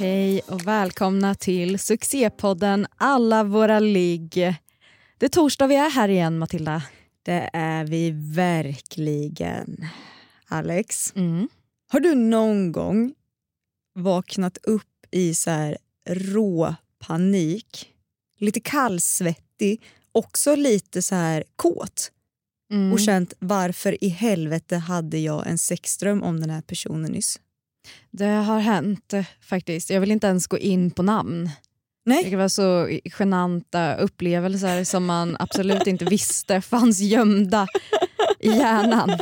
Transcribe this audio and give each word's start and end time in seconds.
Hej 0.00 0.40
och 0.40 0.66
välkomna 0.66 1.34
till 1.34 1.78
succépodden 1.78 2.86
Alla 2.96 3.44
våra 3.44 3.78
ligg. 3.78 4.34
Det 5.18 5.26
är 5.26 5.28
torsdag 5.28 5.66
vi 5.66 5.76
är 5.76 5.90
här 5.90 6.08
igen, 6.08 6.38
Matilda. 6.38 6.82
Det 7.22 7.50
är 7.52 7.84
vi 7.84 8.10
verkligen. 8.34 9.86
Alex, 10.48 11.12
Mm. 11.16 11.48
har 11.88 12.00
du 12.00 12.14
någon 12.14 12.72
gång 12.72 13.14
vaknat 13.94 14.58
upp 14.62 15.06
i 15.10 15.34
så 15.34 15.50
här 15.50 15.78
rå 16.08 16.74
panik, 16.98 17.88
lite 18.38 18.60
kallsvettig, 18.60 19.82
också 20.12 20.54
lite 20.54 21.02
så 21.02 21.14
här 21.14 21.44
kåt 21.56 22.12
Mm. 22.72 22.92
och 22.92 23.00
känt 23.00 23.34
varför 23.38 24.04
i 24.04 24.08
helvete 24.08 24.76
hade 24.76 25.18
jag 25.18 25.46
en 25.46 25.58
sexdröm 25.58 26.22
om 26.22 26.40
den 26.40 26.50
här 26.50 26.62
personen 26.62 27.12
nyss? 27.12 27.40
Det 28.10 28.26
har 28.26 28.58
hänt 28.58 29.12
eh, 29.12 29.26
faktiskt. 29.40 29.90
Jag 29.90 30.00
vill 30.00 30.10
inte 30.10 30.26
ens 30.26 30.46
gå 30.46 30.58
in 30.58 30.90
på 30.90 31.02
namn. 31.02 31.50
Nej. 32.04 32.30
Det 32.30 32.36
var 32.36 32.48
så 32.48 32.88
genanta 33.18 33.94
upplevelser 33.94 34.84
som 34.84 35.06
man 35.06 35.36
absolut 35.40 35.86
inte 35.86 36.04
visste 36.04 36.60
fanns 36.60 37.00
gömda 37.00 37.66
i 38.40 38.48
hjärnan. 38.48 39.18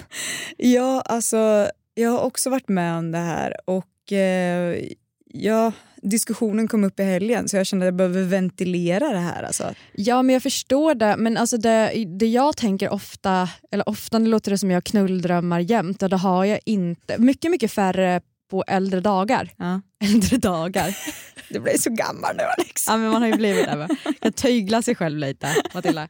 Ja, 0.56 1.00
alltså 1.00 1.70
jag 1.94 2.10
har 2.10 2.20
också 2.20 2.50
varit 2.50 2.69
med 2.69 2.98
om 2.98 3.12
det 3.12 3.19
här 3.19 3.55
och 3.64 4.12
eh, 4.12 4.84
ja, 5.27 5.72
diskussionen 6.02 6.69
kom 6.69 6.84
upp 6.84 7.00
i 7.00 7.02
helgen 7.02 7.48
så 7.48 7.56
jag 7.56 7.66
kände 7.66 7.84
att 7.84 7.86
jag 7.86 7.94
behöver 7.97 8.22
ventilera 8.22 9.08
det 9.08 9.19
här. 9.19 9.42
Alltså. 9.42 9.75
Ja, 9.92 10.22
men 10.22 10.32
jag 10.32 10.42
förstår 10.42 10.94
det. 10.94 11.16
Men 11.19 11.36
alltså 11.36 11.56
det, 11.56 12.04
det 12.19 12.27
jag 12.27 12.56
tänker 12.56 12.88
ofta, 12.88 13.48
eller 13.70 13.88
ofta 13.88 14.19
låter 14.19 14.50
det 14.50 14.58
som 14.58 14.70
jag 14.70 14.77
har 14.77 14.80
knulldrömmar 14.80 15.60
jämt 15.60 16.02
och 16.02 16.08
det 16.08 16.16
har 16.16 16.44
jag 16.44 16.60
inte. 16.64 17.19
Mycket, 17.19 17.50
mycket 17.50 17.72
färre 17.72 18.20
på 18.48 18.64
äldre 18.66 19.00
dagar. 19.00 19.52
Ja. 19.56 19.80
Äldre 20.04 20.36
dagar. 20.36 20.96
Du 21.50 21.60
blir 21.60 21.78
så 21.78 21.91
gammal 21.91 22.36
nu 22.36 22.42
Alex. 22.42 22.86
Ja, 22.88 22.96
men 22.96 23.10
man 23.10 23.22
har 23.22 23.28
ju 23.28 23.36
blivit 23.36 23.66
det. 23.66 23.77
va? 23.77 23.88
Jag 24.20 24.34
tyglar 24.34 24.82
sig 24.82 24.94
själv 24.94 25.18
lite, 25.18 25.54
Matilda. 25.74 26.08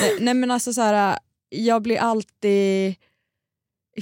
Nej, 0.00 0.16
nej 0.20 0.34
men 0.34 0.50
alltså 0.50 0.72
så 0.72 0.80
här, 0.80 1.18
jag 1.48 1.82
blir 1.82 1.98
alltid 1.98 2.94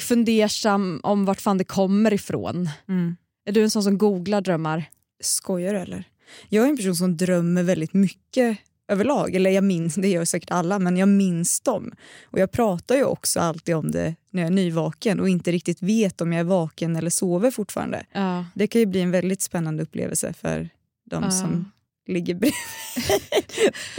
fundersam 0.01 1.01
om 1.03 1.25
vart 1.25 1.41
fan 1.41 1.59
det 1.59 1.64
kommer 1.64 2.12
ifrån. 2.14 2.69
Mm. 2.89 3.17
Är 3.48 3.53
du 3.53 3.62
en 3.62 3.70
sån 3.70 3.83
som 3.83 3.98
googlar 3.98 4.41
drömmar? 4.41 4.84
Skojar 5.23 5.75
du 5.75 5.81
eller? 5.81 6.05
Jag 6.48 6.64
är 6.64 6.69
en 6.69 6.77
person 6.77 6.95
som 6.97 7.17
drömmer 7.17 7.62
väldigt 7.62 7.95
mycket 7.95 8.59
överlag. 8.89 9.34
Eller 9.34 9.51
jag 9.51 9.65
minns, 9.65 9.95
det 9.95 10.09
gör 10.09 10.25
säkert 10.25 10.51
alla, 10.51 10.79
men 10.79 10.97
jag 10.97 11.09
minns 11.09 11.61
dem. 11.61 11.92
Och 12.25 12.39
jag 12.39 12.53
pratar 12.53 12.95
ju 12.97 13.05
också 13.05 13.41
alltid 13.41 13.75
om 13.77 13.91
det 13.91 14.15
när 14.31 14.42
jag 14.42 14.47
är 14.47 14.55
nyvaken 14.55 15.20
och 15.20 15.29
inte 15.29 15.53
riktigt 15.53 15.83
vet 15.83 16.20
om 16.20 16.33
jag 16.33 16.41
är 16.41 16.45
vaken 16.45 16.97
eller 16.97 17.11
sover 17.11 17.51
fortfarande. 17.51 18.07
Ja. 18.12 18.45
Det 18.55 18.67
kan 18.67 18.81
ju 18.81 18.87
bli 18.87 19.01
en 19.01 19.11
väldigt 19.11 19.42
spännande 19.42 19.83
upplevelse 19.83 20.33
för 20.33 20.69
de 21.11 21.23
Ja. 21.25 21.31
som 21.31 21.73
ligger 22.07 22.35
bredvid. 22.35 22.55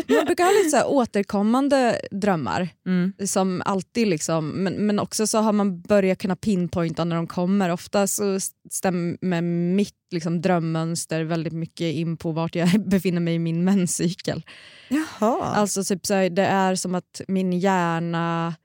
Man 0.17 0.25
brukar 0.25 0.43
ha 0.43 0.51
lite 0.51 0.69
så 0.69 0.83
återkommande 0.83 2.01
drömmar. 2.11 2.69
Mm. 2.85 3.13
som 3.25 3.61
alltid 3.65 4.07
liksom, 4.07 4.49
men, 4.49 4.73
men 4.73 4.99
också 4.99 5.27
så 5.27 5.37
har 5.37 5.53
man 5.53 5.81
börjat 5.81 6.19
kunna 6.19 6.35
pinpointa 6.35 7.03
när 7.03 7.15
de 7.15 7.27
kommer. 7.27 7.69
Ofta 7.69 8.07
så 8.07 8.39
stämmer 8.71 9.41
mitt 9.41 9.95
liksom, 10.11 10.41
drömmönster 10.41 11.23
väldigt 11.23 11.53
mycket 11.53 11.95
in 11.95 12.17
på 12.17 12.31
vart 12.31 12.55
jag 12.55 12.69
befinner 12.89 13.19
mig 13.19 13.33
i 13.33 13.39
min 13.39 13.63
menscykel. 13.63 14.45
Jaha. 14.89 15.43
Alltså 15.43 15.83
typ 15.83 16.05
så 16.05 16.13
här, 16.13 16.29
det 16.29 16.45
är 16.45 16.75
som 16.75 16.95
att 16.95 17.21
min 17.27 17.53
hjärna 17.53 18.55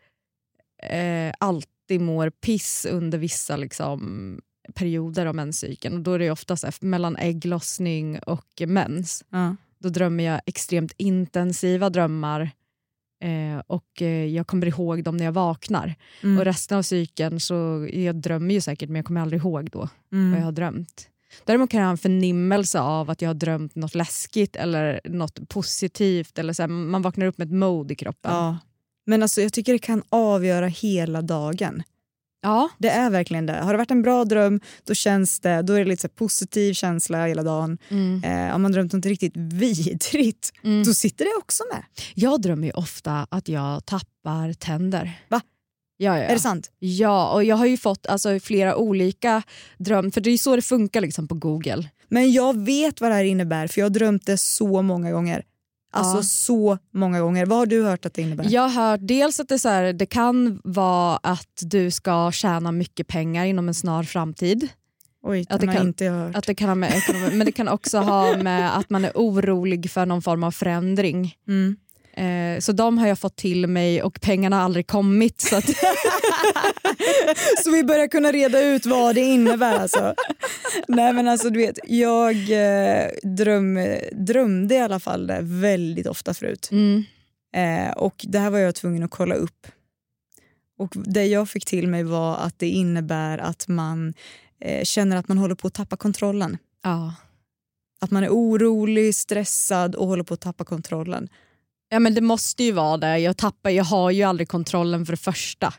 eh, 0.82 1.34
alltid 1.38 2.00
mår 2.00 2.30
piss 2.30 2.86
under 2.90 3.18
vissa 3.18 3.56
liksom, 3.56 4.40
perioder 4.74 5.26
av 5.26 5.34
menscykeln. 5.34 5.94
Och 5.94 6.00
då 6.00 6.12
är 6.12 6.18
det 6.18 6.30
ofta 6.30 6.56
mellan 6.80 7.16
ägglossning 7.16 8.18
och 8.18 8.62
mens 8.66 9.24
ja. 9.30 9.56
då 9.78 9.88
drömmer 9.88 10.24
jag 10.24 10.40
extremt 10.46 10.92
intensiva 10.96 11.90
drömmar 11.90 12.50
eh, 13.22 13.62
och 13.66 14.02
eh, 14.02 14.26
jag 14.26 14.46
kommer 14.46 14.66
ihåg 14.66 15.04
dem 15.04 15.16
när 15.16 15.24
jag 15.24 15.32
vaknar. 15.32 15.94
Mm. 16.22 16.38
Och 16.38 16.44
resten 16.44 16.78
av 16.78 16.82
cykeln 16.82 17.40
så 17.40 17.88
jag 17.92 18.16
drömmer 18.16 18.54
ju 18.54 18.60
säkert 18.60 18.88
men 18.88 18.96
jag 18.96 19.04
kommer 19.04 19.20
aldrig 19.20 19.40
ihåg 19.40 19.70
då 19.70 19.88
Mm. 20.12 20.30
vad 20.30 20.40
jag 20.40 20.44
har 20.44 20.52
drömt. 20.52 21.08
Däremot 21.44 21.70
kan 21.70 21.80
jag 21.80 21.86
ha 21.86 21.90
en 21.90 21.98
förnimmelse 21.98 22.80
av 22.80 23.10
att 23.10 23.22
jag 23.22 23.28
har 23.28 23.34
drömt 23.34 23.74
något 23.74 23.94
läskigt 23.94 24.56
eller 24.56 25.00
något 25.04 25.48
positivt. 25.48 26.38
Eller 26.38 26.52
så 26.52 26.62
här, 26.62 26.68
man 26.68 27.02
vaknar 27.02 27.26
upp 27.26 27.38
med 27.38 27.46
ett 27.46 27.54
mode 27.54 27.92
i 27.92 27.96
kroppen. 27.96 28.34
Ja. 28.34 28.58
Men 29.04 29.22
alltså, 29.22 29.40
jag 29.40 29.52
tycker 29.52 29.72
det 29.72 29.78
kan 29.78 30.02
avgöra 30.08 30.66
hela 30.66 31.22
dagen. 31.22 31.82
Ja. 32.42 32.68
Det 32.78 32.88
är 32.88 33.10
verkligen 33.10 33.46
det. 33.46 33.52
Har 33.60 33.72
det 33.72 33.76
varit 33.78 33.90
en 33.90 34.02
bra 34.02 34.24
dröm 34.24 34.60
då 34.84 34.94
känns 34.94 35.40
det, 35.40 35.62
då 35.62 35.72
är 35.72 35.78
det 35.78 35.84
lite 35.84 36.02
så 36.02 36.08
positiv 36.08 36.74
känsla 36.74 37.26
hela 37.26 37.42
dagen. 37.42 37.78
Mm. 37.88 38.24
Eh, 38.24 38.54
om 38.54 38.62
man 38.62 38.72
drömt 38.72 38.92
något 38.92 39.06
riktigt 39.06 39.36
vidrigt, 39.36 40.52
Mm. 40.64 40.84
då 40.84 40.94
sitter 40.94 41.24
det 41.24 41.34
också 41.38 41.62
med. 41.72 41.82
Jag 42.14 42.40
drömmer 42.42 42.66
ju 42.66 42.72
ofta 42.72 43.26
att 43.30 43.48
jag 43.48 43.86
tappar 43.86 44.52
tänder. 44.52 45.12
Va? 45.28 45.40
Ja, 45.96 46.18
ja. 46.18 46.24
Är 46.24 46.34
det 46.34 46.40
sant? 46.40 46.70
Ja, 46.78 47.32
och 47.32 47.44
jag 47.44 47.56
har 47.56 47.66
ju 47.66 47.76
fått 47.76 48.06
alltså, 48.06 48.40
flera 48.40 48.76
olika 48.76 49.42
drömmar, 49.78 50.10
för 50.10 50.20
det 50.20 50.30
är 50.30 50.38
så 50.38 50.56
det 50.56 50.62
funkar 50.62 51.00
liksom, 51.00 51.28
på 51.28 51.34
Google. 51.34 51.88
Men 52.08 52.32
jag 52.32 52.64
vet 52.64 53.00
vad 53.00 53.10
det 53.10 53.14
här 53.14 53.24
innebär 53.24 53.66
för 53.66 53.80
jag 53.80 53.84
har 53.84 53.90
drömt 53.90 54.26
det 54.26 54.38
så 54.38 54.82
många 54.82 55.12
gånger. 55.12 55.42
Alltså 55.92 56.16
Ja. 56.16 56.22
så 56.22 56.78
många 56.94 57.20
gånger. 57.20 57.46
Vad 57.46 57.58
har 57.58 57.66
du 57.66 57.84
hört 57.84 58.06
att 58.06 58.14
det 58.14 58.22
innebär? 58.22 58.46
Jag 58.50 58.68
har 58.68 58.90
hört 58.90 59.00
dels 59.02 59.40
att 59.40 59.48
det, 59.48 59.58
så 59.58 59.68
här, 59.68 59.92
det 59.92 60.06
kan 60.06 60.60
vara 60.64 61.16
att 61.22 61.62
du 61.62 61.90
ska 61.90 62.32
tjäna 62.32 62.72
mycket 62.72 63.06
pengar 63.08 63.44
inom 63.44 63.68
en 63.68 63.74
snar 63.74 64.02
framtid. 64.02 64.68
Oj, 65.24 65.46
Att 65.48 65.60
det 65.60 65.66
kan- 65.66 65.86
inte 65.86 66.04
jag 66.04 66.12
hört. 66.12 66.36
Att 66.36 66.46
det 66.46 66.54
kan 66.54 66.68
ha 66.68 66.74
med 66.74 66.96
ekonomi, 66.96 67.30
men 67.32 67.44
det 67.46 67.52
kan 67.52 67.68
också 67.68 67.98
ha 67.98 68.36
med 68.36 68.78
att 68.78 68.90
man 68.90 69.04
är 69.04 69.12
orolig 69.14 69.90
för 69.90 70.06
någon 70.06 70.22
form 70.22 70.44
av 70.44 70.50
förändring. 70.50 71.34
Mm. 71.48 71.76
Eh, 72.16 72.58
så 72.60 72.72
de 72.72 72.98
har 72.98 73.08
jag 73.08 73.18
fått 73.18 73.36
till 73.36 73.66
mig 73.66 74.02
och 74.02 74.20
pengarna 74.20 74.56
har 74.56 74.62
aldrig 74.64 74.86
kommit. 74.86 75.40
Så 75.40 75.56
att, 75.56 75.64
Så 77.64 77.70
vi 77.70 77.84
börjar 77.84 78.08
kunna 78.08 78.32
reda 78.32 78.60
ut 78.60 78.86
vad 78.86 79.14
det 79.14 79.20
innebär 79.20 79.78
alltså. 79.78 80.14
Nej 80.88 81.12
men 81.12 81.28
alltså 81.28 81.50
du 81.50 81.58
vet, 81.58 81.78
jag 81.84 82.34
eh, 82.34 83.08
dröm, 83.22 83.78
drömde 84.12 84.74
i 84.74 84.78
alla 84.78 85.00
fall 85.00 85.26
det 85.26 85.38
väldigt 85.42 86.06
ofta 86.06 86.34
förut. 86.34 86.68
mm, 86.72 87.04
Eh, 87.56 87.92
och 87.92 88.24
det 88.28 88.38
här 88.38 88.50
var 88.50 88.58
jag 88.58 88.74
tvungen 88.74 89.02
att 89.02 89.10
kolla 89.10 89.34
upp. 89.34 89.66
Och 90.78 90.92
det 90.94 91.26
jag 91.26 91.48
fick 91.48 91.64
till 91.64 91.88
mig 91.88 92.04
var 92.04 92.36
att 92.36 92.58
det 92.58 92.68
innebär 92.68 93.38
att 93.38 93.68
man 93.68 94.14
eh, 94.60 94.84
känner 94.84 95.16
att 95.16 95.28
man 95.28 95.38
håller 95.38 95.54
på 95.54 95.66
att 95.66 95.74
tappa 95.74 95.96
kontrollen. 95.96 96.58
ja. 96.82 97.14
Att 98.00 98.10
man 98.10 98.24
är 98.24 98.28
orolig, 98.28 99.14
stressad 99.14 99.94
och 99.94 100.06
håller 100.06 100.24
på 100.24 100.34
att 100.34 100.40
tappa 100.40 100.64
kontrollen. 100.64 101.28
Ja 101.92 101.98
men 101.98 102.14
det 102.14 102.20
måste 102.20 102.64
ju 102.64 102.72
vara 102.72 102.96
det. 102.96 103.18
Jag, 103.18 103.36
tappar, 103.36 103.70
jag 103.70 103.84
har 103.84 104.10
ju 104.10 104.22
aldrig 104.22 104.48
kontrollen 104.48 105.06
för 105.06 105.12
det 105.12 105.16
första. 105.16 105.74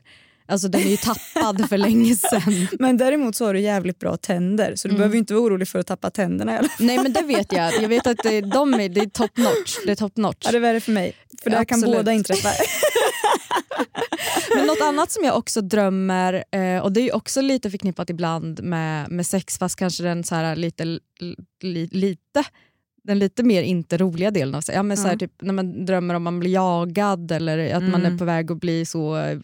Alltså 0.47 0.67
den 0.67 0.81
är 0.81 0.89
ju 0.89 0.97
tappad 0.97 1.69
för 1.69 1.77
länge 1.77 2.15
sedan. 2.31 2.67
Men 2.79 2.97
däremot 2.97 3.35
så 3.35 3.45
har 3.45 3.53
du 3.53 3.59
jävligt 3.59 3.99
bra 3.99 4.17
tänder 4.17 4.75
så 4.75 4.87
du 4.87 4.91
Mm. 4.91 4.97
behöver 4.99 5.17
inte 5.17 5.33
vara 5.33 5.43
orolig 5.43 5.67
för 5.67 5.79
att 5.79 5.87
tappa 5.87 6.09
tänderna 6.09 6.53
i 6.53 6.57
alla 6.57 6.69
fall. 6.69 6.85
Nej 6.85 6.97
men 6.97 7.13
det 7.13 7.21
vet 7.21 7.51
jag. 7.51 7.81
Jag 7.81 7.89
vet 7.89 8.07
att 8.07 8.17
det, 8.23 8.41
de 8.41 8.73
är, 8.73 8.89
det 8.89 9.01
är 9.01 9.09
top 9.09 9.37
notch. 9.37 9.77
Det 9.85 9.91
är 9.91 9.95
top 9.95 10.17
notch. 10.17 10.37
Ja, 10.45 10.51
det 10.51 10.57
är 10.57 10.61
värre 10.61 10.79
för 10.79 10.91
mig. 10.91 11.13
För 11.43 11.49
det 11.49 11.57
här 11.57 11.65
kan 11.65 11.81
båda 11.81 12.11
inträffa. 12.13 12.49
Men 14.55 14.65
något 14.67 14.81
annat 14.81 15.11
som 15.11 15.23
jag 15.23 15.37
också 15.37 15.61
drömmer, 15.61 16.43
eh, 16.51 16.77
och 16.83 16.91
det 16.91 17.01
är 17.09 17.15
också 17.15 17.41
lite 17.41 17.69
förknippat 17.71 18.09
ibland 18.09 18.63
med, 18.63 19.11
med 19.11 19.27
sex 19.27 19.57
fast 19.57 19.75
kanske 19.75 20.03
den 20.03 20.23
så 20.23 20.35
här 20.35 20.55
lite, 20.55 20.85
li, 21.63 21.87
lite 21.91 22.43
den 23.03 23.19
lite 23.19 23.43
mer 23.43 23.61
inte 23.63 23.97
roliga 23.97 24.31
delen 24.31 24.55
av 24.55 24.61
sig. 24.61 24.75
Ja, 24.75 24.83
men 24.83 24.97
så 24.97 25.03
här, 25.03 25.11
Ja. 25.13 25.19
typ, 25.19 25.31
när 25.41 25.53
man 25.53 25.85
drömmer 25.85 26.13
om 26.13 26.23
man 26.23 26.39
blir 26.39 26.51
jagad 26.51 27.31
eller 27.31 27.73
att 27.75 27.83
man 27.83 28.01
Mm. 28.01 28.13
är 28.13 28.17
på 28.17 28.25
väg 28.25 28.51
att 28.51 28.59
bli 28.59 28.85
så 28.85 29.17
eh, 29.17 29.37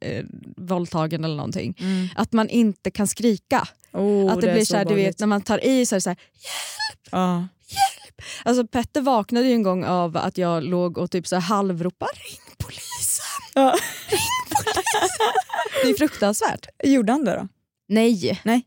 eh, 0.00 0.24
våldtagen 0.56 1.24
eller 1.24 1.36
någonting. 1.36 1.74
Att 2.16 2.32
man 2.32 2.48
inte 2.48 2.90
kan 2.90 3.06
skrika. 3.06 3.68
Oh, 3.92 4.32
att 4.32 4.40
det, 4.40 4.48
är 4.50 4.54
blir 4.54 4.64
så 4.64 4.76
här, 4.76 4.84
du 4.84 4.94
vet, 4.94 5.20
när 5.20 5.26
man 5.26 5.42
tar 5.42 5.64
i 5.66 5.86
så 5.86 5.94
är 5.94 5.96
det 5.96 6.00
så 6.00 6.10
här, 6.10 6.18
Ja. 7.10 7.46
Alltså 8.44 8.66
Petter 8.66 9.00
vaknade 9.00 9.46
ju 9.46 9.52
en 9.52 9.62
gång 9.62 9.84
av 9.84 10.16
att 10.16 10.38
jag 10.38 10.64
låg 10.64 10.98
och 10.98 11.10
typ 11.10 11.26
så 11.26 11.36
här 11.36 11.42
halvropade 11.42 12.12
ring 12.12 12.54
polisen. 12.58 13.24
Ja. 13.54 13.74
Det 15.82 15.90
är 15.90 15.94
fruktansvärt. 15.98 16.66
Gjorde 16.84 17.12
han 17.12 17.24
det 17.24 17.34
då? 17.36 17.48
Nej. 17.88 18.40
Nej. 18.44 18.62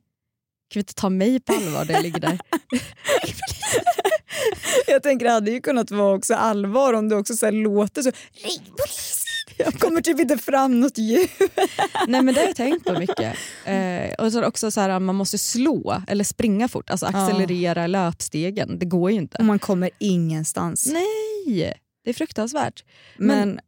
vi 0.73 0.79
inte 0.79 0.93
ta 0.93 1.09
mig 1.09 1.39
på 1.39 1.53
allvar 1.53 1.85
när 1.85 1.93
jag 1.93 2.03
ligger 2.03 2.19
där? 2.19 2.39
Jag 4.87 5.03
tänker 5.03 5.25
det 5.25 5.31
hade 5.31 5.51
ju 5.51 5.61
kunnat 5.61 5.91
vara 5.91 6.15
också 6.15 6.33
allvar 6.33 6.93
om 6.93 7.09
du 7.09 7.15
också 7.15 7.33
så 7.33 7.51
låter 7.51 8.01
så. 8.01 8.11
Ring 8.33 8.65
polisen! 8.77 9.29
Jag 9.57 9.73
kommer 9.73 10.01
typ 10.01 10.19
inte 10.19 10.37
fram 10.37 10.79
något 10.79 10.97
ljud. 10.97 11.29
Nej 12.07 12.21
men 12.21 12.33
det 12.33 12.39
har 12.39 12.47
jag 12.47 12.55
tänkt 12.55 12.85
på 12.85 12.99
mycket. 12.99 13.35
Eh, 13.65 14.25
och 14.25 14.31
så 14.31 14.45
också 14.45 14.71
så 14.71 14.81
här, 14.81 14.99
man 14.99 15.15
måste 15.15 15.37
slå 15.37 16.03
eller 16.07 16.23
springa 16.23 16.67
fort, 16.67 16.89
alltså 16.89 17.05
accelerera 17.05 17.87
löpstegen. 17.87 18.79
Det 18.79 18.85
går 18.85 19.11
ju 19.11 19.17
inte. 19.17 19.37
Och 19.37 19.45
man 19.45 19.59
kommer 19.59 19.89
ingenstans. 19.99 20.89
Nej, 20.93 21.73
det 22.03 22.09
är 22.09 22.13
fruktansvärt. 22.13 22.83
Men, 23.17 23.59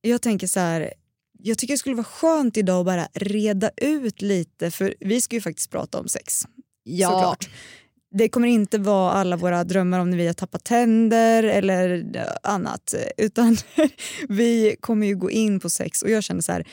jag 0.00 0.22
tänker 0.22 0.46
så 0.46 0.60
här, 0.60 0.92
jag 1.38 1.58
tycker 1.58 1.74
det 1.74 1.78
skulle 1.78 1.94
vara 1.94 2.04
skönt 2.04 2.56
idag 2.56 2.80
att 2.80 2.86
bara 2.86 3.08
reda 3.14 3.70
ut 3.76 4.22
lite, 4.22 4.70
för 4.70 4.94
vi 5.00 5.20
ska 5.20 5.36
ju 5.36 5.40
faktiskt 5.40 5.70
prata 5.70 5.98
om 5.98 6.08
sex. 6.08 6.42
Ja. 6.82 7.10
Såklart. 7.10 7.48
Det 8.18 8.28
kommer 8.28 8.48
inte 8.48 8.78
vara 8.78 9.12
alla 9.12 9.36
våra 9.36 9.64
drömmar 9.64 9.98
om 10.00 10.10
när 10.10 10.16
vi 10.16 10.26
har 10.26 10.34
tappat 10.34 10.64
tänder 10.64 11.42
eller 11.42 12.04
annat. 12.42 12.94
Utan 13.16 13.56
vi 14.28 14.76
kommer 14.80 15.06
ju 15.06 15.16
gå 15.16 15.30
in 15.30 15.60
på 15.60 15.70
sex 15.70 16.02
och 16.02 16.10
jag 16.10 16.22
känner 16.24 16.40
så 16.40 16.52
här, 16.52 16.66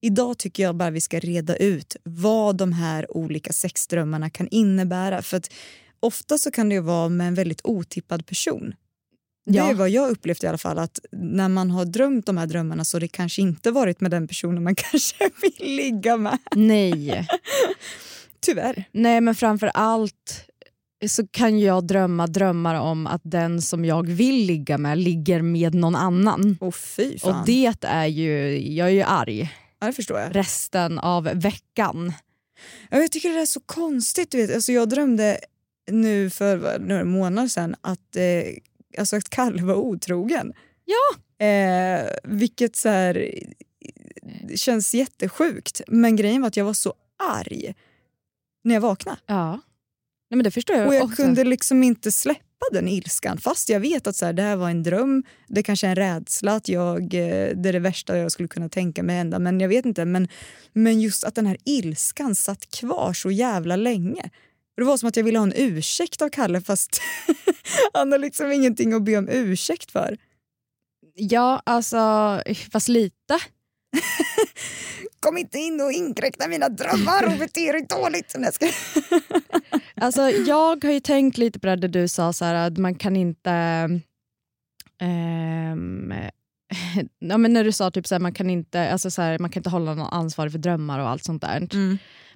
idag 0.00 0.38
tycker 0.38 0.62
jag 0.62 0.76
bara 0.76 0.90
vi 0.90 1.00
ska 1.00 1.18
reda 1.18 1.56
ut 1.56 1.96
vad 2.02 2.56
de 2.56 2.72
här 2.72 3.16
olika 3.16 3.52
sexdrömmarna 3.52 4.30
kan 4.30 4.48
innebära. 4.48 5.22
För 5.22 5.36
att 5.36 5.50
ofta 6.00 6.38
så 6.38 6.50
kan 6.50 6.68
det 6.68 6.74
ju 6.74 6.80
vara 6.80 7.08
med 7.08 7.28
en 7.28 7.34
väldigt 7.34 7.60
otippad 7.64 8.26
person. 8.26 8.74
Det 9.46 9.56
Ja. 9.58 9.70
är 9.70 9.74
vad 9.74 9.90
jag 9.90 10.10
upplevt 10.10 10.44
i 10.44 10.46
alla 10.46 10.58
fall, 10.58 10.78
att 10.78 10.98
när 11.12 11.48
man 11.48 11.70
har 11.70 11.84
drömt 11.84 12.26
de 12.26 12.36
här 12.36 12.46
drömmarna 12.46 12.84
så 12.84 12.96
har 12.96 13.00
det 13.00 13.08
kanske 13.08 13.42
inte 13.42 13.70
varit 13.70 14.00
med 14.00 14.10
den 14.10 14.28
personen 14.28 14.62
man 14.62 14.74
kanske 14.90 15.30
vill 15.42 15.76
ligga 15.76 16.16
med. 16.16 16.38
Nej. 16.54 17.26
Tyvärr. 18.40 18.84
Nej 18.92 19.20
men 19.20 19.34
framför 19.34 19.70
allt 19.74 20.48
så 21.08 21.26
kan 21.26 21.58
jag 21.58 21.86
drömma 21.86 22.26
drömmar 22.26 22.74
om 22.74 23.06
att 23.06 23.20
den 23.24 23.62
som 23.62 23.84
jag 23.84 24.06
vill 24.08 24.46
ligga 24.46 24.78
med 24.78 24.98
ligger 24.98 25.42
med 25.42 25.74
någon 25.74 25.96
annan. 25.96 26.58
Och 26.60 26.74
fy 26.74 27.18
fan. 27.18 27.40
Och 27.40 27.46
det 27.46 27.74
är 27.82 28.06
ju, 28.06 28.58
jag 28.74 28.88
är 28.88 28.92
ju 28.92 29.02
arg 29.02 29.50
ja, 29.82 29.86
det 29.86 29.92
förstår 29.92 30.20
jag. 30.20 30.36
resten 30.36 30.98
av 30.98 31.24
veckan. 31.24 32.12
Ja, 32.90 32.98
Jag 32.98 33.10
tycker 33.10 33.28
det 33.28 33.40
är 33.40 33.46
så 33.46 33.60
konstigt. 33.60 34.30
Du 34.30 34.38
vet. 34.38 34.54
Alltså 34.54 34.72
jag 34.72 34.88
drömde 34.88 35.38
nu 35.90 36.30
för 36.30 36.78
några 36.78 37.04
månader 37.04 37.48
sedan 37.48 37.74
att, 37.80 38.16
eh, 38.16 38.44
alltså 38.98 39.16
att 39.16 39.30
Kalle 39.30 39.62
var 39.62 39.74
otrogen. 39.74 40.52
Ja. 40.84 41.44
Eh, 41.46 42.06
vilket 42.24 42.76
så 42.76 42.88
här, 42.88 43.16
eh, 43.16 44.56
känns 44.56 44.94
jättesjukt. 44.94 45.80
Men 45.88 46.16
grejen 46.16 46.40
var 46.40 46.48
att 46.48 46.56
jag 46.56 46.64
var 46.64 46.72
så 46.72 46.94
arg 47.32 47.74
när 48.64 48.74
jag 48.74 48.80
vaknade. 48.80 49.18
Ja. 49.26 49.60
Nej, 50.32 50.36
men 50.36 50.44
det 50.44 50.50
förstår 50.50 50.76
jag 50.76 50.86
Och 50.86 50.94
jag 50.94 51.04
också. 51.04 51.16
kunde 51.16 51.44
liksom 51.44 51.82
inte 51.82 52.12
släppa 52.12 52.66
den 52.72 52.88
ilskan 52.88 53.38
fast 53.38 53.68
jag 53.68 53.80
vet 53.80 54.06
att 54.06 54.16
så 54.16 54.26
här, 54.26 54.32
det 54.32 54.42
här 54.42 54.56
var 54.56 54.70
en 54.70 54.82
dröm. 54.82 55.24
Det 55.48 55.62
kanske 55.62 55.86
är 55.86 55.90
en 55.90 55.96
rädsla 55.96 56.54
att 56.54 56.68
jag, 56.68 57.02
eh, 57.02 57.56
det 57.56 57.68
är 57.68 57.72
det 57.72 57.78
värsta 57.78 58.18
jag 58.18 58.32
skulle 58.32 58.48
kunna 58.48 58.68
tänka 58.68 59.02
mig 59.02 59.16
hända. 59.16 59.38
Men 59.38 59.60
jag 59.60 59.68
vet 59.68 59.84
inte. 59.84 60.04
Men, 60.04 60.28
men 60.72 61.00
just 61.00 61.24
att 61.24 61.34
den 61.34 61.46
här 61.46 61.56
ilskan 61.64 62.34
satt 62.34 62.70
kvar 62.70 63.12
så 63.12 63.30
jävla 63.30 63.76
länge. 63.76 64.30
Det 64.76 64.84
var 64.84 64.96
som 64.96 65.08
att 65.08 65.16
jag 65.16 65.24
ville 65.24 65.38
ha 65.38 65.46
en 65.46 65.54
ursäkt 65.56 66.22
av 66.22 66.28
Kalle 66.28 66.60
fast 66.60 67.00
han 67.92 68.12
har 68.12 68.18
liksom 68.18 68.52
ingenting 68.52 68.92
att 68.92 69.04
be 69.04 69.16
om 69.16 69.28
ursäkt 69.28 69.90
för. 69.90 70.18
Ja, 71.14 71.62
alltså 71.66 71.98
fast 72.72 72.88
lite. 72.88 73.38
Kom 75.22 75.38
inte 75.38 75.58
in 75.58 75.80
och 75.80 75.92
inkräkta 75.92 76.48
mina 76.48 76.68
drömmar 76.68 77.26
och 77.26 77.38
bete 77.38 77.72
dig 77.72 77.86
dåligt. 77.88 78.34
Alltså, 79.94 80.30
jag 80.30 80.84
har 80.84 80.90
ju 80.90 81.00
tänkt 81.00 81.38
lite 81.38 81.60
på 81.60 81.66
det 81.66 81.76
där 81.76 81.88
du 81.88 82.08
sa, 82.08 82.32
så 82.32 82.44
här, 82.44 82.54
att 82.54 82.78
man 82.78 82.94
kan 82.94 83.16
inte... 83.16 83.50
ehm, 85.00 86.14
ja, 87.18 87.38
men 87.38 87.52
när 87.52 87.64
du 87.64 87.72
sa 87.72 87.90
typ 87.90 88.06
så 88.06 88.14
här, 88.14 88.20
man 88.20 88.34
kan 88.34 88.50
inte 88.50 88.90
alltså 88.90 89.10
så 89.10 89.22
här, 89.22 89.38
man 89.38 89.50
kan 89.50 89.60
inte 89.60 89.70
hålla 89.70 89.94
någon 89.94 90.06
ansvarig 90.12 90.52
för 90.52 90.58
drömmar 90.58 90.98
och 90.98 91.08
allt 91.08 91.24
sånt 91.24 91.42
där. 91.42 91.68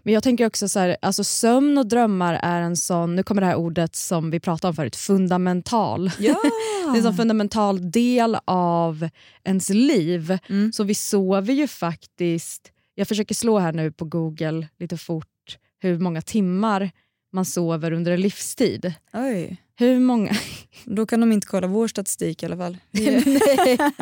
Men 0.02 0.14
jag 0.14 0.22
tänker 0.22 0.46
också 0.46 0.68
så 0.68 0.78
här, 0.78 0.96
alltså 1.02 1.24
sömn 1.24 1.78
och 1.78 1.86
drömmar 1.86 2.40
är 2.42 2.60
en 2.60 2.76
sån, 2.76 3.16
nu 3.16 3.22
kommer 3.22 3.42
det 3.42 3.46
här 3.46 3.54
ordet 3.54 3.96
som 3.96 4.30
vi 4.30 4.40
pratade 4.40 4.68
om 4.68 4.76
förut, 4.76 4.96
fundamental. 4.96 6.10
Ja. 6.18 6.36
Det 6.86 6.90
är 6.90 6.96
en 6.96 7.02
sån 7.02 7.16
fundamental 7.16 7.90
del 7.90 8.36
av 8.44 9.08
ens 9.44 9.68
liv. 9.68 10.38
Mm. 10.48 10.72
Så 10.72 10.84
vi 10.84 10.94
sover 10.94 11.52
ju 11.52 11.66
faktiskt, 11.68 12.72
jag 12.98 13.08
försöker 13.08 13.34
slå 13.34 13.58
här 13.58 13.72
nu 13.72 13.92
på 13.92 14.04
google 14.04 14.68
lite 14.78 14.96
fort, 14.96 15.58
hur 15.78 15.98
många 15.98 16.22
timmar 16.22 16.90
man 17.32 17.44
sover 17.44 17.92
under 17.92 18.12
en 18.12 18.20
livstid. 18.20 18.94
Oj. 19.12 19.56
Hur 19.78 20.00
många 20.00 20.32
Då 20.84 21.06
kan 21.06 21.20
de 21.20 21.32
inte 21.32 21.46
kolla 21.46 21.66
vår 21.66 21.88
statistik 21.88 22.42
i 22.42 22.46
alla 22.46 22.56
fall. 22.56 22.78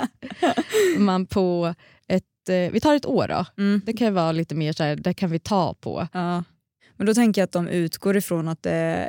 Man 0.99 1.26
på 1.26 1.75
ett, 2.08 2.49
eh, 2.49 2.73
vi 2.73 2.81
tar 2.81 2.94
ett 2.94 3.06
år 3.06 3.29
då. 3.29 3.62
Mm. 3.62 3.81
Det 3.87 3.93
kan 3.93 4.14
vara 4.14 4.32
lite 4.32 4.55
mer 4.55 4.73
så 4.73 4.85
här, 4.85 4.97
det 4.97 5.14
kan 5.14 5.31
vi 5.31 5.38
ta 5.38 5.75
på. 5.75 6.08
Ja. 6.12 6.44
Men 6.96 7.06
då 7.06 7.14
tänker 7.14 7.41
jag 7.41 7.44
att 7.44 7.52
de 7.52 7.69
utgår 7.69 8.17
ifrån 8.17 8.49
att, 8.49 8.67
eh, 8.67 9.02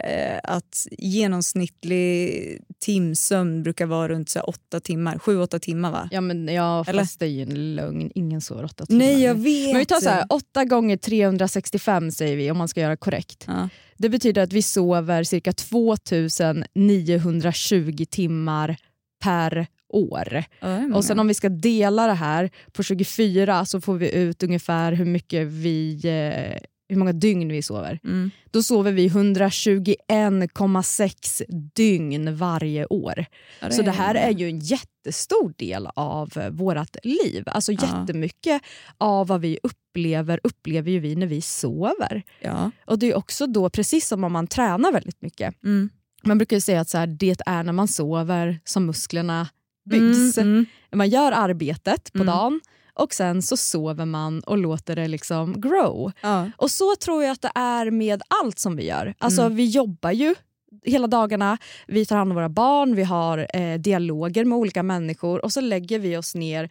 att 0.43 0.87
genomsnittlig 0.91 2.61
timsömn 2.79 3.63
brukar 3.63 3.85
vara 3.85 4.07
runt 4.07 4.29
så 4.29 4.39
åtta 4.39 4.79
timmar, 4.79 5.19
sju, 5.19 5.39
åtta 5.39 5.59
timmar 5.59 5.91
va? 5.91 6.09
Ja 6.11 6.21
men 6.21 6.47
ja, 6.47 6.85
Eller? 6.87 7.01
fast 7.01 7.19
det 7.19 7.25
är 7.25 7.29
ju 7.29 7.41
en 7.41 7.75
lögn, 7.75 8.11
ingen 8.15 8.41
sover 8.41 8.65
åtta 8.65 8.85
timmar. 8.85 9.05
Nej 9.05 9.23
jag 9.23 9.35
vet. 9.35 9.71
Men 9.71 9.79
vi 9.79 9.85
tar 9.85 9.99
så 9.99 10.09
här, 10.09 10.25
8 10.29 10.65
gånger 10.65 10.97
365 10.97 12.11
säger 12.11 12.37
vi 12.37 12.51
om 12.51 12.57
man 12.57 12.67
ska 12.67 12.81
göra 12.81 12.97
korrekt. 12.97 13.43
Ja. 13.47 13.69
Det 13.97 14.09
betyder 14.09 14.41
att 14.41 14.53
vi 14.53 14.61
sover 14.61 15.23
cirka 15.23 15.53
2920 15.53 18.05
timmar 18.09 18.77
per 19.23 19.67
år. 19.89 20.43
Ja, 20.59 20.67
det. 20.67 20.91
Och 20.95 21.05
sen 21.05 21.19
om 21.19 21.27
vi 21.27 21.33
ska 21.33 21.49
dela 21.49 22.07
det 22.07 22.13
här 22.13 22.49
på 22.71 22.83
24 22.83 23.65
så 23.65 23.81
får 23.81 23.93
vi 23.93 24.15
ut 24.15 24.43
ungefär 24.43 24.91
hur 24.91 25.05
mycket 25.05 25.47
vi 25.47 26.01
eh, 26.03 26.57
hur 26.89 26.95
många 26.95 27.13
dygn 27.13 27.49
vi 27.49 27.61
sover. 27.61 27.99
mm. 28.03 28.31
Då 28.51 28.63
sover 28.63 28.91
vi 28.91 29.07
121,6 29.09 31.41
dygn 31.75 32.35
varje 32.35 32.85
år. 32.85 33.25
ja, 33.59 33.71
Så 33.71 33.81
det 33.81 33.91
här 33.91 34.15
är 34.15 34.29
ju 34.31 34.49
en 34.49 34.59
jättestor 34.59 35.53
del 35.57 35.87
av 35.95 36.37
eh, 36.37 36.49
vårt 36.49 36.95
liv. 37.03 37.43
Alltså 37.47 37.71
Ja. 37.71 37.79
jättemycket 37.81 38.61
av 38.97 39.27
vad 39.27 39.41
vi 39.41 39.59
upplever 39.63 40.39
upplever 40.43 40.91
ju 40.91 40.99
vi 40.99 41.15
när 41.15 41.27
vi 41.27 41.41
sover. 41.41 42.23
Ja. 42.41 42.71
Och 42.85 42.99
det 42.99 43.11
är 43.11 43.15
också 43.15 43.47
då, 43.47 43.69
precis 43.69 44.07
som 44.07 44.23
om 44.23 44.31
man 44.33 44.47
tränar 44.47 44.91
väldigt 44.91 45.21
mycket. 45.21 45.63
Mm. 45.63 45.89
Man 46.23 46.37
brukar 46.37 46.57
ju 46.57 46.61
säga 46.61 46.81
att 46.81 46.89
så 46.89 46.97
här, 46.97 47.07
det 47.07 47.41
är 47.45 47.63
när 47.63 47.73
man 47.73 47.87
sover 47.87 48.59
som 48.63 48.85
musklerna 48.85 49.47
byggs. 49.89 50.37
Mm, 50.37 50.53
mm. 50.53 50.65
Man 50.95 51.09
gör 51.09 51.31
arbetet 51.31 52.13
på 52.13 52.17
Mm. 52.23 52.27
dagen 52.35 52.61
och 52.95 53.13
sen 53.13 53.41
så 53.41 53.57
sover 53.57 54.05
man 54.05 54.39
och 54.39 54.57
låter 54.57 54.95
det 54.95 55.07
liksom 55.07 55.61
grow. 55.61 56.11
Ja. 56.21 56.51
Och 56.57 56.71
så 56.71 56.95
tror 56.95 57.23
jag 57.23 57.31
att 57.31 57.41
det 57.41 57.51
är 57.55 57.91
med 57.91 58.21
allt 58.43 58.59
som 58.59 58.75
vi 58.75 58.85
gör. 58.85 59.13
Alltså 59.17 59.41
Mm. 59.41 59.55
vi 59.55 59.65
jobbar 59.65 60.11
ju 60.11 60.35
hela 60.83 61.07
dagarna, 61.07 61.57
vi 61.87 62.05
tar 62.05 62.15
hand 62.17 62.31
om 62.31 62.35
våra 62.35 62.49
barn, 62.49 62.95
vi 62.95 63.03
har 63.03 63.47
eh, 63.53 63.79
dialoger 63.79 64.45
med 64.45 64.57
olika 64.57 64.83
människor 64.83 65.45
och 65.45 65.53
så 65.53 65.61
lägger 65.61 65.99
vi 65.99 66.17
oss 66.17 66.35
ner 66.35 66.69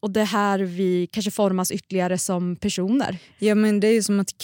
och 0.00 0.10
det 0.10 0.20
är 0.20 0.24
här 0.24 0.58
vi 0.58 1.06
kanske 1.12 1.30
formas 1.30 1.70
ytterligare 1.70 2.18
som 2.18 2.56
personer. 2.56 3.18
ja 3.38 3.54
men 3.54 3.80
det 3.80 3.86
är 3.88 3.92
ju 3.92 4.02
som 4.02 4.20
att 4.20 4.38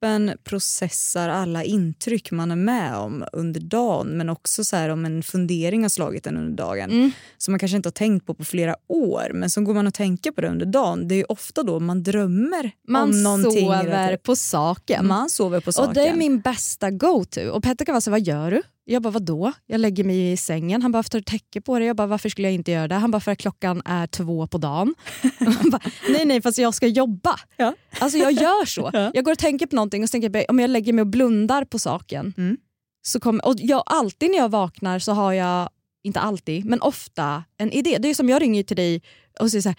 kroppen 0.00 0.32
processar 0.44 1.28
alla 1.28 1.64
intryck 1.64 2.30
man 2.30 2.50
är 2.50 2.56
med 2.56 2.96
om 2.96 3.24
under 3.32 3.60
dagen 3.60 4.08
men 4.16 4.28
också 4.28 4.64
så 4.64 4.76
här 4.76 4.88
om 4.88 5.04
en 5.04 5.22
fundering 5.22 5.82
har 5.82 5.88
slagit 5.88 6.26
en 6.26 6.36
under 6.36 6.56
dagen 6.64 6.90
Mm. 6.90 7.10
som 7.38 7.52
man 7.52 7.58
kanske 7.58 7.76
inte 7.76 7.86
har 7.86 7.92
tänkt 7.92 8.26
på 8.26 8.34
på 8.34 8.44
flera 8.44 8.76
år 8.88 9.30
men 9.34 9.50
så 9.50 9.60
går 9.60 9.74
man 9.74 9.86
och 9.86 9.94
tänker 9.94 10.30
på 10.32 10.40
det 10.40 10.48
under 10.48 10.66
dagen. 10.66 11.08
Det 11.08 11.14
är 11.14 11.32
ofta 11.32 11.62
då 11.62 11.80
man 11.80 12.02
drömmer 12.02 12.70
Man 12.88 13.02
om 13.02 13.22
någonting. 13.22 13.60
sover 13.66 14.16
på 14.16 14.36
saken. 14.36 15.06
Man 15.06 15.30
sover 15.30 15.60
på 15.60 15.72
saken. 15.72 15.88
Och 15.88 15.94
det 15.94 16.08
är 16.08 16.14
min 16.16 16.40
bästa 16.40 16.90
go-to. 16.90 17.50
Och 17.50 17.62
Petter 17.62 17.84
kan 17.84 17.92
vara 17.92 18.00
så 18.00 18.10
vad 18.10 18.20
gör 18.20 18.50
du? 18.50 18.62
Jag 18.92 19.02
bara, 19.02 19.10
vadå? 19.10 19.52
Jag 19.66 19.80
lägger 19.80 20.04
mig 20.04 20.32
i 20.32 20.36
sängen. 20.36 20.82
Han 20.82 20.92
bara, 20.92 20.98
varför 20.98 21.10
tar 21.10 21.18
du 21.18 21.24
täcke 21.24 21.60
på 21.60 21.78
dig? 21.78 21.86
Jag 21.86 21.96
bara, 21.96 22.06
varför 22.06 22.28
skulle 22.28 22.48
jag 22.48 22.54
inte 22.54 22.70
göra 22.70 22.88
det? 22.88 22.94
Han 22.94 23.10
bara, 23.10 23.20
för 23.20 23.32
att 23.32 23.38
klockan 23.38 23.82
är 23.84 24.06
två 24.06 24.46
på 24.46 24.58
dagen. 24.58 24.94
Bara, 25.70 25.80
nej, 26.08 26.24
nej, 26.24 26.42
fast 26.42 26.58
jag 26.58 26.74
ska 26.74 26.86
jobba. 26.86 27.40
Ja. 27.56 27.74
Alltså 27.98 28.18
jag 28.18 28.32
gör 28.32 28.64
så. 28.64 28.90
Ja. 29.00 29.10
Jag 29.14 29.24
går 29.24 29.32
och 29.32 29.38
tänker 29.38 29.66
på 29.66 29.76
någonting 29.76 30.02
och 30.02 30.08
så 30.08 30.12
tänker 30.12 30.30
jag, 30.34 30.44
om 30.48 30.58
jag 30.58 30.70
lägger 30.70 30.92
mig 30.92 31.02
och 31.02 31.06
blundar 31.06 31.64
på 31.64 31.78
saken. 31.78 32.34
Mm. 32.36 32.56
Så 33.02 33.20
kommer, 33.20 33.46
och 33.46 33.54
jag, 33.58 33.82
alltid 33.86 34.30
när 34.30 34.38
jag 34.38 34.48
vaknar 34.48 34.98
så 34.98 35.12
har 35.12 35.32
jag, 35.32 35.68
inte 36.02 36.20
alltid, 36.20 36.64
men 36.64 36.80
ofta 36.80 37.44
en 37.56 37.72
idé. 37.72 37.98
Det 38.00 38.08
är 38.08 38.14
som 38.14 38.28
jag 38.28 38.42
ringer 38.42 38.62
till 38.62 38.76
dig 38.76 39.02
och 39.40 39.50
säger 39.50 39.62
så 39.62 39.68
här, 39.68 39.78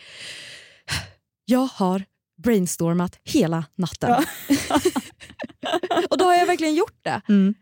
jag 1.46 1.70
har 1.74 2.04
brainstormat 2.44 3.20
hela 3.24 3.66
natten. 3.76 4.12
och 6.10 6.18
då 6.18 6.26
har 6.26 6.34
jag 6.34 6.46
verkligen 6.46 6.76
gjort 6.76 7.00
det. 7.04 7.22
Mm. 7.30 7.54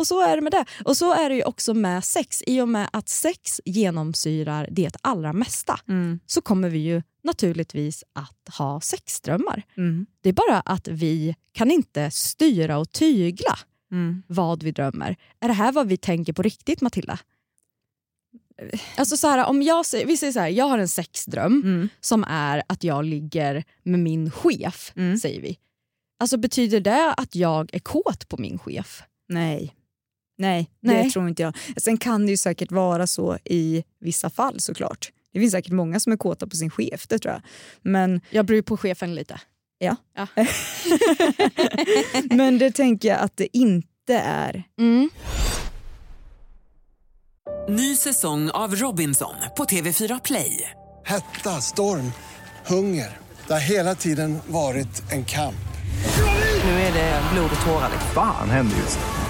Och 0.00 0.06
så 0.06 0.20
är 0.20 0.36
det 0.36 0.42
med 0.42 0.52
det. 0.52 0.64
Och 0.84 0.96
så 0.96 1.12
är 1.14 1.28
det 1.28 1.34
ju 1.34 1.42
också 1.44 1.74
med 1.74 2.04
sex. 2.04 2.42
I 2.46 2.60
och 2.60 2.68
med 2.68 2.88
att 2.92 3.08
sex 3.08 3.60
genomsyrar 3.64 4.68
det 4.70 4.96
allra 5.02 5.32
mesta 5.32 5.80
Mm. 5.88 6.20
så 6.26 6.40
kommer 6.40 6.68
vi 6.68 6.78
ju 6.78 7.02
naturligtvis 7.22 8.04
att 8.12 8.54
ha 8.58 8.80
sexdrömmar. 8.80 9.62
Mm. 9.76 10.06
Det 10.20 10.28
är 10.28 10.32
bara 10.32 10.60
att 10.60 10.88
vi 10.88 11.36
kan 11.52 11.70
inte 11.70 12.10
styra 12.10 12.78
och 12.78 12.92
tygla 12.92 13.58
Mm. 13.92 14.22
vad 14.26 14.62
vi 14.62 14.72
drömmer. 14.72 15.16
Är 15.40 15.48
det 15.48 15.54
här 15.54 15.72
vad 15.72 15.88
vi 15.88 15.96
tänker 15.96 16.32
på 16.32 16.42
riktigt 16.42 16.80
Matilda? 16.80 17.18
Alltså 18.96 19.16
så 19.16 19.28
här, 19.28 19.46
om 19.46 19.62
jag, 19.62 19.84
vi 20.06 20.16
säger 20.16 20.32
så 20.32 20.40
här, 20.40 20.48
jag 20.48 20.64
har 20.64 20.78
en 20.78 20.88
sexdröm 20.88 21.62
Mm. 21.64 21.88
som 22.00 22.24
är 22.28 22.62
att 22.66 22.84
jag 22.84 23.04
ligger 23.04 23.64
med 23.82 24.00
min 24.00 24.30
chef, 24.30 24.92
Mm. 24.96 25.16
säger 25.18 25.40
vi. 25.40 25.58
Alltså 26.18 26.36
Betyder 26.36 26.80
det 26.80 27.12
att 27.14 27.34
jag 27.34 27.70
är 27.74 27.78
kåt 27.78 28.28
på 28.28 28.36
min 28.36 28.58
chef? 28.58 29.02
Nej. 29.28 29.74
Nej, 30.40 30.70
Nej. 30.80 31.04
det 31.04 31.10
tror 31.10 31.28
inte 31.28 31.42
jag. 31.42 31.56
Sen 31.76 31.96
kan 31.98 32.26
det 32.26 32.30
ju 32.30 32.36
säkert 32.36 32.72
vara 32.72 33.06
så 33.06 33.38
i 33.44 33.84
vissa 34.00 34.30
fall 34.30 34.60
såklart. 34.60 35.10
Det 35.32 35.40
finns 35.40 35.52
säkert 35.52 35.72
många 35.72 36.00
som 36.00 36.12
är 36.12 36.16
kåta 36.16 36.46
på 36.46 36.56
sin 36.56 36.70
chef, 36.70 37.06
det 37.08 37.18
tror 37.18 37.32
jag. 37.34 37.42
Men, 37.82 38.20
Jag 38.30 38.46
beror 38.46 38.62
på 38.62 38.76
chefen 38.76 39.14
lite. 39.14 39.40
ja. 39.78 39.96
Ja. 40.16 40.26
Men 42.30 42.58
det 42.58 42.70
tänker 42.70 43.08
jag 43.08 43.18
att 43.20 43.36
det 43.36 43.56
inte 43.56 44.14
är. 44.24 44.62
Mm. 44.78 45.10
Ny 47.68 47.96
säsong 47.96 48.50
av 48.50 48.74
Robinson 48.76 49.34
på 49.56 49.64
TV4 49.64 50.20
Play. 50.24 50.70
Hetta, 51.04 51.50
storm, 51.60 52.12
hunger. 52.66 53.18
Det 53.46 53.52
har 53.52 53.60
hela 53.60 53.94
tiden 53.94 54.38
varit 54.46 55.12
en 55.12 55.24
kamp. 55.24 55.54
Nu 56.64 56.70
är 56.70 56.92
det 56.92 57.22
blod 57.32 57.50
och 57.60 57.66
tårar. 57.66 57.88
liksom. 57.92 58.10
Fan 58.14 58.50
händer 58.50 58.76
just 58.76 58.98
nu. 58.98 59.29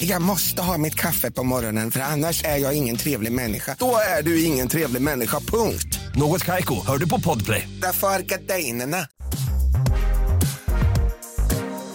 Jag 0.00 0.22
måste 0.22 0.62
ha 0.62 0.78
mitt 0.78 0.94
kaffe 0.94 1.30
på 1.30 1.44
morgonen 1.44 1.90
för 1.90 2.00
annars 2.00 2.44
är 2.44 2.56
jag 2.56 2.76
ingen 2.76 2.96
trevlig 2.96 3.32
människa. 3.32 3.76
Då 3.78 3.96
är 4.18 4.22
du 4.22 4.44
ingen 4.44 4.68
trevlig 4.68 5.02
människa, 5.02 5.40
punkt. 5.40 5.98
Något 6.16 6.44
Kaiko, 6.44 6.74
hör 6.86 6.98
du 6.98 7.08
på 7.08 7.20
Podplay. 7.20 7.68
Därför 7.82 8.08
är 8.08 8.20
gardinerna. 8.20 8.96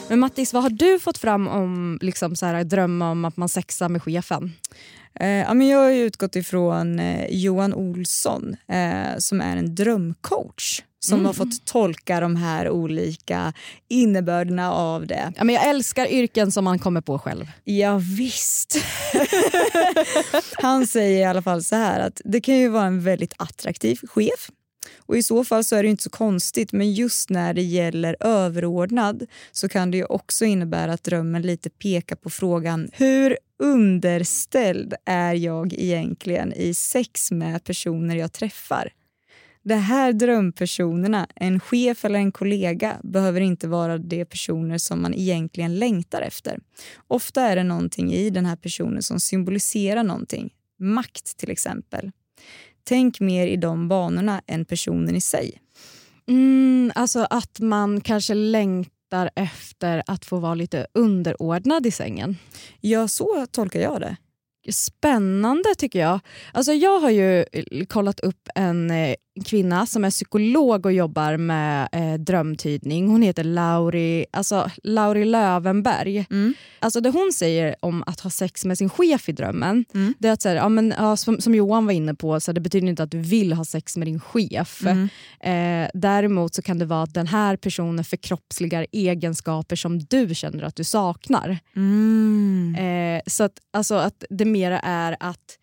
Men 0.10 0.19
Mattis, 0.19 0.53
vad 0.53 0.63
har 0.63 0.69
du 0.69 1.00
fått 1.00 1.17
fram 1.17 1.48
om 1.48 2.00
liksom 2.01 2.36
så 2.36 2.45
här, 2.45 2.63
drömma 2.63 3.12
om 3.12 3.25
att 3.25 3.38
man 3.38 3.50
sexar 3.50 3.89
med 3.89 4.03
chefen? 4.03 4.51
Eh, 5.19 5.27
ja, 5.27 5.53
men 5.53 5.67
jag 5.67 5.79
har 5.79 5.89
ju 5.89 6.03
utgått 6.03 6.36
ifrån 6.36 7.00
eh, 7.00 7.27
Johan 7.29 7.74
Olsson 7.74 8.55
eh, 8.67 9.17
som 9.17 9.41
är 9.41 9.57
en 9.57 9.75
drömcoach 9.75 10.81
som 11.05 11.25
har 11.25 11.33
fått 11.33 11.65
tolka 11.65 12.19
de 12.19 12.36
här 12.36 12.69
olika 12.69 13.53
innebörderna 13.88 14.74
av 14.74 15.07
det. 15.07 15.33
Ja, 15.38 15.43
men 15.43 15.55
jag 15.55 15.67
älskar 15.69 16.07
yrken 16.07 16.51
som 16.51 16.63
man 16.63 16.79
kommer 16.79 17.01
på 17.01 17.19
själv. 17.19 17.51
Ja, 17.63 18.01
visst. 18.17 18.77
Han 20.62 20.88
säger 20.88 21.19
i 21.19 21.24
alla 21.24 21.41
fall 21.41 21.63
så 21.63 21.75
här 21.75 22.00
att 22.00 22.22
det 22.25 22.41
kan 22.41 22.55
ju 22.55 22.69
vara 22.69 22.86
en 22.86 23.03
väldigt 23.03 23.33
attraktiv 23.38 24.00
chef 24.03 24.50
och 24.98 25.17
i 25.17 25.24
så 25.24 25.43
fall 25.43 25.63
så 25.63 25.75
är 25.75 25.83
det 25.83 25.89
inte 25.89 26.03
så 26.03 26.10
konstigt 26.10 26.72
men 26.72 26.93
just 26.93 27.29
när 27.29 27.53
det 27.53 27.62
gäller 27.62 28.15
överordnad 28.19 29.25
så 29.51 29.69
kan 29.69 29.91
det 29.91 29.98
ju 29.98 30.05
också 30.05 30.45
innebära 30.45 30.93
att 30.93 31.03
drömmen 31.03 31.41
lite 31.41 31.69
pekar 31.69 32.15
på 32.15 32.29
frågan 32.29 32.89
hur 32.93 33.38
underställd 33.60 34.93
är 35.05 35.33
jag 35.33 35.74
egentligen 35.74 36.53
i 36.53 36.74
sex 36.74 37.31
med 37.31 37.63
personer 37.63 38.15
jag 38.15 38.33
träffar? 38.33 38.91
De 39.63 39.75
här 39.75 40.13
drömpersonerna, 40.13 41.27
en 41.36 41.60
chef 41.60 42.05
eller 42.05 42.20
en 42.20 42.32
kollega, 42.32 42.98
behöver 43.03 43.41
inte 43.41 43.67
vara 43.67 43.98
de 43.98 44.25
personer 44.25 44.77
som 44.77 45.01
man 45.01 45.13
egentligen 45.13 45.79
längtar 45.79 46.22
efter. 46.22 46.60
Ofta 47.08 47.41
är 47.41 47.55
det 47.55 47.63
någonting 47.63 48.13
i 48.13 48.29
den 48.29 48.46
här 48.46 48.55
personen 48.55 49.03
som 49.03 49.20
symboliserar 49.20 50.03
någonting. 50.03 50.53
Makt 50.79 51.38
till 51.38 51.51
exempel. 51.51 52.12
Tänk 52.84 53.20
mer 53.20 53.48
i 53.48 53.55
de 53.55 53.88
banorna 53.88 54.41
än 54.48 54.65
personen 54.65 55.15
i 55.15 55.22
sig. 55.22 55.60
Mm, 56.27 56.91
alltså 56.96 57.27
att 57.29 57.60
man 57.60 58.01
kanske 58.01 58.34
längtar 58.34 59.29
efter 59.36 60.03
att 60.08 60.25
få 60.25 60.38
vara 60.39 60.55
lite 60.55 60.88
underordnad 60.93 61.86
i 61.86 61.91
sängen. 61.91 62.38
Ja, 62.82 63.08
så 63.08 63.46
tolkar 63.51 63.79
jag 63.79 64.01
det. 64.01 64.17
Spännande 64.72 65.75
tycker 65.77 66.00
jag. 66.00 66.20
Alltså 66.53 66.74
jag 66.74 67.00
har 67.00 67.10
ju 67.10 67.39
eh, 67.51 67.86
kollat 67.88 68.20
upp 68.20 68.50
en 68.55 68.91
eh, 68.91 69.15
kvinna 69.46 69.86
som 69.86 70.06
är 70.06 70.10
psykolog 70.10 70.86
och 70.86 70.94
jobbar 70.94 71.38
med 71.38 71.90
eh, 71.92 72.13
drömtydning. 72.13 73.08
Hon 73.08 73.22
heter 73.22 73.44
Lauri, 73.44 74.25
alltså 74.32 74.72
Lauri 74.84 75.25
Lövenberg. 75.25 76.25
Mm. 76.30 76.54
Alltså 76.80 77.02
det 77.02 77.10
hon 77.10 77.32
säger 77.34 77.75
om 77.80 78.04
att 78.08 78.20
ha 78.20 78.30
sex 78.30 78.66
med 78.66 78.78
sin 78.78 78.90
chef 78.90 79.30
i 79.30 79.32
drömmen, 79.32 79.86
Mm. 79.94 80.13
det 80.20 80.28
är 80.28 80.32
att 80.32 80.42
så 80.42 80.50
här, 80.50 80.56
ja, 80.56 80.70
men, 80.70 80.94
ja, 80.98 81.18
som, 81.18 81.42
som 81.42 81.56
Johan 81.56 81.86
var 81.86 81.94
inne 81.94 82.16
på, 82.16 82.40
så 82.40 82.52
det 82.52 82.62
betyder 82.62 82.88
inte 82.88 83.04
att 83.04 83.12
du 83.12 83.20
vill 83.20 83.54
ha 83.54 83.66
sex 83.66 83.98
med 83.98 84.08
din 84.08 84.20
chef. 84.20 84.84
Mm. 84.86 85.10
Eh, 85.40 85.90
däremot 85.94 86.56
så 86.56 86.62
kan 86.62 86.80
det 86.80 86.86
vara 86.86 87.04
att 87.04 87.13
den 87.13 87.28
här 87.28 87.56
personen 87.56 88.06
förkroppsligar 88.06 88.88
egenskaper 88.92 89.75
som 89.75 90.00
du 90.00 90.36
känner 90.36 90.63
att 90.63 90.75
du 90.75 90.84
saknar. 90.84 91.60
Mm. 91.75 92.75
Eh, 92.75 93.22
så 93.28 93.44
att, 93.44 93.54
alltså, 93.74 93.96
att 93.96 94.24
det 94.30 94.46
mera 94.46 94.80
är 94.80 95.18
att 95.20 95.58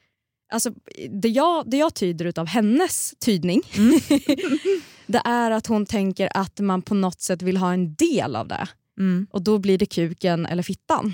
Alltså, 0.50 0.70
det, 1.10 1.28
jag, 1.28 1.70
det 1.70 1.76
jag 1.76 1.94
tyder 1.94 2.40
av 2.40 2.46
hennes 2.46 3.14
tydning 3.24 3.62
det 5.06 5.22
är 5.24 5.50
att 5.50 5.66
hon 5.66 5.86
tänker 5.86 6.30
att 6.34 6.60
man 6.60 6.82
på 6.82 6.94
något 6.94 7.20
sätt 7.20 7.42
vill 7.42 7.56
ha 7.56 7.72
en 7.72 7.94
del 7.94 8.36
av 8.36 8.48
det. 8.48 8.68
Mm. 8.98 9.26
Och 9.30 9.42
då 9.42 9.58
blir 9.58 9.78
det 9.78 9.86
kuken 9.86 10.46
eller 10.46 10.62
fittan. 10.62 11.12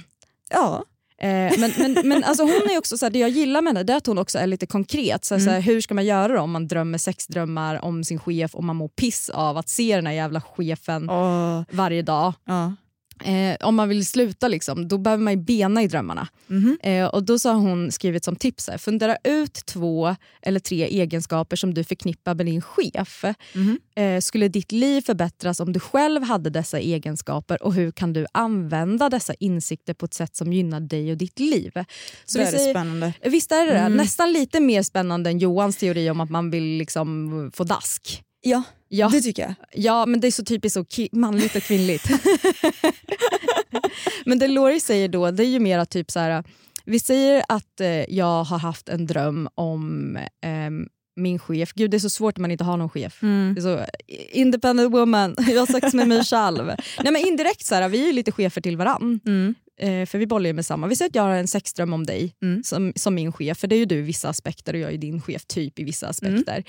Ja. 0.50 0.84
Eh, 1.18 1.58
men 1.58 1.72
men, 1.78 2.08
men 2.08 2.24
alltså 2.24 2.42
hon 2.42 2.70
är 2.70 2.78
också 2.78 2.98
så 2.98 3.08
det 3.08 3.18
jag 3.18 3.30
gillar 3.30 3.62
med 3.62 3.70
henne 3.70 3.82
det 3.82 3.92
är 3.92 3.96
att 3.96 4.06
hon 4.06 4.18
också 4.18 4.38
är 4.38 4.46
lite 4.46 4.66
konkret. 4.66 5.24
Så 5.24 5.34
här, 5.34 5.42
så 5.42 5.50
här, 5.50 5.60
hur 5.60 5.80
ska 5.80 5.94
man 5.94 6.04
göra 6.04 6.34
då 6.34 6.40
om 6.40 6.50
man 6.50 6.68
drömmer 6.68 6.98
sexdrömmar 6.98 7.84
om 7.84 8.04
sin 8.04 8.18
chef 8.18 8.54
och 8.54 8.64
man 8.64 8.76
mår 8.76 8.88
piss 8.88 9.30
av 9.30 9.56
att 9.56 9.68
se 9.68 9.96
den 9.96 10.06
här 10.06 10.14
jävla 10.14 10.40
chefen 10.40 11.10
Åh. 11.10 11.62
varje 11.70 12.02
dag. 12.02 12.32
Ja. 12.44 12.74
Eh, 13.24 13.56
om 13.66 13.74
man 13.74 13.88
vill 13.88 14.06
sluta 14.06 14.48
liksom, 14.48 14.88
då 14.88 14.98
behöver 14.98 15.22
man 15.24 15.32
ju 15.32 15.36
bena 15.40 15.82
i 15.82 15.86
drömmarna. 15.88 16.28
Mhm. 16.46 16.78
Eh, 16.82 17.06
och 17.06 17.22
Då 17.24 17.38
så 17.38 17.48
har 17.48 17.56
hon 17.60 17.92
skrivit 17.92 18.24
som 18.24 18.36
tips, 18.36 18.68
här, 18.68 18.78
fundera 18.78 19.16
ut 19.24 19.54
två 19.66 20.16
eller 20.42 20.60
tre 20.60 20.84
egenskaper 20.84 21.56
som 21.56 21.74
du 21.74 21.84
förknippar 21.84 22.34
med 22.34 22.46
din 22.46 22.60
chef. 22.62 23.24
Mhm. 23.54 23.78
Eh, 23.96 24.20
skulle 24.20 24.48
ditt 24.48 24.72
liv 24.72 25.00
förbättras 25.00 25.60
om 25.60 25.72
du 25.72 25.80
själv 25.80 26.22
hade 26.22 26.50
dessa 26.50 26.78
egenskaper 26.78 27.62
och 27.62 27.74
hur 27.74 27.90
kan 27.92 28.12
du 28.12 28.26
använda 28.32 29.08
dessa 29.08 29.34
insikter 29.34 29.94
på 29.94 30.06
ett 30.06 30.14
sätt 30.14 30.36
som 30.36 30.52
gynnar 30.52 30.80
dig 30.80 31.10
och 31.10 31.16
ditt 31.18 31.38
liv? 31.38 31.72
Så 32.24 32.38
vi 32.38 32.44
är 32.44 32.52
det 32.52 32.58
säger- 32.58 32.72
spännande. 32.74 33.12
Visst 33.24 33.52
är 33.52 33.66
det 33.66 33.72
det? 33.72 33.78
Mm. 33.78 33.96
Nästan 33.96 34.32
lite 34.32 34.60
mer 34.60 34.82
spännande 34.82 35.30
än 35.30 35.38
Johans 35.38 35.76
teori 35.76 36.10
om 36.10 36.20
att 36.20 36.30
man 36.30 36.50
vill 36.50 36.64
liksom 36.64 37.50
få 37.54 37.64
dask. 37.64 38.22
Ja, 38.40 38.62
Ja. 38.88 39.08
det 39.08 39.20
tycker 39.20 39.42
jag. 39.42 39.54
Ja, 39.72 40.06
men 40.06 40.20
det 40.20 40.26
är 40.26 40.30
så 40.30 40.44
typiskt 40.44 40.74
så 40.74 40.84
manligt 41.12 41.56
och 41.56 41.62
kvinnligt. 41.62 42.04
men 44.24 44.38
det 44.38 44.48
Lori 44.48 44.80
säger 44.80 45.08
då, 45.08 45.30
det 45.30 45.44
är 45.44 45.48
ju 45.48 45.60
mera 45.60 45.86
typ 45.86 46.10
så 46.10 46.18
här. 46.18 46.44
Vi 46.84 47.00
säger 47.00 47.42
att 47.48 47.80
eh, 47.80 48.14
jag 48.14 48.44
har 48.44 48.58
haft 48.58 48.88
en 48.88 49.06
dröm 49.06 49.48
om 49.54 50.18
ehm, 50.42 50.88
min 51.16 51.38
chef. 51.38 51.72
Gud, 51.72 51.90
det 51.90 51.96
är 51.96 51.98
så 51.98 52.10
svårt 52.10 52.36
när 52.36 52.42
man 52.42 52.50
inte 52.50 52.64
har 52.64 52.76
någon 52.76 52.88
chef. 52.88 53.22
Mm. 53.22 53.54
Det 53.54 53.60
är 53.60 53.62
så, 53.62 53.84
independent 54.32 54.92
woman, 54.92 55.36
jag 55.48 55.60
har 55.60 55.66
sex 55.66 55.94
med 55.94 56.08
mig 56.08 56.24
själv. 56.24 56.66
Nej, 57.02 57.12
men 57.12 57.16
indirekt 57.16 57.66
så 57.66 57.74
här, 57.74 57.88
vi 57.88 58.08
är 58.08 58.12
lite 58.12 58.32
chefer 58.32 58.60
till 58.60 58.76
varann. 58.76 59.20
Mm. 59.26 59.54
Eh, 59.80 60.06
för 60.06 60.18
vi 60.18 60.26
bollar 60.26 60.46
ju 60.46 60.52
med 60.52 60.66
samma. 60.66 60.86
Vi 60.86 60.96
säger 60.96 61.08
att 61.08 61.14
jag 61.14 61.22
har 61.22 61.30
en 61.30 61.48
sexdröm 61.48 61.92
om 61.92 62.06
dig 62.06 62.34
Mm. 62.42 62.62
som, 62.64 62.92
som 62.96 63.14
min 63.14 63.32
chef, 63.32 63.58
för 63.58 63.68
det 63.68 63.76
är 63.76 63.78
ju 63.78 63.84
du 63.84 63.96
i 63.96 64.02
vissa 64.02 64.28
aspekter 64.28 64.74
och 64.74 64.80
jag 64.80 64.92
är 64.92 64.98
din 64.98 65.20
chef 65.20 65.46
typ 65.46 65.78
i 65.78 65.84
vissa 65.84 66.08
aspekter. 66.08 66.64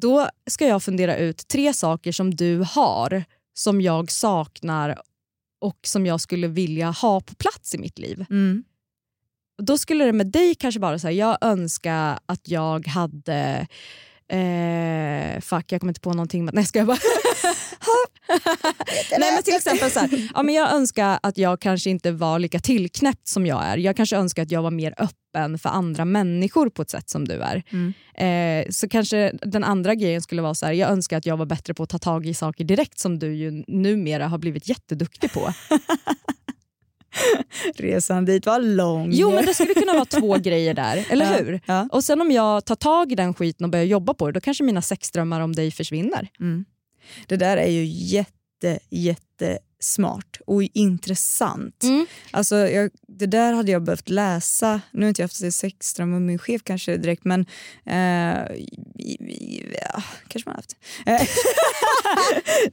Då 0.00 0.28
ska 0.50 0.66
jag 0.66 0.82
fundera 0.82 1.16
ut 1.16 1.48
tre 1.48 1.72
saker 1.74 2.12
som 2.12 2.34
du 2.34 2.64
har 2.70 3.24
som 3.54 3.80
jag 3.80 4.10
saknar 4.10 4.98
och 5.60 5.78
som 5.86 6.06
jag 6.06 6.20
skulle 6.20 6.46
vilja 6.48 6.90
ha 6.90 7.20
på 7.20 7.34
plats 7.34 7.74
i 7.74 7.78
mitt 7.78 7.98
liv. 7.98 8.24
Mm. 8.30 8.64
Då 9.62 9.78
skulle 9.78 10.04
det 10.04 10.12
med 10.12 10.26
dig 10.26 10.54
kanske 10.54 10.80
så 10.98 11.06
här, 11.06 11.14
jag 11.14 11.38
önskar 11.40 12.18
att 12.26 12.48
jag 12.48 12.86
hade 12.86 13.66
Eh, 14.28 15.40
fuck, 15.40 15.72
jag 15.72 15.80
kommer 15.80 15.90
inte 15.90 16.00
på 16.00 16.12
någonting. 16.12 16.44
men- 16.44 16.54
Nej, 16.54 16.64
ska 16.64 16.78
jag 16.78 16.88
bara... 16.88 16.98
Nej 19.18 19.32
men 19.34 19.42
till 19.42 19.54
exempel 19.54 19.90
så 19.90 20.00
här, 20.00 20.30
ja, 20.34 20.42
men 20.42 20.54
jag 20.54 20.72
önskar 20.72 21.18
att 21.22 21.38
jag 21.38 21.60
kanske 21.60 21.90
inte 21.90 22.12
var 22.12 22.38
lika 22.38 22.58
tillknäppt 22.58 23.28
som 23.28 23.46
jag 23.46 23.64
är. 23.64 23.76
Jag 23.76 23.96
kanske 23.96 24.16
önskar 24.16 24.42
att 24.42 24.50
jag 24.50 24.62
var 24.62 24.70
mer 24.70 24.94
öppen 24.98 25.58
för 25.58 25.68
andra 25.68 26.04
människor 26.04 26.70
på 26.70 26.82
ett 26.82 26.90
sätt 26.90 27.10
som 27.10 27.28
du 27.28 27.42
är. 27.42 27.62
Eh, 28.24 28.64
så 28.70 28.88
kanske 28.88 29.32
den 29.42 29.64
andra 29.64 29.94
grejen 29.94 30.22
skulle 30.22 30.42
vara 30.42 30.54
så 30.54 30.66
här, 30.66 30.72
jag 30.72 30.90
önskar 30.90 31.16
att 31.18 31.26
jag 31.26 31.36
var 31.36 31.46
bättre 31.46 31.74
på 31.74 31.82
att 31.82 31.88
ta 31.88 31.98
tag 31.98 32.26
i 32.26 32.34
saker 32.34 32.64
direkt 32.64 32.98
som 32.98 33.18
du 33.18 33.34
ju 33.34 33.64
numera 33.68 34.28
har 34.28 34.38
blivit 34.38 34.68
jätteduktig 34.68 35.32
på. 35.32 35.52
Resan 37.74 38.24
dit 38.24 38.46
var 38.46 38.60
lång. 38.60 39.08
Jo 39.12 39.30
men 39.34 39.44
det 39.46 39.54
skulle 39.54 39.74
kunna 39.74 39.92
vara 39.92 40.04
två 40.04 40.36
grejer 40.38 40.74
där, 40.74 41.06
eller 41.10 41.32
Ja, 41.32 41.38
hur? 41.38 41.60
ja. 41.66 41.88
Och 41.92 42.04
sen 42.04 42.20
om 42.20 42.30
jag 42.30 42.64
tar 42.64 42.74
tag 42.76 43.12
i 43.12 43.14
den 43.14 43.34
skiten 43.34 43.64
och 43.64 43.70
börjar 43.70 43.84
jobba 43.84 44.14
på 44.14 44.26
det, 44.26 44.32
då 44.32 44.40
kanske 44.40 44.64
mina 44.64 44.82
sexdrömmar 44.82 45.40
om 45.40 45.54
dig 45.54 45.70
försvinner. 45.70 46.28
Det 47.26 47.36
där 47.36 47.56
är 47.56 47.70
ju 47.70 47.84
jätte, 47.84 48.78
jätte 48.90 49.58
smart 49.80 50.36
och 50.46 50.62
intressant. 50.62 51.82
Mm. 51.82 52.06
Alltså, 52.30 52.56
jag, 52.56 52.90
det 53.08 53.26
där 53.26 53.52
hade 53.52 53.72
jag 53.72 53.82
behövt 53.82 54.08
läsa. 54.08 54.80
Nu 54.90 55.02
har 55.02 55.08
inte 55.08 55.22
jag 55.22 55.24
haft 55.24 55.54
sexdröm 55.54 56.10
med 56.10 56.22
min 56.22 56.38
chef 56.38 56.62
kanske 56.64 56.96
direkt 56.96 57.24
men 57.24 57.46
eh, 57.84 58.56
ja, 59.80 60.02
kanske 60.28 60.50
man 60.50 60.54
har 60.54 60.56
haft. 60.56 60.76
Eh, 61.06 61.28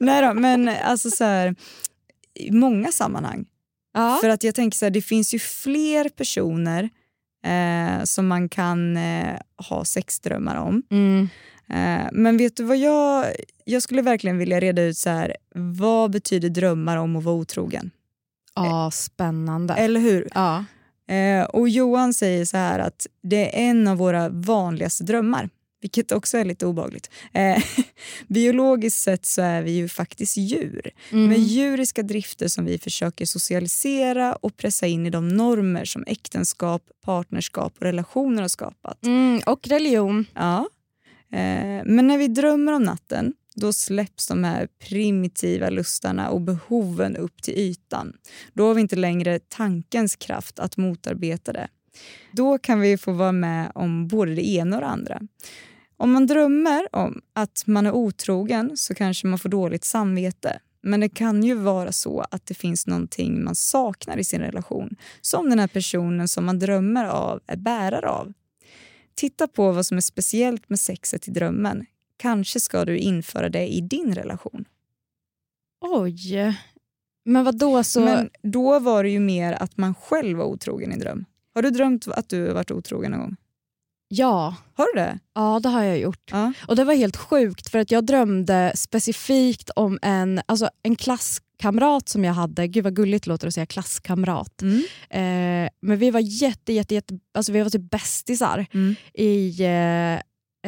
Nej 0.00 0.22
då, 0.22 0.34
men 0.34 0.68
alltså 0.68 1.10
så 1.10 1.24
här, 1.24 1.54
i 2.34 2.50
många 2.50 2.92
sammanhang. 2.92 3.44
Ja. 3.94 4.18
För 4.20 4.28
att 4.28 4.44
jag 4.44 4.54
tänker 4.54 4.78
så 4.78 4.84
här, 4.84 4.90
det 4.90 5.02
finns 5.02 5.34
ju 5.34 5.38
fler 5.38 6.08
personer 6.08 6.90
eh, 7.46 8.04
som 8.04 8.26
man 8.26 8.48
kan 8.48 8.96
eh, 8.96 9.36
ha 9.68 9.84
sexdrömmar 9.84 10.56
om. 10.56 10.82
Mm. 10.90 11.28
Eh, 11.68 12.08
men 12.12 12.36
vet 12.36 12.56
du 12.56 12.64
vad 12.64 12.76
jag... 12.76 13.26
Jag 13.64 13.82
skulle 13.82 14.02
verkligen 14.02 14.38
vilja 14.38 14.60
reda 14.60 14.82
ut 14.82 14.96
så 14.96 15.10
här, 15.10 15.36
vad 15.54 16.10
betyder 16.10 16.48
drömmar 16.48 16.96
om 16.96 17.16
att 17.16 17.24
vara 17.24 17.34
otrogen? 17.34 17.90
Ja, 18.54 18.90
spännande. 18.92 19.74
Eller 19.74 20.00
hur? 20.00 20.28
Ja. 20.34 20.64
Eh, 21.14 21.44
och 21.44 21.68
Johan 21.68 22.14
säger 22.14 22.44
så 22.44 22.56
här 22.56 22.78
att 22.78 23.06
det 23.22 23.56
är 23.56 23.70
en 23.70 23.88
av 23.88 23.96
våra 23.96 24.28
vanligaste 24.28 25.04
drömmar. 25.04 25.48
Vilket 25.80 26.12
också 26.12 26.38
är 26.38 26.44
lite 26.44 26.66
obagligt. 26.66 27.10
Eh, 27.32 27.64
biologiskt 28.28 29.00
sett 29.00 29.26
så 29.26 29.42
är 29.42 29.62
vi 29.62 29.70
ju 29.70 29.88
faktiskt 29.88 30.36
djur. 30.36 30.90
Mm. 31.10 31.28
Med 31.28 31.38
djuriska 31.38 32.02
drifter 32.02 32.48
som 32.48 32.64
vi 32.64 32.78
försöker 32.78 33.26
socialisera 33.26 34.34
och 34.34 34.56
pressa 34.56 34.86
in 34.86 35.06
i 35.06 35.10
de 35.10 35.28
normer 35.28 35.84
som 35.84 36.04
äktenskap, 36.06 36.82
partnerskap 37.04 37.72
och 37.76 37.82
relationer 37.82 38.42
har 38.42 38.48
skapat. 38.48 39.04
Mm, 39.04 39.40
och 39.46 39.68
religion. 39.68 40.26
Ja. 40.34 40.68
Eh, 41.32 41.82
men 41.84 42.06
när 42.06 42.18
vi 42.18 42.28
drömmer 42.28 42.72
om 42.72 42.82
natten 42.82 43.34
då 43.54 43.72
släpps 43.72 44.28
de 44.28 44.44
här 44.44 44.68
primitiva 44.88 45.70
lustarna 45.70 46.30
och 46.30 46.40
behoven 46.40 47.16
upp 47.16 47.42
till 47.42 47.58
ytan. 47.58 48.12
Då 48.52 48.66
har 48.66 48.74
vi 48.74 48.80
inte 48.80 48.96
längre 48.96 49.38
tankens 49.38 50.16
kraft 50.16 50.58
att 50.58 50.76
motarbeta 50.76 51.52
det. 51.52 51.68
Då 52.32 52.58
kan 52.58 52.80
vi 52.80 52.98
få 52.98 53.12
vara 53.12 53.32
med 53.32 53.72
om 53.74 54.08
både 54.08 54.34
det 54.34 54.48
ena 54.48 54.76
och 54.76 54.82
det 54.82 54.88
andra. 54.88 55.20
Om 55.96 56.12
man 56.12 56.26
drömmer 56.26 56.96
om 56.96 57.20
att 57.32 57.62
man 57.66 57.86
är 57.86 57.92
otrogen 57.92 58.76
så 58.76 58.94
kanske 58.94 59.26
man 59.26 59.38
får 59.38 59.48
dåligt 59.48 59.84
samvete. 59.84 60.58
Men 60.82 61.00
det 61.00 61.08
kan 61.08 61.44
ju 61.44 61.54
vara 61.54 61.92
så 61.92 62.20
att 62.30 62.46
det 62.46 62.54
finns 62.54 62.86
någonting 62.86 63.44
man 63.44 63.54
saknar 63.54 64.16
i 64.16 64.24
sin 64.24 64.40
relation. 64.40 64.96
Som 65.20 65.50
den 65.50 65.58
här 65.58 65.66
personen 65.66 66.28
som 66.28 66.44
man 66.44 66.58
drömmer 66.58 67.04
av 67.04 67.40
är 67.46 67.56
bärare 67.56 68.08
av. 68.08 68.32
Titta 69.14 69.48
på 69.48 69.72
vad 69.72 69.86
som 69.86 69.96
är 69.96 70.00
speciellt 70.00 70.68
med 70.68 70.80
sexet 70.80 71.28
i 71.28 71.30
drömmen. 71.30 71.86
Kanske 72.16 72.60
ska 72.60 72.84
du 72.84 72.98
införa 72.98 73.48
det 73.48 73.68
i 73.68 73.80
din 73.80 74.14
relation. 74.14 74.64
Oj. 75.80 76.54
Men 77.24 77.44
vad 77.44 77.58
då 77.58 77.84
så... 77.84 78.00
Men 78.00 78.30
då 78.42 78.78
var 78.78 79.04
det 79.04 79.10
ju 79.10 79.20
mer 79.20 79.52
att 79.52 79.76
man 79.76 79.94
själv 79.94 80.38
var 80.38 80.44
otrogen 80.44 80.92
i 80.92 80.96
dröm. 80.96 81.24
Har 81.54 81.62
du 81.62 81.70
drömt 81.70 82.08
att 82.08 82.28
du 82.28 82.52
varit 82.52 82.70
otrogen 82.70 83.10
någon 83.10 83.20
gång? 83.20 83.36
Ja. 84.08 84.54
Har 84.74 84.94
du 84.94 85.00
det? 85.00 85.18
Ja, 85.34 85.60
det 85.62 85.68
har 85.68 85.82
jag 85.82 85.98
gjort. 85.98 86.30
Ja. 86.30 86.52
Och 86.68 86.76
Det 86.76 86.84
var 86.84 86.94
helt 86.94 87.16
sjukt 87.16 87.70
för 87.70 87.78
att 87.78 87.90
jag 87.90 88.06
drömde 88.06 88.72
specifikt 88.74 89.70
om 89.70 89.98
en, 90.02 90.40
alltså 90.46 90.68
en 90.82 90.96
klasskamrat 91.64 92.08
som 92.08 92.24
jag 92.24 92.34
hade. 92.34 92.68
Gud 92.68 92.84
vad 92.84 92.96
gulligt 92.96 93.24
det 93.24 93.30
låter 93.30 93.46
att 93.46 93.54
säga 93.54 93.66
klasskamrat. 93.66 94.62
Mm. 94.62 94.82
Eh, 95.10 95.70
men 95.82 95.98
vi 95.98 96.10
var 96.10 96.20
jätte, 96.20 96.72
jätte, 96.72 96.94
jätte 96.94 97.18
alltså 97.34 97.52
vi 97.52 97.62
var 97.62 97.70
typ 97.70 97.90
bästisar. 97.90 98.66
Mm. 98.72 98.94
I, 99.14 99.60
eh, 99.60 100.14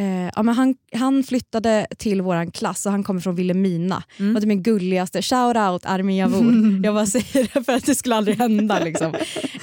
eh, 0.05 0.31
ja, 0.37 0.43
men 0.43 0.55
han, 0.55 0.75
han 0.95 1.23
flyttade 1.23 1.87
till 1.99 2.23
vår 2.23 2.51
klass 2.51 2.87
och 2.87 2.93
han 2.93 3.05
kommer 3.05 3.21
från 3.21 3.35
Vilhelmina. 3.35 4.03
Mm. 4.19 4.35
Det 4.35 4.41
var 4.41 4.47
min 4.47 4.63
gulligaste. 4.63 5.23
Shout 5.23 5.57
out 5.57 5.87
Armin 5.87 6.17
Javor. 6.17 6.81
jag 6.85 6.95
bara 6.95 7.07
säger 7.07 7.51
det 7.55 7.65
för 7.65 7.73
att 7.73 7.87
det 7.87 7.95
skulle 7.95 8.15
aldrig 8.15 8.39
hända. 8.39 8.79
Liksom. 8.85 9.15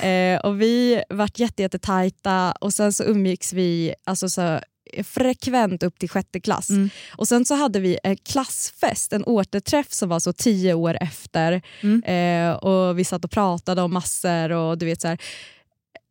Eh, 0.02 0.40
och 0.44 0.62
vi 0.62 1.04
vart 1.10 1.40
jätte, 1.40 1.62
jätte 1.62 1.80
tajta 1.80 2.52
och 2.52 2.74
sen 2.74 2.94
så 2.94 3.04
umgicks 3.04 3.54
vi 3.54 3.94
alltså, 4.06 4.30
så, 4.30 4.60
frekvent 5.04 5.84
upp 5.84 6.00
till 6.00 6.10
sjätte 6.10 6.40
klass. 6.40 6.70
Mm. 6.70 6.90
Och 7.18 7.28
sen 7.28 7.46
så 7.46 7.56
hade 7.56 7.80
vi 7.80 7.98
en 8.04 8.18
klassfest, 8.18 9.14
en 9.14 9.24
återträff 9.24 9.92
som 9.94 10.10
var 10.10 10.20
så 10.20 10.34
tio 10.34 10.74
år 10.74 10.98
efter. 11.02 11.62
Mm. 11.82 12.04
Eh, 12.04 12.56
och 12.56 13.00
Vi 13.00 13.04
satt 13.04 13.26
och 13.26 13.32
pratade 13.32 13.82
om 13.82 13.94
massor 13.94 14.52
och 14.52 14.78
du 14.78 14.86
vet 14.86 15.02
så 15.02 15.08
här. 15.08 15.18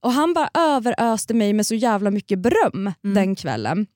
Och 0.02 0.12
han 0.12 0.34
bara 0.34 0.48
överöste 0.54 1.34
mig 1.34 1.52
med 1.52 1.66
så 1.66 1.74
jävla 1.74 2.10
mycket 2.10 2.38
beröm 2.38 2.92
Mm. 3.04 3.14
den 3.14 3.36
kvällen. 3.36 3.86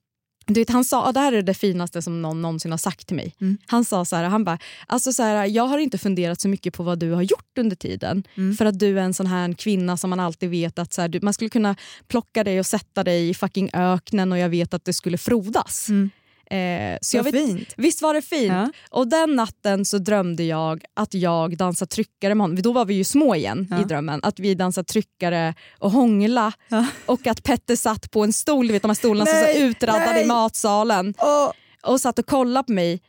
Du 0.47 0.61
vet, 0.61 0.71
han 0.71 0.85
sa, 0.85 1.07
och 1.07 1.15
det 1.15 1.21
här 1.21 1.33
är 1.33 1.43
det 1.43 1.55
finaste 1.55 2.03
som 2.03 2.23
någon 2.23 2.43
någonsin 2.43 2.71
har 2.71 2.79
sagt 2.79 3.07
till 3.07 3.17
mig. 3.17 3.35
Mm. 3.41 3.59
Han 3.67 3.85
sa 3.85 4.05
så 4.05 4.17
här, 4.17 4.25
han 4.25 4.45
bara, 4.45 4.59
alltså 4.87 5.13
så 5.13 5.23
här, 5.23 5.47
jag 5.47 5.67
har 5.67 5.79
inte 5.79 5.99
funderat 5.99 6.41
så 6.41 6.49
mycket 6.49 6.75
på 6.75 6.83
vad 6.83 6.99
du 6.99 7.11
har 7.11 7.23
gjort 7.23 7.59
under 7.59 7.77
tiden. 7.77 8.25
Mm. 8.35 8.57
För 8.57 8.67
att 8.67 8.79
du 8.79 8.99
är 8.99 9.03
en 9.03 9.15
sån 9.15 9.27
här 9.27 9.53
kvinna 9.53 9.97
som 9.97 10.11
man 10.11 10.21
alltid 10.21 10.51
vet 10.51 10.79
att 10.79 10.93
så 10.93 11.01
här, 11.01 11.09
du, 11.09 11.21
man 11.23 11.35
skulle 11.35 11.51
kunna 11.51 11.77
plocka 12.09 12.45
dig 12.45 12.61
och 12.61 12.67
sätta 12.67 13.05
dig 13.05 13.29
i 13.29 13.35
fucking 13.35 13.71
öknen 13.73 14.33
och 14.33 14.39
jag 14.39 14.49
vet 14.49 14.75
att 14.75 14.85
det 14.85 14.93
skulle 14.93 15.19
frodas. 15.19 15.89
Mm. 15.89 16.11
Eh, 16.51 16.99
så 17.01 17.17
jag 17.17 17.25
vet, 17.25 17.35
fint. 17.35 17.75
Visst 17.77 18.03
var 18.03 18.15
det 18.15 18.23
fint? 18.23 18.53
Ja. 18.53 18.71
Och 18.91 19.09
den 19.09 19.37
natten 19.37 19.85
så 19.85 19.99
drömde 19.99 20.45
jag 20.45 20.85
att 20.95 21.15
jag 21.15 21.57
dansade 21.57 21.89
tryckare 21.89 22.35
med 22.35 22.45
honom. 22.45 22.63
Då 22.63 22.73
var 22.73 22.85
vi 22.85 22.95
ju 22.95 23.05
små 23.05 23.35
igen 23.35 23.67
Ja. 23.71 23.81
i 23.81 23.85
drömmen. 23.85 24.21
Att 24.23 24.39
vi 24.39 24.55
dansade 24.55 24.85
tryckare 24.85 25.55
och 25.79 25.91
hångla. 25.91 26.53
Ja. 26.69 26.87
Och 27.07 27.27
att 27.27 27.43
Petter 27.43 27.77
satt 27.77 28.11
på 28.11 28.25
en 28.25 28.33
stol, 28.33 28.67
du 28.67 28.73
vet 28.73 28.83
de 28.83 28.89
här 28.89 28.95
stolarna 28.95 29.27
som 29.31 29.41
så 29.41 29.59
utraddade 29.59 30.13
nej. 30.13 30.23
i 30.25 30.27
matsalen. 30.27 31.15
Åh, 31.19 31.51
Och 31.83 32.01
satt 32.01 32.19
och 32.19 32.27
kollade 32.27 32.67
på 32.67 32.73
mig 32.73 33.01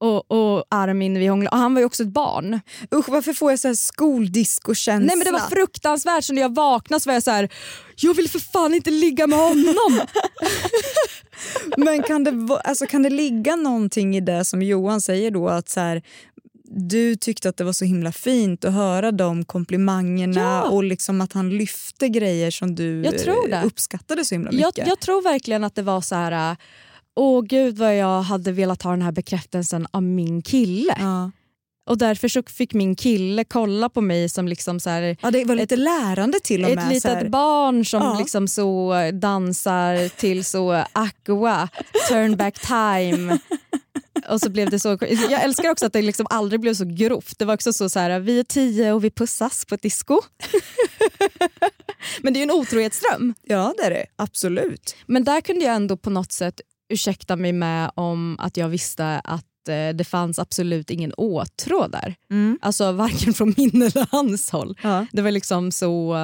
och, 0.00 0.30
och 0.30 0.64
Armin 0.70 1.18
vi 1.18 1.26
hånglade. 1.26 1.56
Och 1.56 1.62
han 1.62 1.74
var 1.74 1.80
ju 1.80 1.86
också 1.86 2.02
ett 2.02 2.08
barn. 2.08 2.60
usch, 2.94 3.08
varför 3.08 3.32
får 3.32 3.50
jag 3.52 3.58
så 3.58 3.68
här 3.68 3.74
skoldiscokänsla? 3.74 5.06
Nej 5.06 5.16
men 5.16 5.24
Det 5.24 5.40
var 5.40 5.48
fruktansvärt. 5.50 6.24
Så 6.24 6.32
när 6.32 6.42
jag 6.42 6.54
vaknade 6.54 7.00
så 7.00 7.08
var 7.10 7.14
jag 7.14 7.22
så 7.22 7.30
här, 7.30 7.48
jag 7.96 8.14
vill 8.14 8.30
för 8.30 8.38
fan 8.38 8.74
inte 8.74 8.90
ligga 8.90 9.26
med 9.26 9.38
honom. 9.38 10.00
Men 11.76 12.02
kan 12.02 12.24
det, 12.24 12.58
alltså, 12.64 12.86
kan 12.86 13.02
det 13.02 13.10
ligga 13.10 13.56
någonting 13.56 14.16
i 14.16 14.20
det 14.20 14.44
som 14.44 14.62
Johan 14.62 15.00
säger 15.00 15.30
då 15.30 15.48
att 15.48 15.68
så 15.68 15.80
här, 15.80 16.02
du 16.64 17.16
tyckte 17.16 17.48
att 17.48 17.56
det 17.56 17.64
var 17.64 17.72
så 17.72 17.84
himla 17.84 18.12
fint 18.12 18.64
att 18.64 18.72
höra 18.72 19.12
de 19.12 19.44
komplimangerna 19.44 20.40
Ja. 20.40 20.62
och 20.62 20.84
liksom 20.84 21.20
att 21.20 21.32
han 21.32 21.50
lyfte 21.50 22.08
grejer 22.08 22.50
som 22.50 22.74
du 22.74 23.02
Jag 23.50 23.64
uppskattade 23.64 24.24
så 24.24 24.34
himla 24.34 24.52
jag, 24.52 24.68
mycket. 24.68 24.86
jag 24.88 25.00
tror 25.00 25.22
verkligen 25.22 25.64
att 25.64 25.74
det 25.74 25.82
var 25.82 26.00
så 26.00 26.14
här. 26.14 26.56
Åh 27.16 27.42
gud 27.42 27.78
vad 27.78 27.96
jag 27.96 28.22
hade 28.22 28.52
velat 28.52 28.82
ha 28.82 28.90
den 28.90 29.02
här 29.02 29.12
bekräftelsen 29.12 29.86
av 29.90 30.02
min 30.02 30.42
kille. 30.42 30.94
ja. 30.98 31.30
Och 31.86 31.98
därför 31.98 32.28
så 32.28 32.42
fick 32.42 32.74
min 32.74 32.96
kille 32.96 33.44
kolla 33.44 33.88
på 33.88 34.00
mig 34.00 34.28
som 34.28 34.48
liksom 34.48 34.80
så 34.80 34.90
här, 34.90 35.16
ja, 35.22 35.30
det 35.30 35.44
var 35.44 35.54
lite 35.54 35.76
lärande 35.76 36.40
till 36.40 36.64
och 36.64 36.70
ett 36.70 36.76
med. 36.76 36.84
så 37.02 37.08
litet 37.14 37.30
barn 37.30 37.84
som 37.84 38.02
Ja. 38.02 38.18
liksom 38.18 38.48
så 38.48 38.94
dansar 39.12 40.08
till 40.08 40.44
så 40.44 40.72
Aqua, 40.92 41.68
Turn 42.08 42.36
back 42.36 42.58
time. 42.60 43.38
Och 44.28 44.40
så 44.40 44.50
blev 44.50 44.70
det 44.70 44.80
så, 44.80 44.88
jag 45.30 45.42
älskar 45.44 45.70
också 45.70 45.86
att 45.86 45.92
det 45.92 46.02
liksom 46.02 46.26
aldrig 46.30 46.60
blev 46.60 46.74
så 46.74 46.84
grovt. 46.84 47.38
Det 47.38 47.44
var 47.44 47.54
också 47.54 47.72
så, 47.72 47.88
så 47.88 47.98
här, 47.98 48.20
vi 48.20 48.38
är 48.40 48.44
tio 48.44 48.92
och 48.92 49.04
vi 49.04 49.10
pussas 49.10 49.64
på 49.64 49.74
ett 49.74 49.82
disco. 49.82 50.20
Men 52.22 52.32
det 52.32 52.38
är 52.38 52.40
ju 52.40 52.50
en 52.50 52.50
otrohetsdröm. 52.60 53.34
Ja 53.42 53.74
det 53.78 53.82
är 53.84 53.90
det, 53.90 54.06
absolut. 54.16 54.96
Men 55.06 55.24
där 55.24 55.40
kunde 55.40 55.64
jag 55.64 55.74
ändå 55.74 55.96
på 55.96 56.10
något 56.10 56.32
sätt 56.32 56.60
ursäkta 56.90 57.36
mig 57.36 57.52
med 57.52 57.90
om 57.94 58.36
att 58.38 58.56
jag 58.56 58.68
visste 58.68 59.06
att 59.24 59.68
eh, 59.68 59.88
det 59.94 60.04
fanns 60.04 60.38
absolut 60.38 60.90
ingen 60.90 61.12
åtrå 61.16 61.86
där. 61.88 62.14
Mm. 62.30 62.58
Alltså 62.62 62.92
varken 62.92 63.34
från 63.34 63.54
min 63.56 63.82
eller 63.82 64.08
hans 64.12 64.50
håll. 64.50 64.78
Ja. 64.82 65.06
Det 65.12 65.22
var 65.22 65.30
liksom 65.30 65.72
så... 65.72 66.14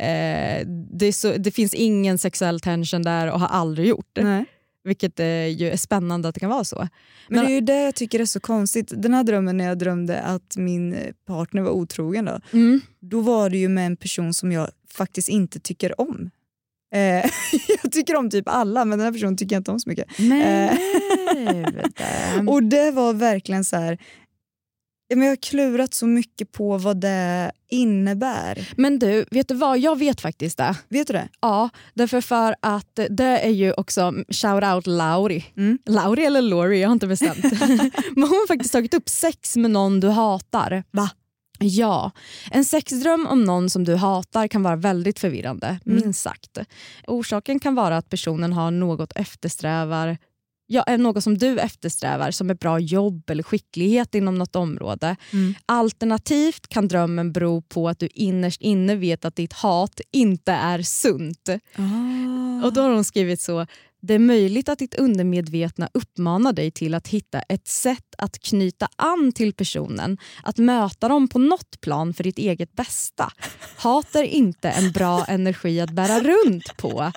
Eh, 0.00 0.66
det, 0.92 1.06
är 1.06 1.12
så 1.12 1.32
det 1.32 1.50
finns 1.50 1.74
ingen 1.74 2.18
sexuell 2.18 2.60
tension 2.60 3.02
där 3.02 3.32
och 3.32 3.40
har 3.40 3.48
aldrig 3.48 3.88
gjort. 3.88 4.18
Nej. 4.20 4.44
Vilket 4.84 5.20
eh, 5.20 5.46
ju 5.46 5.70
är 5.70 5.76
spännande 5.76 6.28
att 6.28 6.34
det 6.34 6.40
kan 6.40 6.50
vara 6.50 6.64
så. 6.64 6.76
Men, 6.78 6.88
Men- 7.28 7.44
det 7.46 7.50
är 7.50 7.54
ju 7.54 7.60
det 7.60 7.82
jag 7.82 7.94
tycker 7.94 8.20
är 8.20 8.24
så 8.24 8.40
konstigt. 8.40 8.92
Den 8.96 9.14
här 9.14 9.24
drömmen 9.24 9.56
när 9.56 9.64
jag 9.64 9.78
drömde 9.78 10.20
att 10.20 10.56
min 10.56 10.96
partner 11.26 11.62
var 11.62 11.70
otrogen 11.70 12.24
då, 12.24 12.40
Mm. 12.52 12.80
då 13.00 13.20
var 13.20 13.50
det 13.50 13.56
ju 13.58 13.68
med 13.68 13.86
en 13.86 13.96
person 13.96 14.34
som 14.34 14.52
jag 14.52 14.68
faktiskt 14.92 15.28
inte 15.28 15.60
tycker 15.60 16.00
om. 16.00 16.30
Eh, 16.94 17.30
jag 17.82 17.92
tycker 17.92 18.16
om 18.16 18.30
typ 18.30 18.48
alla 18.48 18.84
men 18.84 18.98
den 18.98 19.06
här 19.06 19.12
personen 19.12 19.36
tycker 19.36 19.56
jag 19.56 19.60
inte 19.60 19.70
om 19.70 19.80
så 19.80 19.88
mycket. 19.88 20.18
Men, 20.18 20.76
Och 22.48 22.62
det 22.62 22.90
var 22.90 23.12
verkligen 23.12 23.64
så 23.64 23.76
här. 23.76 23.98
Jag 25.08 25.18
har 25.18 25.36
klurat 25.36 25.94
så 25.94 26.06
mycket 26.06 26.52
på 26.52 26.78
vad 26.78 27.00
det 27.00 27.52
innebär. 27.70 28.68
Men 28.76 28.98
du, 28.98 29.24
vet 29.30 29.48
du 29.48 29.54
vad? 29.54 29.78
Jag 29.78 29.98
vet 29.98 30.20
faktiskt 30.20 30.58
det. 30.58 30.76
Vet 30.88 31.06
du 31.06 31.12
det? 31.12 31.28
Ja, 31.40 31.68
därför 31.94 32.20
för 32.20 32.56
att 32.62 33.00
det 33.10 33.38
är 33.38 33.50
ju 33.50 33.72
också 33.72 34.12
shout 34.28 34.64
out 34.64 34.86
Lauri. 34.86 35.44
Mm. 35.56 35.78
Lauri 35.86 36.24
eller 36.24 36.42
Lori, 36.42 36.80
jag 36.80 36.88
har 36.88 36.92
inte 36.92 37.06
bestämt. 37.06 37.42
Men 38.16 38.22
hon 38.22 38.30
har 38.30 38.46
faktiskt 38.46 38.72
tagit 38.72 38.94
upp 38.94 39.08
sex 39.08 39.56
med 39.56 39.70
någon 39.70 40.00
du 40.00 40.08
hatar. 40.08 40.84
Va? 40.90 41.10
Ja, 41.58 42.10
en 42.50 42.64
sexdröm 42.64 43.26
om 43.26 43.44
någon 43.44 43.70
som 43.70 43.84
du 43.84 43.94
hatar 43.94 44.48
kan 44.48 44.62
vara 44.62 44.76
väldigt 44.76 45.18
förvirrande, 45.18 45.66
Mm. 45.86 46.00
minst 46.04 46.20
sagt. 46.22 46.58
Orsaken 47.06 47.60
kan 47.60 47.74
vara 47.74 47.96
att 47.96 48.10
personen 48.10 48.52
har 48.52 48.70
något 48.70 49.12
eftersträvar 49.16 50.18
Ja, 50.68 50.82
är 50.82 50.98
något 50.98 51.24
som 51.24 51.38
du 51.38 51.58
eftersträvar 51.58 52.30
som 52.30 52.50
ett 52.50 52.60
bra 52.60 52.78
jobb 52.80 53.30
eller 53.30 53.42
skicklighet 53.42 54.14
inom 54.14 54.34
något 54.38 54.56
område. 54.56 55.16
Mm. 55.32 55.54
Alternativt 55.66 56.68
kan 56.68 56.88
drömmen 56.88 57.32
bero 57.32 57.62
på 57.62 57.88
att 57.88 57.98
du 57.98 58.08
innerst 58.14 58.60
inne 58.60 58.94
vet 58.94 59.24
att 59.24 59.36
ditt 59.36 59.52
hat 59.52 60.00
inte 60.12 60.52
är 60.52 60.82
sunt. 60.82 61.48
Ah. 61.76 62.66
Och 62.66 62.72
då 62.72 62.80
har 62.80 62.90
hon 62.90 63.04
skrivit 63.04 63.40
så. 63.40 63.66
Det 64.02 64.14
är 64.14 64.18
möjligt 64.18 64.68
att 64.68 64.78
ditt 64.78 64.94
undermedvetna 64.94 65.88
uppmanar 65.94 66.52
dig 66.52 66.70
till 66.70 66.94
att 66.94 67.08
hitta 67.08 67.40
ett 67.40 67.68
sätt 67.68 68.14
att 68.18 68.38
knyta 68.38 68.88
an 68.96 69.32
till 69.32 69.52
personen, 69.52 70.18
att 70.42 70.58
möta 70.58 71.08
dem 71.08 71.28
på 71.28 71.38
något 71.38 71.80
plan 71.80 72.14
för 72.14 72.24
ditt 72.24 72.38
eget 72.38 72.72
bästa. 72.72 73.32
Hat 73.76 74.14
är 74.14 74.22
inte 74.22 74.68
en 74.68 74.92
bra 74.92 75.24
energi 75.24 75.80
att 75.80 75.90
bära 75.90 76.20
runt 76.20 76.76
på. 76.76 77.12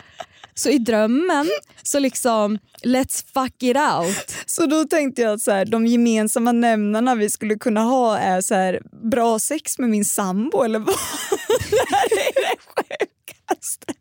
Så 0.53 0.69
i 0.69 0.77
drömmen, 0.77 1.47
så 1.83 1.99
liksom 1.99 2.57
let's 2.83 3.25
fuck 3.33 3.63
it 3.63 3.77
out. 3.77 4.35
Så 4.45 4.65
då 4.65 4.85
tänkte 4.85 5.21
jag 5.21 5.33
att 5.33 5.41
så 5.41 5.51
här, 5.51 5.65
de 5.65 5.87
gemensamma 5.87 6.51
nämnarna 6.51 7.15
vi 7.15 7.29
skulle 7.29 7.55
kunna 7.55 7.81
ha 7.81 8.17
är 8.17 8.41
så 8.41 8.55
här, 8.55 8.81
bra 9.11 9.39
sex 9.39 9.79
med 9.79 9.89
min 9.89 10.05
sambo 10.05 10.63
eller 10.63 10.79
vad? 10.79 10.87
det 11.69 11.95
här 11.95 12.05
är 12.05 12.33
det 12.35 12.57
sjukaste. 12.59 13.93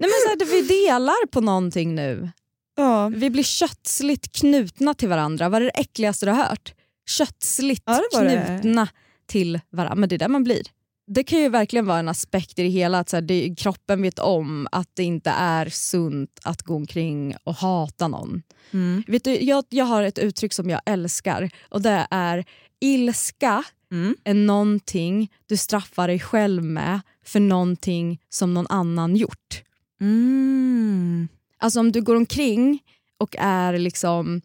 Nej, 0.00 0.10
men 0.10 0.10
så 0.10 0.28
här, 0.28 0.62
vi 0.62 0.68
delar 0.86 1.26
på 1.26 1.40
någonting 1.40 1.94
nu. 1.94 2.30
Ja. 2.76 3.08
Vi 3.08 3.30
blir 3.30 3.42
köttsligt 3.42 4.32
knutna 4.36 4.94
till 4.94 5.08
varandra. 5.08 5.48
Vad 5.48 5.62
är 5.62 5.64
det 5.64 5.70
äckligaste 5.80 6.26
du 6.26 6.32
har 6.32 6.44
hört? 6.44 6.74
Köttsligt 7.08 7.82
Ja, 7.86 8.00
var 8.12 8.24
det. 8.24 8.44
knutna 8.60 8.88
till 9.26 9.60
varandra. 9.70 9.94
Men 9.94 10.08
det 10.08 10.14
är 10.14 10.18
där 10.18 10.28
man 10.28 10.44
blir. 10.44 10.62
Det 11.06 11.24
kan 11.24 11.38
ju 11.38 11.48
verkligen 11.48 11.86
vara 11.86 11.98
en 11.98 12.08
aspekt 12.08 12.58
i 12.58 12.62
det 12.62 12.68
hela. 12.68 12.98
Att 12.98 13.08
så 13.08 13.16
här, 13.16 13.22
det, 13.22 13.54
kroppen 13.58 14.02
vet 14.02 14.18
om 14.18 14.68
att 14.72 14.88
det 14.94 15.02
inte 15.04 15.30
är 15.30 15.68
sunt 15.68 16.40
att 16.44 16.62
gå 16.62 16.74
omkring 16.76 17.36
och 17.44 17.54
hata 17.54 18.08
någon. 18.08 18.42
Mm. 18.72 19.02
Vet 19.06 19.24
du, 19.24 19.30
jag, 19.40 19.64
jag 19.68 19.84
har 19.84 20.02
ett 20.02 20.18
uttryck 20.18 20.52
som 20.52 20.70
jag 20.70 20.80
älskar 20.86 21.50
och 21.70 21.82
det 21.82 22.06
är 22.10 22.44
ilska 22.80 23.64
Mm. 23.92 24.16
är 24.24 24.34
någonting 24.34 25.32
du 25.46 25.56
straffar 25.56 26.08
dig 26.08 26.20
själv 26.20 26.64
med 26.64 27.00
för 27.24 27.40
någonting 27.40 28.20
som 28.28 28.54
någon 28.54 28.66
annan 28.68 29.16
gjort. 29.16 29.62
Mm. 30.00 31.28
Alltså 31.58 31.80
om 31.80 31.92
du 31.92 32.02
går 32.02 32.16
omkring 32.16 32.78
och 33.18 33.36
är 33.38 33.78
liksom 33.78 34.40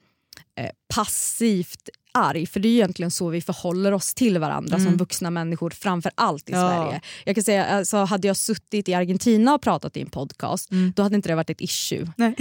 eh, 0.55 0.69
passivt 0.95 1.89
arg, 2.11 2.45
för 2.45 2.59
det 2.59 2.67
är 2.67 2.69
ju 2.69 2.75
egentligen 2.75 3.11
så 3.11 3.29
vi 3.29 3.41
förhåller 3.41 3.91
oss 3.91 4.13
till 4.13 4.37
varandra 4.39 4.79
som 4.79 4.97
vuxna 4.97 5.29
människor 5.31 5.69
framför 5.69 6.11
allt 6.15 6.49
i 6.49 6.51
Ja. 6.51 6.57
Sverige. 6.69 7.01
Jag 7.25 7.35
kan 7.35 7.43
säga, 7.43 7.65
alltså, 7.65 7.97
hade 7.97 8.27
jag 8.27 8.37
suttit 8.37 8.89
i 8.89 8.93
Argentina 8.93 9.53
och 9.53 9.61
pratat 9.61 9.97
i 9.97 10.01
en 10.01 10.09
podcast 10.09 10.69
då 10.95 11.03
hade 11.03 11.15
inte 11.15 11.29
det 11.29 11.35
varit 11.35 11.49
ett 11.49 11.61
issue. 11.61 12.11
Nej. 12.15 12.35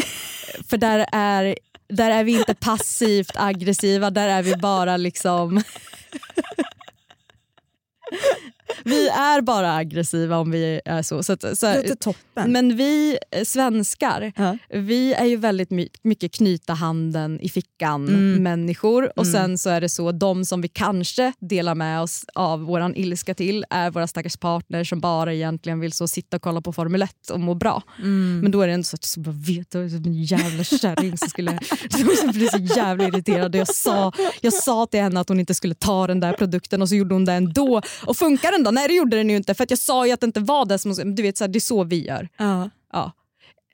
För 0.68 0.76
där 0.76 1.06
är, 1.12 1.58
där 1.88 2.10
är 2.10 2.24
vi 2.24 2.38
inte 2.38 2.54
passivt 2.54 3.32
aggressiva, 3.34 4.10
där 4.10 4.28
är 4.28 4.42
vi 4.42 4.56
bara 4.56 4.96
liksom 4.96 5.62
Vi 8.84 9.08
är 9.08 9.40
bara 9.40 9.74
aggressiva 9.76 10.38
om 10.38 10.50
vi 10.50 10.80
är 10.84 11.02
så. 11.02 11.22
så, 11.22 11.32
att, 11.32 11.58
så 11.58 11.66
Det 11.66 11.76
låter 11.82 11.94
toppen. 11.94 12.52
men 12.52 12.76
vi 12.76 13.18
eh, 13.30 13.44
svenskar, 13.44 14.32
Ja. 14.36 14.58
vi 14.70 15.14
är 15.14 15.24
ju 15.24 15.36
väldigt 15.36 15.70
my- 15.70 15.88
mycket 16.02 16.32
knyta 16.32 16.72
handen 16.72 17.40
i 17.40 17.48
fickan 17.48 18.08
Mm. 18.08 18.42
människor 18.42 19.12
och 19.18 19.26
sen 19.26 19.58
så 19.58 19.70
är 19.70 19.80
det 19.80 19.88
så 19.88 20.12
de 20.12 20.44
som 20.44 20.60
vi 20.60 20.68
kanske 20.68 21.32
delar 21.40 21.74
med 21.74 22.00
oss 22.00 22.24
av 22.34 22.60
våran 22.60 22.94
ilska 22.96 23.34
till 23.34 23.64
är 23.70 23.90
våra 23.90 24.06
stackars 24.06 24.36
partner 24.36 24.84
som 24.84 25.00
bara 25.00 25.34
egentligen 25.34 25.80
vill 25.80 25.92
så 25.92 26.08
sitta 26.08 26.36
och 26.36 26.42
kolla 26.42 26.60
på 26.60 26.72
Formel 26.72 27.02
1 27.02 27.30
och 27.30 27.40
må 27.40 27.54
bra. 27.54 27.82
Mm. 27.98 28.40
Men 28.40 28.50
då 28.52 28.60
är 28.62 28.66
det 28.66 28.72
ändå 28.72 28.84
så 28.84 28.94
att 28.94 29.12
jag 29.16 29.24
bara 29.24 29.34
vet 29.36 29.70
du, 29.70 29.90
som 29.90 30.04
en 30.04 30.22
jävla 30.22 30.64
kärring 30.64 31.18
som 31.18 31.28
skulle 31.28 31.50
blir 32.32 32.50
så 32.68 32.74
jävla 32.78 33.04
irriterad. 33.04 33.54
Jag 33.54 33.68
sa, 33.74 34.12
jag 34.40 34.52
sa 34.52 34.86
till 34.86 35.00
henne 35.00 35.20
att 35.20 35.28
hon 35.28 35.40
inte 35.40 35.54
skulle 35.54 35.74
ta 35.74 36.06
den 36.06 36.20
där 36.20 36.32
produkten 36.32 36.82
och 36.82 36.88
så 36.88 36.94
gjorde 36.94 37.14
hon 37.14 37.24
det 37.24 37.32
ändå. 37.32 37.82
Och 38.06 38.16
funkar 38.16 38.52
den 38.58 38.64
då? 38.64 38.70
Nej 38.70 38.88
det 38.88 38.94
gjorde 38.94 39.16
den 39.16 39.30
ju 39.30 39.36
inte 39.36 39.54
för 39.54 39.64
att 39.64 39.70
jag 39.70 39.78
sa 39.78 40.06
ju 40.06 40.12
att 40.12 40.20
det 40.20 40.26
inte 40.26 40.40
var 40.40 40.66
det 40.66 40.78
som 40.78 41.14
du 41.14 41.22
vet, 41.22 41.36
så 41.38 41.44
här, 41.44 41.48
det 41.48 41.58
är 41.58 41.60
så 41.60 41.84
vi 41.84 42.06
gör. 42.06 42.28
Ja. 42.36 42.70
Ja. 42.92 43.12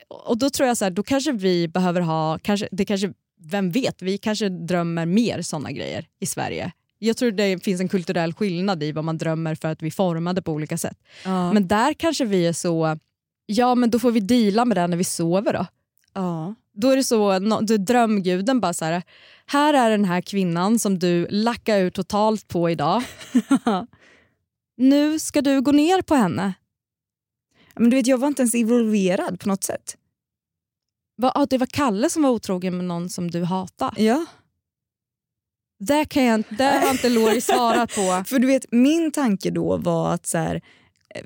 Och 0.09 0.39
då 0.39 0.51
tror 0.51 0.69
jag 0.69 0.77
så 0.77 0.85
här, 0.85 0.91
då 0.91 1.03
kanske 1.03 1.33
vi 1.33 1.69
behöver 1.69 2.01
ha, 2.01 2.39
kanske, 2.43 2.69
det 2.73 2.85
kanske, 2.85 3.13
vem 3.41 3.71
vet, 3.71 4.03
vi 4.03 4.19
kanske 4.19 4.49
drömmer 4.49 5.07
mer 5.07 5.43
såna 5.43 5.73
grejer 5.73 6.07
i 6.21 6.27
Sverige. 6.27 6.73
Jag 6.99 7.17
tror 7.17 7.31
det 7.31 7.65
finns 7.65 7.81
en 7.81 7.89
kulturell 7.89 8.33
skillnad 8.35 8.83
i 8.83 8.93
vad 8.93 9.05
man 9.05 9.19
drömmer 9.19 9.55
för 9.55 9.69
att 9.69 9.83
vi 9.83 9.91
formade 9.91 10.43
på 10.43 10.53
olika 10.53 10.79
sätt. 10.79 10.99
Ja. 11.25 11.53
Men 11.53 11.69
där 11.69 11.95
kanske 11.95 12.25
vi 12.25 12.47
är 12.47 12.53
så, 12.53 12.99
ja 13.47 13.75
men 13.75 13.91
då 13.91 13.99
får 13.99 14.11
vi 14.11 14.21
deala 14.21 14.65
med 14.65 14.77
det 14.77 14.87
när 14.87 14.97
vi 14.97 15.05
sover 15.05 15.53
då. 15.53 15.67
ja. 16.15 16.55
Då 16.77 16.91
är 16.91 16.97
det 16.97 17.05
så, 17.05 17.39
du, 17.63 17.79
drömguden 17.79 18.61
bara 18.61 18.75
så 18.75 18.85
här, 18.85 19.03
här 19.47 19.75
är 19.75 19.91
den 19.91 20.05
här 20.05 20.21
kvinnan 20.21 20.79
som 20.79 20.99
du 20.99 21.27
lackar 21.31 21.81
ut 21.81 21.95
totalt 21.95 22.49
på 22.49 22.71
idag. 22.71 23.03
nu 24.77 25.19
ska 25.19 25.43
du 25.43 25.61
gå 25.61 25.73
ner 25.73 26.03
på 26.03 26.15
henne. 26.15 26.55
Men 27.75 27.91
du 27.91 27.97
vet, 27.97 28.07
jag 28.07 28.19
var 28.19 28.29
inte 28.29 28.43
ens 28.43 28.55
involverad 28.55 29.41
på 29.41 29.49
något 29.49 29.65
sätt. 29.65 29.97
Va, 31.17 31.33
ah, 31.35 31.47
det 31.47 31.59
var 31.59 31.67
Kalle 31.67 32.11
som 32.11 32.23
var 32.23 32.31
otrogen 32.31 32.77
med 32.77 32.87
någon 32.87 33.11
som 33.11 33.31
du 33.31 33.45
hatar. 33.45 33.95
Ja. 33.97 34.27
Det, 35.79 36.05
kan 36.05 36.25
jag, 36.25 36.35
inte- 36.35 36.55
det 36.55 36.65
har 36.65 36.91
inte 36.91 37.09
Lori 37.09 37.41
svarat 37.41 37.95
på. 37.95 38.23
För 38.27 38.39
du 38.39 38.47
vet, 38.47 38.73
min 38.73 39.11
tanke 39.13 39.51
då 39.51 39.77
var 39.77 40.15
att 40.15 40.27
så 40.27 40.39
här, 40.39 40.61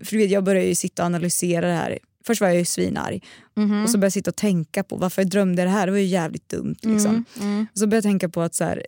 för 0.02 0.10
du 0.12 0.18
vet, 0.18 0.30
jag 0.30 0.44
började 0.44 0.66
ju 0.68 0.74
sitta 0.74 1.02
och 1.02 1.06
analysera 1.06 1.66
det 1.68 1.74
här. 1.74 1.98
Först 2.24 2.40
var 2.40 2.48
jag 2.48 2.56
ju 2.56 2.64
svinarg 2.64 3.24
Mhm. 3.56 3.82
och 3.82 3.90
så 3.90 3.98
började 3.98 4.06
jag 4.06 4.12
sitta 4.12 4.30
och 4.30 4.36
tänka 4.36 4.84
på 4.84 4.96
varför 4.96 5.22
jag 5.22 5.30
drömde 5.30 5.62
det 5.62 5.68
här. 5.68 5.86
Det 5.86 5.92
var 5.92 5.98
ju 5.98 6.04
jävligt 6.06 6.48
dumt. 6.48 6.76
Liksom. 6.82 7.10
Mm, 7.10 7.24
mm. 7.40 7.66
Och 7.72 7.78
så 7.78 7.86
började 7.86 7.96
jag 7.96 8.12
tänka 8.12 8.28
på 8.28 8.40
att, 8.42 8.54
så 8.54 8.64
här, 8.64 8.86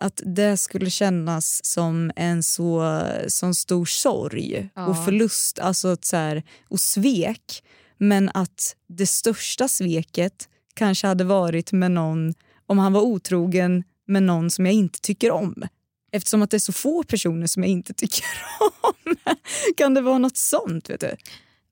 att 0.00 0.20
det 0.24 0.56
skulle 0.56 0.90
kännas 0.90 1.64
som 1.64 2.10
en 2.16 2.42
så 2.42 3.02
sån 3.28 3.54
stor 3.54 3.86
sorg 3.86 4.70
Ja. 4.74 4.86
och 4.86 5.04
förlust 5.04 5.58
alltså 5.58 5.88
att, 5.88 6.04
så 6.04 6.16
här, 6.16 6.42
och 6.68 6.80
svek. 6.80 7.62
Men 7.98 8.30
att 8.34 8.76
det 8.88 9.06
största 9.06 9.68
sveket 9.68 10.48
kanske 10.74 11.06
hade 11.06 11.24
varit 11.24 11.72
med 11.72 11.90
någon 11.90 12.34
om 12.66 12.78
han 12.78 12.92
var 12.92 13.00
otrogen 13.00 13.84
med 14.06 14.22
någon 14.22 14.50
som 14.50 14.66
jag 14.66 14.74
inte 14.74 15.00
tycker 15.00 15.30
om. 15.30 15.62
Eftersom 16.12 16.42
att 16.42 16.50
det 16.50 16.56
är 16.56 16.58
så 16.58 16.72
få 16.72 17.02
personer 17.02 17.46
som 17.46 17.62
jag 17.62 17.70
inte 17.70 17.94
tycker 17.94 18.24
om. 18.82 19.16
kan 19.76 19.94
det 19.94 20.00
vara 20.00 20.18
något 20.18 20.36
sånt? 20.36 20.90
vet 20.90 21.00
du? 21.00 21.16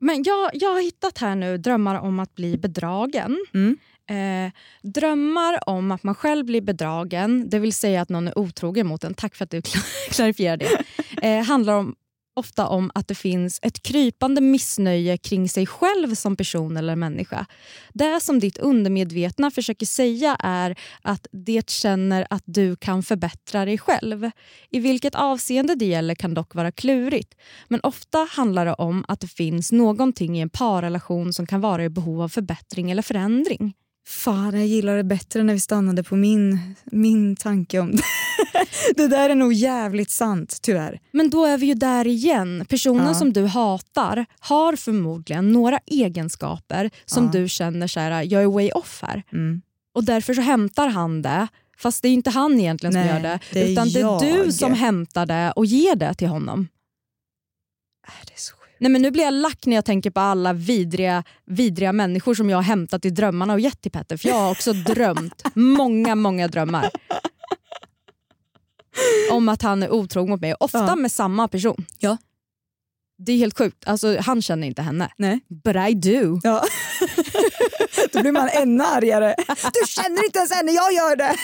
Men 0.00 0.22
jag, 0.22 0.50
jag 0.54 0.72
har 0.74 0.80
hittat 0.80 1.18
här 1.18 1.34
nu 1.34 1.58
drömmar 1.58 1.94
om 2.00 2.18
att 2.20 2.34
bli 2.34 2.58
bedragen. 2.58 3.36
Mm. 3.54 3.76
Eh, 4.08 4.50
drömmar 4.82 5.68
om 5.68 5.90
att 5.90 6.02
man 6.02 6.14
själv 6.14 6.46
blir 6.46 6.60
bedragen, 6.60 7.50
det 7.50 7.58
vill 7.58 7.72
säga 7.72 8.00
att 8.00 8.08
någon 8.08 8.28
är 8.28 8.38
otrogen 8.38 8.86
mot 8.86 9.04
en, 9.04 9.14
tack 9.14 9.34
för 9.34 9.44
att 9.44 9.50
du 9.50 9.62
klarifierar 10.10 10.56
det, 10.56 10.84
eh, 11.22 11.44
handlar 11.44 11.74
om, 11.74 11.94
ofta 12.36 12.66
om 12.66 12.90
att 12.94 13.08
det 13.08 13.14
finns 13.14 13.58
ett 13.62 13.82
krypande 13.82 14.40
missnöje 14.40 15.16
kring 15.16 15.48
sig 15.48 15.66
själv 15.66 16.14
som 16.14 16.36
person 16.36 16.76
eller 16.76 16.96
människa. 16.96 17.46
Det 17.92 18.20
som 18.20 18.38
ditt 18.38 18.58
undermedvetna 18.58 19.50
försöker 19.50 19.86
säga 19.86 20.36
är 20.40 20.78
att 21.02 21.26
det 21.32 21.70
känner 21.70 22.26
att 22.30 22.42
du 22.44 22.76
kan 22.76 23.02
förbättra 23.02 23.64
dig 23.64 23.78
själv. 23.78 24.30
I 24.70 24.78
vilket 24.78 25.14
avseende 25.14 25.74
det 25.74 25.86
gäller 25.86 26.14
kan 26.14 26.34
dock 26.34 26.54
vara 26.54 26.72
klurigt. 26.72 27.34
Men 27.68 27.80
ofta 27.82 28.28
handlar 28.30 28.66
det 28.66 28.74
om 28.74 29.04
att 29.08 29.20
det 29.20 29.28
finns 29.28 29.72
någonting 29.72 30.38
i 30.38 30.40
en 30.40 30.50
parrelation 30.50 31.32
som 31.32 31.46
kan 31.46 31.60
vara 31.60 31.84
i 31.84 31.88
behov 31.88 32.22
av 32.22 32.28
förbättring 32.28 32.90
eller 32.90 33.02
förändring. 33.02 33.74
Fan, 34.08 34.54
jag 34.54 34.66
gillar 34.66 34.96
det 34.96 35.04
bättre 35.04 35.42
när 35.42 35.54
vi 35.54 35.60
stannade 35.60 36.02
på 36.02 36.16
min, 36.16 36.74
min 36.84 37.36
tanke 37.36 37.78
om 37.78 37.96
det. 37.96 38.02
det 38.96 39.08
där 39.08 39.30
är 39.30 39.34
nog 39.34 39.52
jävligt 39.52 40.10
sant, 40.10 40.58
tyvärr. 40.62 41.00
Men 41.12 41.30
då 41.30 41.44
är 41.44 41.58
vi 41.58 41.66
ju 41.66 41.74
där 41.74 42.06
igen. 42.06 42.64
Personen 42.68 43.06
Ja. 43.06 43.14
som 43.14 43.32
du 43.32 43.46
hatar 43.46 44.26
har 44.40 44.76
förmodligen 44.76 45.52
några 45.52 45.78
egenskaper 45.86 46.90
som 47.06 47.24
Ja. 47.24 47.30
du 47.40 47.48
känner 47.48 47.86
så 47.86 48.00
här, 48.00 48.22
jag 48.22 48.42
är 48.42 48.46
way 48.46 48.70
off 48.70 49.02
här. 49.02 49.22
Mm. 49.32 49.62
Och 49.94 50.04
därför 50.04 50.34
så 50.34 50.40
hämtar 50.40 50.88
han 50.88 51.22
det. 51.22 51.48
Fast 51.78 52.02
det 52.02 52.08
är 52.08 52.12
inte 52.12 52.30
han 52.30 52.60
egentligen 52.60 52.92
som 52.92 53.02
Nej, 53.02 53.10
gör 53.10 53.20
det. 53.20 53.38
det 53.52 53.72
utan 53.72 53.88
det 53.88 54.00
är 54.00 54.20
du 54.20 54.44
jag. 54.44 54.54
som 54.54 54.74
hämtar 54.74 55.26
det 55.26 55.52
och 55.56 55.66
ger 55.66 55.94
det 55.96 56.14
till 56.14 56.28
honom. 56.28 56.68
Det 58.26 58.32
är 58.32 58.38
så. 58.38 58.54
Nej, 58.80 58.92
men 58.92 59.02
nu 59.02 59.10
blir 59.10 59.24
jag 59.24 59.34
lack 59.34 59.66
när 59.66 59.76
jag 59.76 59.84
tänker 59.84 60.10
på 60.10 60.20
alla 60.20 60.52
vidriga, 60.52 61.24
vidriga 61.46 61.92
människor 61.92 62.34
som 62.34 62.50
jag 62.50 62.58
har 62.58 62.62
hämtat 62.62 63.04
i 63.04 63.10
drömmarna 63.10 63.52
och 63.52 63.60
gett 63.60 63.80
till 63.82 63.90
Petter. 63.90 64.16
För 64.16 64.28
jag 64.28 64.34
har 64.36 64.50
också 64.50 64.72
drömt 64.86 65.42
många, 65.54 66.14
många 66.14 66.48
drömmar. 66.48 66.90
om 69.30 69.48
att 69.48 69.62
han 69.62 69.82
är 69.82 69.90
otrogen 69.92 70.30
mot 70.30 70.40
mig. 70.40 70.54
Ofta 70.60 70.78
Ja. 70.78 70.96
med 70.96 71.12
samma 71.12 71.48
person. 71.48 71.86
Ja. 71.98 72.16
Det 73.26 73.32
är 73.32 73.36
helt 73.36 73.58
sjukt. 73.58 73.88
Alltså, 73.88 74.16
han 74.20 74.42
känner 74.42 74.66
inte 74.66 74.82
henne. 74.82 75.10
Nej. 75.16 75.40
But 75.64 75.76
I 75.90 75.94
do. 75.94 76.40
Ja. 76.42 76.64
Då 78.12 78.20
blir 78.22 78.32
man 78.32 78.48
ännu 78.48 78.84
argare. 78.84 79.34
Du 79.46 79.86
känner 79.88 80.24
inte 80.24 80.38
ens 80.38 80.52
henne, 80.52 80.72
jag 80.72 80.92
gör 80.92 81.16
det. 81.16 81.34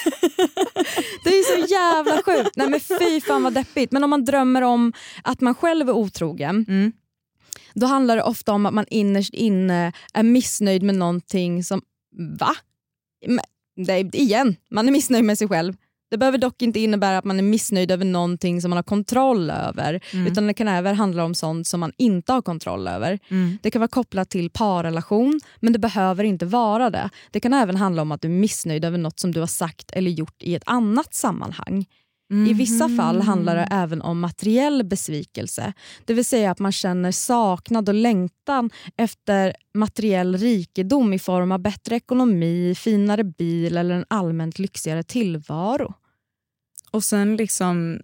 Det 1.25 1.31
är 1.31 1.42
så 1.66 1.66
jävla 1.73 2.23
sjukt. 2.23 2.57
Nej 2.57 2.68
men 2.68 2.81
fy 2.81 3.20
fan 3.20 3.42
vad 3.42 3.53
deppigt. 3.53 3.92
Men 3.92 4.05
om 4.05 4.11
man 4.11 4.25
drömmer 4.25 4.62
om 4.62 4.92
att 5.25 5.40
man 5.40 5.55
själv 5.55 5.88
är 5.88 5.92
otrogen 5.92 6.64
Mm. 6.68 6.92
Då 7.74 7.86
handlar 7.86 8.16
det 8.16 8.22
ofta 8.22 8.52
om 8.52 8.66
att 8.66 8.74
man 8.74 8.86
innerst 8.90 9.34
inne 9.34 9.92
är 10.14 10.22
missnöjd 10.22 10.82
med 10.82 10.94
någonting 10.94 11.64
som... 11.64 11.82
Va? 12.38 12.54
Är, 13.88 14.16
igen, 14.16 14.56
man 14.70 14.88
är 14.88 14.92
missnöjd 14.92 15.24
med 15.24 15.38
sig 15.38 15.48
själv. 15.48 15.76
Det 16.10 16.18
behöver 16.18 16.38
dock 16.38 16.62
inte 16.62 16.80
innebära 16.80 17.18
att 17.18 17.24
man 17.24 17.38
är 17.38 17.42
missnöjd 17.42 17.90
över 17.90 18.04
någonting 18.04 18.60
som 18.60 18.70
man 18.70 18.76
har 18.76 18.82
kontroll 18.82 19.50
över. 19.50 20.00
Utan 20.26 20.46
det 20.46 20.54
kan 20.54 20.68
även 20.68 20.96
handla 20.96 21.24
om 21.24 21.34
sånt 21.34 21.66
som 21.66 21.80
man 21.80 21.92
inte 21.98 22.32
har 22.32 22.42
kontroll 22.42 22.88
över. 22.88 23.18
Det 23.62 23.70
kan 23.70 23.80
vara 23.80 23.88
kopplat 23.88 24.30
till 24.30 24.50
parrelation 24.50 25.40
men 25.60 25.72
det 25.72 25.78
behöver 25.78 26.24
inte 26.24 26.46
vara 26.46 26.90
det. 26.90 27.10
Det 27.30 27.40
kan 27.40 27.54
även 27.54 27.76
handla 27.76 28.02
om 28.02 28.12
att 28.12 28.20
du 28.20 28.28
är 28.28 28.32
missnöjd 28.32 28.84
över 28.84 28.98
något 28.98 29.20
som 29.20 29.32
du 29.32 29.40
har 29.40 29.46
sagt 29.46 29.90
eller 29.90 30.10
gjort 30.10 30.42
i 30.42 30.54
ett 30.54 30.62
annat 30.66 31.14
sammanhang. 31.14 31.86
I 32.35 32.53
vissa 32.53 32.88
fall 32.88 33.20
handlar 33.20 33.57
det 33.57 33.68
även 33.70 34.03
om 34.03 34.20
materiell 34.20 34.85
besvikelse. 34.85 35.73
Det 36.05 36.14
vill 36.14 36.25
säga 36.25 36.51
att 36.51 36.59
man 36.59 36.73
känner 36.73 37.12
saknad 37.12 37.88
och 37.88 37.94
längtan 37.94 38.70
efter 38.97 39.55
materiell 39.75 40.37
rikedom 40.37 41.12
i 41.12 41.18
form 41.18 41.53
av 41.53 41.59
bättre 41.59 41.97
ekonomi, 41.97 42.75
finare 42.75 43.25
bil 43.25 43.77
eller 43.77 43.94
en 43.94 44.05
allmänt 44.09 44.59
lyxigare 44.59 45.03
tillvaro. 45.03 45.94
Och 46.90 47.05
sen 47.05 47.37
liksom 47.37 48.01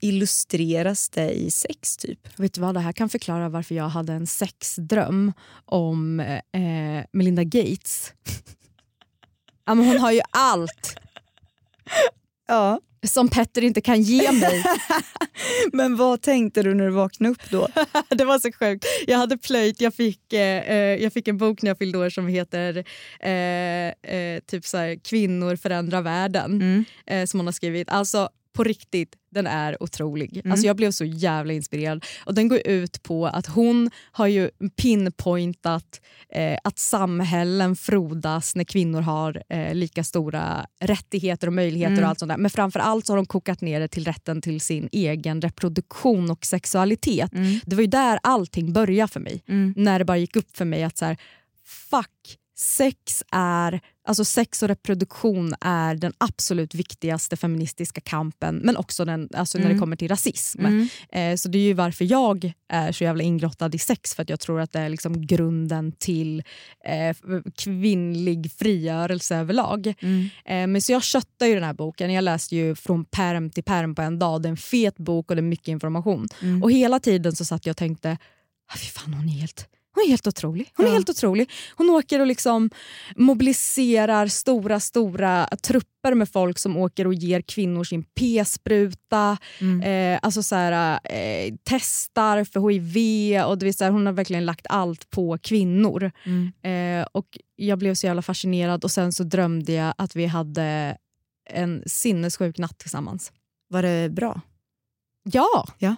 illustreras 0.00 1.08
det 1.08 1.30
i 1.30 1.50
sex 1.50 1.96
typ. 1.96 2.38
Vet 2.38 2.54
du 2.54 2.60
vad, 2.60 2.74
det 2.74 2.80
här 2.80 2.92
kan 2.92 3.08
förklara 3.08 3.48
varför 3.48 3.74
jag 3.74 3.88
hade 3.88 4.12
en 4.12 4.26
sexdröm 4.26 5.32
om 5.64 6.20
eh, 6.20 7.04
Melinda 7.12 7.44
Gates. 7.44 8.12
ja, 9.64 9.74
men 9.74 9.86
hon 9.86 9.98
har 9.98 10.12
ju 10.12 10.20
allt 10.30 10.96
Ja. 12.46 12.80
som 13.06 13.28
Petter 13.28 13.62
inte 13.62 13.80
kan 13.80 14.02
ge 14.02 14.32
mig. 14.32 14.64
Men 15.72 15.96
vad 15.96 16.22
tänkte 16.22 16.62
du 16.62 16.74
när 16.74 16.84
du 16.84 16.90
vaknade 16.90 17.32
upp 17.32 17.50
då? 17.50 17.68
det 18.08 18.24
var 18.24 18.38
så 18.38 18.52
sjukt. 18.52 18.86
Jag 19.06 19.18
hade 19.18 19.38
plöjt, 19.38 19.80
jag 19.80 19.94
fick, 19.94 20.32
eh, 20.32 20.70
eh, 20.70 20.76
jag 20.76 21.12
fick 21.12 21.28
en 21.28 21.38
bok 21.38 21.62
när 21.62 21.70
jag 21.70 21.78
fyllde 21.78 21.98
år 21.98 22.10
som 22.10 22.28
heter 22.28 22.84
eh, 23.20 24.14
eh, 24.16 24.40
typ 24.46 24.64
så 24.64 24.76
här, 24.76 24.98
Kvinnor 25.04 25.56
förändrar 25.56 26.02
världen. 26.02 26.84
Eh, 27.06 27.24
som 27.26 27.40
hon 27.40 27.46
har 27.46 27.52
skrivit. 27.52 27.88
Alltså 27.90 28.28
på 28.54 28.64
riktigt, 28.64 29.14
den 29.30 29.46
är 29.46 29.82
otrolig. 29.82 30.42
Alltså, 30.50 30.66
jag 30.66 30.76
blev 30.76 30.90
så 30.90 31.04
jävla 31.04 31.52
inspirerad. 31.52 32.04
Och 32.24 32.34
Den 32.34 32.48
går 32.48 32.60
ut 32.66 33.02
på 33.02 33.26
att 33.26 33.46
hon 33.46 33.90
har 34.12 34.26
ju 34.26 34.50
pinpointat 34.76 36.00
eh, 36.28 36.58
att 36.64 36.78
samhällen 36.78 37.76
frodas 37.76 38.54
när 38.56 38.64
kvinnor 38.64 39.00
har 39.00 39.42
eh, 39.48 39.74
lika 39.74 40.04
stora 40.04 40.66
rättigheter 40.80 41.46
och 41.46 41.52
möjligheter. 41.52 41.94
och 42.02 42.08
allt 42.08 42.18
sånt 42.18 42.28
där. 42.28 42.36
Men 42.36 42.50
framför 42.50 42.80
allt 42.80 43.06
så 43.06 43.12
har 43.12 43.16
de 43.16 43.26
kokat 43.26 43.60
ner 43.60 43.80
det 43.80 43.88
till 43.88 44.04
rätten 44.04 44.42
till 44.42 44.60
sin 44.60 44.88
egen 44.92 45.40
reproduktion 45.40 46.30
och 46.30 46.44
sexualitet. 46.46 47.30
Det 47.64 47.76
var 47.76 47.82
ju 47.82 47.86
där 47.88 48.18
allting 48.22 48.72
började 48.72 49.12
för 49.12 49.20
mig. 49.20 49.42
När 49.76 49.98
det 49.98 50.04
bara 50.04 50.16
gick 50.18 50.36
upp 50.36 50.56
för 50.56 50.64
mig 50.64 50.82
att 50.84 50.98
så 50.98 51.04
här, 51.04 51.16
fuck, 51.90 52.38
sex 52.56 53.22
är 53.32 53.80
Alltså 54.06 54.24
sex 54.24 54.62
och 54.62 54.68
reproduktion 54.68 55.54
är 55.60 55.94
den 55.94 56.12
absolut 56.18 56.74
viktigaste 56.74 57.36
feministiska 57.36 58.00
kampen 58.00 58.56
men 58.56 58.76
också 58.76 59.04
den, 59.04 59.28
alltså 59.34 59.58
när 59.58 59.68
det 59.68 59.78
kommer 59.78 59.96
till 59.96 60.08
rasism. 60.08 60.66
Eh, 61.12 61.36
så 61.36 61.48
det 61.48 61.58
är 61.58 61.62
ju 61.62 61.72
varför 61.72 62.04
jag 62.04 62.52
är 62.68 62.92
så 62.92 63.04
jävla 63.04 63.22
ingrottad 63.22 63.74
i 63.74 63.78
sex 63.78 64.14
för 64.14 64.22
att 64.22 64.28
jag 64.28 64.40
tror 64.40 64.60
att 64.60 64.72
det 64.72 64.78
är 64.78 64.88
liksom 64.88 65.26
grunden 65.26 65.92
till 65.92 66.42
eh, 66.84 67.16
kvinnlig 67.56 68.52
frigörelse 68.52 69.36
överlag. 69.36 69.86
Eh, 69.86 69.94
men 70.44 70.82
så 70.82 70.92
jag 70.92 71.02
köttar 71.02 71.46
ju 71.46 71.54
den 71.54 71.64
här 71.64 71.74
boken. 71.74 72.12
Jag 72.12 72.24
läste 72.24 72.56
ju 72.56 72.74
från 72.74 73.04
perm 73.04 73.50
till 73.50 73.64
perm 73.64 73.94
på 73.94 74.02
en 74.02 74.18
dag. 74.18 74.42
Det 74.42 74.48
är 74.48 74.50
en 74.50 74.56
fet 74.56 74.96
bok 74.96 75.30
och 75.30 75.36
det 75.36 75.40
är 75.40 75.42
mycket 75.42 75.68
information. 75.68 76.28
Och 76.62 76.72
hela 76.72 77.00
tiden 77.00 77.36
så 77.36 77.44
satt 77.44 77.66
jag 77.66 77.72
och 77.72 77.76
tänkte, 77.76 78.18
ah, 78.72 78.76
fy 78.76 78.86
fan 78.86 79.14
hon 79.14 79.28
är 79.28 79.32
helt 79.32 79.68
hon 79.94 80.04
är 80.04 80.08
helt 80.08 80.26
otrolig. 80.26 80.70
Hon 80.76 80.86
är 80.86 80.90
helt 80.92 81.10
otrolig. 81.10 81.50
Hon 81.76 81.90
åker 81.90 82.20
och 82.20 82.26
liksom 82.26 82.70
mobiliserar 83.16 84.26
stora, 84.26 84.80
stora 84.80 85.46
trupper 85.62 86.14
med 86.14 86.28
folk 86.28 86.58
som 86.58 86.76
åker 86.76 87.06
och 87.06 87.14
ger 87.14 87.40
kvinnor 87.40 87.84
sin 87.84 88.02
p-spruta. 88.02 89.38
Eh, 89.82 90.18
alltså 90.22 90.42
så 90.42 90.54
här, 90.54 91.00
eh, 91.04 91.54
testar 91.64 92.44
för 92.44 92.68
hiv. 92.70 93.42
Och 93.44 93.58
det 93.58 93.64
vill 93.64 93.74
säga, 93.74 93.90
hon 93.90 94.06
har 94.06 94.12
verkligen 94.12 94.46
lagt 94.46 94.66
allt 94.70 95.10
på 95.10 95.38
kvinnor. 95.38 96.10
Eh, 96.62 97.06
och 97.12 97.38
Jag 97.56 97.78
blev 97.78 97.94
så 97.94 98.06
jävla 98.06 98.22
fascinerad 98.22 98.84
och 98.84 98.90
sen 98.90 99.12
så 99.12 99.24
drömde 99.24 99.72
jag 99.72 99.94
att 99.98 100.16
vi 100.16 100.26
hade 100.26 100.96
en 101.50 101.82
sinnessjuk 101.86 102.58
natt 102.58 102.78
tillsammans. 102.78 103.32
Var 103.68 103.82
det 103.82 104.10
bra? 104.10 104.40
Ja! 105.22 105.66
Ja. 105.78 105.96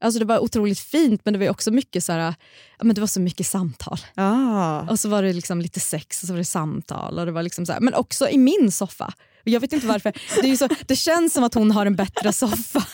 Alltså 0.00 0.18
det 0.18 0.24
var 0.24 0.38
otroligt 0.38 0.78
fint 0.78 1.20
men 1.24 1.32
det 1.32 1.38
var 1.38 1.50
också 1.50 1.70
mycket, 1.70 2.04
så 2.04 2.12
här, 2.12 2.34
ja, 2.78 2.84
men 2.84 2.94
det 2.94 3.00
var 3.00 3.08
så 3.08 3.20
mycket 3.20 3.46
samtal. 3.46 3.98
Ah. 4.14 4.80
Och 4.80 5.00
så 5.00 5.08
var 5.08 5.22
det 5.22 5.32
liksom 5.32 5.60
lite 5.60 5.80
sex 5.80 6.22
och 6.22 6.26
så 6.26 6.32
var 6.32 6.38
det 6.38 6.44
samtal. 6.44 7.18
Och 7.18 7.26
det 7.26 7.32
var 7.32 7.42
liksom 7.42 7.66
så 7.66 7.72
här, 7.72 7.80
men 7.80 7.94
också 7.94 8.28
i 8.28 8.38
min 8.38 8.72
soffa. 8.72 9.14
Jag 9.44 9.60
vet 9.60 9.72
inte 9.72 9.86
varför. 9.86 10.12
Det, 10.42 10.56
så, 10.56 10.68
det 10.86 10.96
känns 10.96 11.32
som 11.32 11.44
att 11.44 11.54
hon 11.54 11.70
har 11.70 11.86
en 11.86 11.96
bättre 11.96 12.32
soffa. 12.32 12.84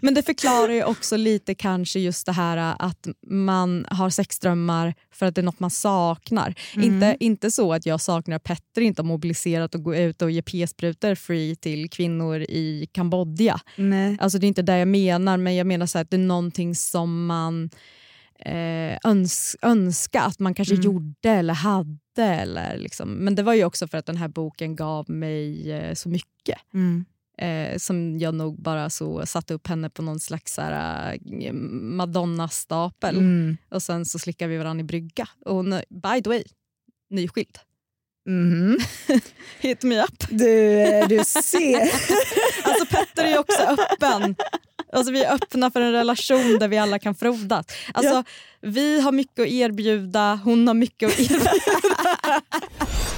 Men 0.00 0.14
det 0.14 0.22
förklarar 0.22 0.72
ju 0.72 0.84
också 0.84 1.16
lite 1.16 1.54
kanske 1.54 2.00
just 2.00 2.26
det 2.26 2.32
här 2.32 2.76
att 2.78 3.08
man 3.26 3.86
har 3.90 4.10
sexdrömmar 4.10 4.94
för 5.10 5.26
att 5.26 5.34
det 5.34 5.40
är 5.40 5.42
något 5.42 5.60
man 5.60 5.70
saknar. 5.70 6.54
Inte, 6.74 7.16
inte 7.20 7.50
så 7.50 7.72
att 7.72 7.86
jag 7.86 8.00
saknar 8.00 8.38
Petter 8.38 8.80
inte 8.80 9.02
har 9.02 9.06
mobiliserat 9.06 9.74
och 9.74 9.82
gå 9.82 9.94
ut 9.94 10.22
och 10.22 10.30
ge 10.30 10.42
p-sprutor 10.42 11.14
free 11.14 11.56
till 11.56 11.90
kvinnor 11.90 12.40
i 12.40 12.88
Kambodja. 12.92 13.60
Nej. 13.76 14.16
Alltså 14.20 14.38
det 14.38 14.46
är 14.46 14.48
inte 14.48 14.62
det 14.62 14.78
jag 14.78 14.88
menar, 14.88 15.36
men 15.36 15.56
jag 15.56 15.66
menar 15.66 15.86
så 15.86 15.98
att 15.98 16.10
det 16.10 16.16
är 16.16 16.18
någonting 16.18 16.74
som 16.74 17.26
man 17.26 17.70
eh, 18.38 18.98
öns 19.04 19.56
önska 19.62 20.20
att 20.20 20.38
man 20.38 20.54
kanske 20.54 20.74
gjorde 20.74 21.30
eller 21.30 21.54
hade. 21.54 21.98
Eller 22.18 22.78
liksom. 22.78 23.10
Men 23.10 23.34
det 23.34 23.42
var 23.42 23.54
ju 23.54 23.64
också 23.64 23.88
för 23.88 23.98
att 23.98 24.06
den 24.06 24.16
här 24.16 24.28
boken 24.28 24.76
gav 24.76 25.10
mig 25.10 25.72
eh, 25.72 25.94
så 25.94 26.08
mycket. 26.08 26.58
Mm. 26.74 27.04
Eh, 27.38 27.78
som 27.78 28.18
jag 28.18 28.34
nog 28.34 28.62
bara 28.62 28.90
så 28.90 29.26
satte 29.26 29.54
upp 29.54 29.66
henne 29.66 29.90
på 29.90 30.02
någon 30.02 30.20
slags 30.20 30.54
så 30.54 30.62
här, 30.62 31.12
eh, 31.42 31.52
Madonna-stapel. 31.52 33.16
Mm. 33.16 33.56
Och 33.70 33.82
sen 33.82 34.04
så 34.04 34.18
slickade 34.18 34.50
vi 34.50 34.58
varandra 34.58 34.80
i 34.80 34.84
brygga. 34.84 35.28
Och 35.44 35.54
hon, 35.54 35.70
by 35.90 36.22
the 36.22 36.30
way, 36.30 36.42
nyskild. 37.10 37.58
Mhm. 38.28 38.78
Hit 39.60 39.82
me 39.82 40.02
up. 40.02 40.28
Du, 40.30 40.46
du 41.08 41.24
ser. 41.24 41.80
Alltså 42.68 42.86
Petter 42.86 43.24
är 43.24 43.28
ju 43.30 43.38
också 43.38 43.62
öppen. 43.62 44.34
Alltså, 44.92 45.12
vi 45.12 45.24
är 45.24 45.34
öppna 45.34 45.70
för 45.70 45.80
en 45.80 45.92
relation 45.92 46.58
där 46.60 46.68
vi 46.68 46.78
alla 46.78 46.98
kan 46.98 47.14
frodas. 47.14 47.66
Alltså, 47.94 48.14
Ja. 48.14 48.24
Vi 48.60 49.00
har 49.00 49.12
mycket 49.12 49.38
att 49.38 49.48
erbjuda, 49.48 50.40
hon 50.44 50.66
har 50.66 50.74
mycket 50.74 51.08
att 51.08 51.20
erbjuda. 51.20 51.52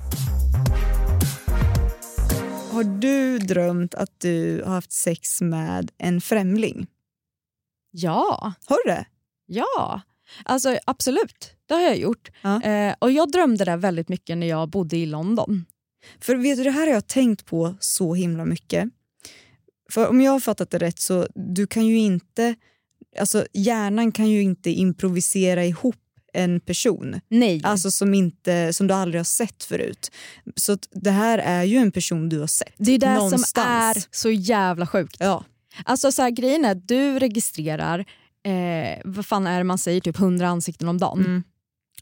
Har 2.81 2.99
du 2.99 3.37
drömt 3.39 3.95
att 3.95 4.19
du 4.19 4.63
har 4.65 4.73
haft 4.73 4.91
sex 4.91 5.41
med 5.41 5.91
en 5.97 6.21
främling? 6.21 6.87
ja, 7.91 8.53
Har 8.65 8.77
du 8.85 8.91
det? 8.91 9.05
ja. 9.45 10.01
alltså 10.45 10.77
absolut. 10.85 11.53
Det 11.65 11.73
har 11.73 11.81
jag 11.81 11.97
gjort. 11.97 12.29
Ja. 12.41 12.61
Eh, 12.63 12.95
och 12.99 13.11
Jag 13.11 13.31
drömde 13.31 13.65
det 13.65 13.75
väldigt 13.75 14.09
mycket 14.09 14.37
när 14.37 14.47
jag 14.47 14.69
bodde 14.69 14.97
i 14.97 15.05
London. 15.05 15.65
För 16.19 16.35
vet 16.35 16.57
du, 16.57 16.63
det 16.63 16.71
här 16.71 16.87
har 16.87 16.93
jag 16.93 17.07
tänkt 17.07 17.45
på 17.45 17.75
så 17.79 18.13
himla 18.13 18.45
mycket. 18.45 18.89
För 19.91 20.07
om 20.07 20.21
jag 20.21 20.31
har 20.31 20.39
fattat 20.39 20.69
det 20.69 20.77
rätt 20.77 20.99
så 20.99 21.27
du 21.35 21.67
kan 21.67 21.85
ju 21.85 21.97
inte, 21.97 22.55
alltså 23.19 23.45
hjärnan 23.53 24.11
kan 24.11 24.29
ju 24.29 24.41
inte 24.41 24.69
improvisera 24.69 25.65
ihop 25.65 26.00
en 26.33 26.59
person. 26.59 27.21
Nej. 27.29 27.61
Alltså 27.63 27.91
som, 27.91 28.13
inte, 28.13 28.73
som 28.73 28.87
du 28.87 28.93
aldrig 28.93 29.19
har 29.19 29.23
sett 29.23 29.63
förut. 29.63 30.11
Så 30.55 30.77
det 30.91 31.11
här 31.11 31.37
är 31.37 31.63
ju 31.63 31.77
en 31.77 31.91
person 31.91 32.29
du 32.29 32.39
har 32.39 32.47
sett. 32.47 32.73
Det 32.77 32.91
är 32.91 32.99
det 32.99 33.05
som 33.05 33.15
någonstans. 33.15 33.97
är 33.97 34.03
så 34.11 34.31
jävla 34.31 34.87
sjukt. 34.87 35.17
Ja. 35.19 35.43
Alltså 35.85 36.11
så 36.11 36.21
här, 36.21 36.29
grejen 36.29 36.65
är 36.65 36.71
att 36.71 36.87
du 36.87 37.19
registrerar, 37.19 37.99
eh, 38.45 39.01
vad 39.03 39.25
fan 39.25 39.47
är 39.47 39.57
det 39.57 39.63
man 39.63 39.77
säger, 39.77 40.01
typ 40.01 40.19
100 40.19 40.47
ansikten 40.47 40.87
om 40.87 40.97
dagen. 40.97 41.19
Mm. 41.19 41.43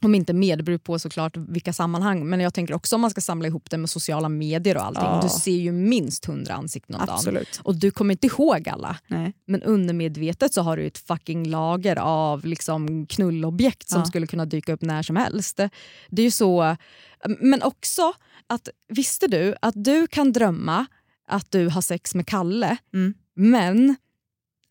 Om 0.02 0.14
inte 0.14 0.32
mer, 0.32 0.56
det 0.56 0.62
beror 0.62 0.78
på 0.78 0.98
såklart 0.98 1.36
vilka 1.36 1.72
sammanhang. 1.72 2.28
Men 2.28 2.40
jag 2.40 2.54
tänker 2.54 2.74
också 2.74 2.94
om 2.94 3.00
man 3.00 3.10
ska 3.10 3.20
samla 3.20 3.48
ihop 3.48 3.70
det 3.70 3.78
med 3.78 3.90
sociala 3.90 4.28
medier 4.28 4.76
och 4.76 4.84
allting. 4.84 5.04
Ja. 5.04 5.20
Du 5.22 5.28
ser 5.28 5.56
ju 5.56 5.72
minst 5.72 6.28
100 6.28 6.54
ansikten 6.54 6.94
om 6.94 7.06
dagen. 7.06 7.44
Och 7.62 7.76
du 7.76 7.90
kommer 7.90 8.14
inte 8.14 8.26
ihåg 8.26 8.68
alla. 8.68 8.96
Nej. 9.06 9.32
Men 9.46 9.62
undermedvetet 9.62 10.54
så 10.54 10.62
har 10.62 10.76
du 10.76 10.86
ett 10.86 10.98
fucking 10.98 11.48
lager 11.48 11.96
av 11.98 12.44
liksom 12.44 13.06
knullobjekt 13.06 13.88
som 13.88 14.00
Ja. 14.00 14.04
skulle 14.06 14.26
kunna 14.26 14.44
dyka 14.44 14.72
upp 14.72 14.82
när 14.82 15.02
som 15.02 15.16
helst. 15.16 15.56
Det 16.10 16.22
är 16.22 16.24
ju 16.26 16.30
så. 16.30 16.76
Men 17.40 17.62
också, 17.62 18.12
att 18.46 18.68
visste 18.88 19.26
du 19.26 19.54
att 19.62 19.74
du 19.84 20.06
kan 20.06 20.32
drömma 20.32 20.86
att 21.28 21.50
du 21.50 21.68
har 21.68 21.80
sex 21.80 22.14
med 22.14 22.26
Kalle, 22.26 22.76
Mm. 22.94 23.14
men 23.36 23.96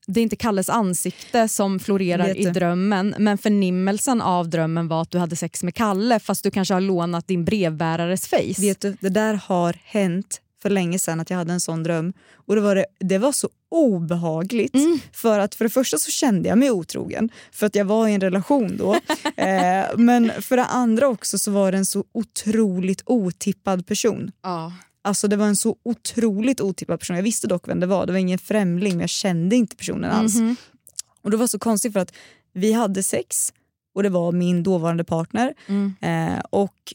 det 0.10 0.19
är 0.19 0.24
inte 0.24 0.36
Kalles 0.36 0.69
ansikte 0.69 1.48
som 1.48 1.80
florerar 1.80 2.38
i 2.38 2.45
drömmen 2.45 3.15
men 3.19 3.38
förnimmelsen 3.38 4.22
av 4.22 4.50
drömmen 4.50 4.88
var 4.88 5.02
att 5.02 5.12
du 5.12 5.17
hade 5.17 5.36
sex 5.36 5.63
med 5.63 5.76
Kalle 5.76 6.19
fast 6.19 6.43
du 6.43 6.52
kanske 6.52 6.74
har 6.74 6.82
lånat 6.82 7.28
din 7.28 7.45
brevbärares 7.45 8.28
face. 8.28 8.62
Vet 8.62 8.82
du, 8.82 8.98
det 9.02 9.10
där 9.10 9.34
har 9.34 9.76
hänt 9.84 10.41
för 10.62 10.69
länge 10.69 11.00
sedan 11.00 11.19
att 11.19 11.30
jag 11.30 11.38
hade 11.38 11.54
en 11.54 11.60
sån 11.60 11.84
dröm. 11.84 12.13
Och 12.34 12.56
det 12.56 12.62
var, 12.62 12.76
det, 12.76 12.86
det 13.00 13.17
var 13.17 13.32
så 13.32 13.50
obehagligt. 13.72 14.74
Mm. 14.74 15.00
För 15.12 15.39
att 15.39 15.56
för 15.56 15.65
det 15.65 15.69
första 15.69 15.98
så 15.98 16.12
kände 16.12 16.50
jag 16.50 16.58
mig 16.58 16.72
otrogen 16.72 17.30
för 17.52 17.65
att 17.65 17.76
jag 17.76 17.86
var 17.86 18.08
i 18.08 18.13
en 18.13 18.22
relation 18.22 18.78
då. 18.78 18.93
eh, 19.36 19.98
men 19.98 20.32
för 20.41 20.58
det 20.58 20.65
andra 20.65 21.08
också 21.08 21.39
så 21.39 21.52
var 21.52 21.72
det 21.72 21.78
en 21.78 21.86
så 21.86 22.04
otroligt 22.12 23.02
otippad 23.06 23.88
person. 23.88 24.32
Ja. 24.43 24.74
Alltså 25.01 25.27
det 25.27 25.35
var 25.35 25.45
en 25.45 25.55
så 25.55 25.75
otroligt 25.83 26.62
otippad 26.62 26.99
person. 26.99 27.15
Jag 27.15 27.23
visste 27.23 27.47
dock 27.47 27.67
vem 27.67 27.79
det 27.79 27.85
var. 27.88 28.05
Det 28.05 28.12
var 28.12 28.19
ingen 28.19 28.39
främling 28.39 28.91
men 28.93 28.99
jag 28.99 29.09
kände 29.09 29.55
inte 29.55 29.75
personen 29.75 30.12
alls. 30.12 30.35
Mhm. 30.35 30.55
Och 31.21 31.31
det 31.31 31.38
var 31.38 31.47
så 31.47 31.59
konstigt 31.59 31.93
för 31.93 31.99
att 31.99 32.13
vi 32.53 32.73
hade 32.73 33.03
sex 33.03 33.53
och 33.95 34.03
det 34.03 34.09
var 34.09 34.31
min 34.31 34.63
dåvarande 34.63 35.03
partner. 35.03 35.53
Mm. 35.67 35.95
Eh, 36.01 36.39
och 36.49 36.93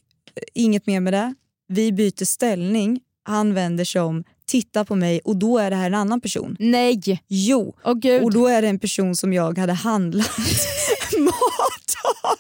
inget 0.55 0.87
mer 0.87 1.01
med 1.01 1.13
det. 1.13 1.35
Vi 1.69 1.93
byter 1.93 2.25
ställning, 2.25 3.01
han 3.23 3.55
vänder 3.55 3.85
sig 3.85 4.01
om, 4.01 4.25
tittar 4.47 4.85
på 4.85 4.95
mig 4.97 5.21
och 5.25 5.37
då 5.37 5.59
är 5.59 5.71
det 5.71 5.77
här 5.77 5.87
en 5.87 5.95
annan 5.95 6.21
person. 6.21 6.57
Nej! 6.61 7.23
Jo, 7.29 7.75
gud. 7.97 8.23
och 8.23 8.33
då 8.33 8.47
är 8.47 8.63
det 8.63 8.69
en 8.69 8.79
person 8.79 9.17
som 9.17 9.33
jag 9.33 9.59
hade 9.59 9.73
handlat 9.73 10.39
mat 11.19 11.95
av. 12.25 12.39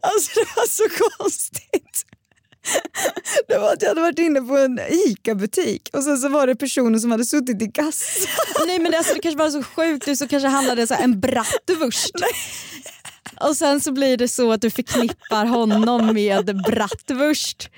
Alltså 0.00 0.40
det 0.40 0.46
var 0.56 0.68
så 0.68 0.84
konstigt. 1.18 2.06
Det 3.48 3.58
var 3.58 3.72
att 3.72 3.82
jag 3.82 3.88
hade 3.88 4.00
varit 4.00 4.18
inne 4.18 4.40
på 4.40 4.56
en 4.56 4.80
ICA-butik 5.06 5.90
och 5.92 6.02
sen 6.02 6.18
så 6.18 6.28
var 6.28 6.46
det 6.46 6.56
personer 6.56 6.98
som 6.98 7.10
hade 7.10 7.24
suttit 7.24 7.62
i 7.62 7.66
kassan. 7.72 8.28
Nej 8.66 8.78
men 8.78 8.92
det, 8.92 8.98
alltså, 8.98 9.14
det 9.14 9.20
kanske 9.20 9.38
var 9.38 9.50
så 9.50 9.62
sjukt, 9.62 10.04
du 10.04 10.16
så 10.16 10.28
kanske 10.28 10.48
handlade 10.48 10.86
så 10.86 10.94
en 10.94 11.20
bratwurst. 11.20 12.14
Och 13.40 13.56
sen 13.56 13.80
så 13.80 13.92
blir 13.92 14.16
det 14.16 14.28
så 14.28 14.52
att 14.52 14.60
du 14.60 14.70
förknippar 14.70 15.46
honom 15.46 16.14
med 16.14 16.62
bratwurst. 16.64 17.68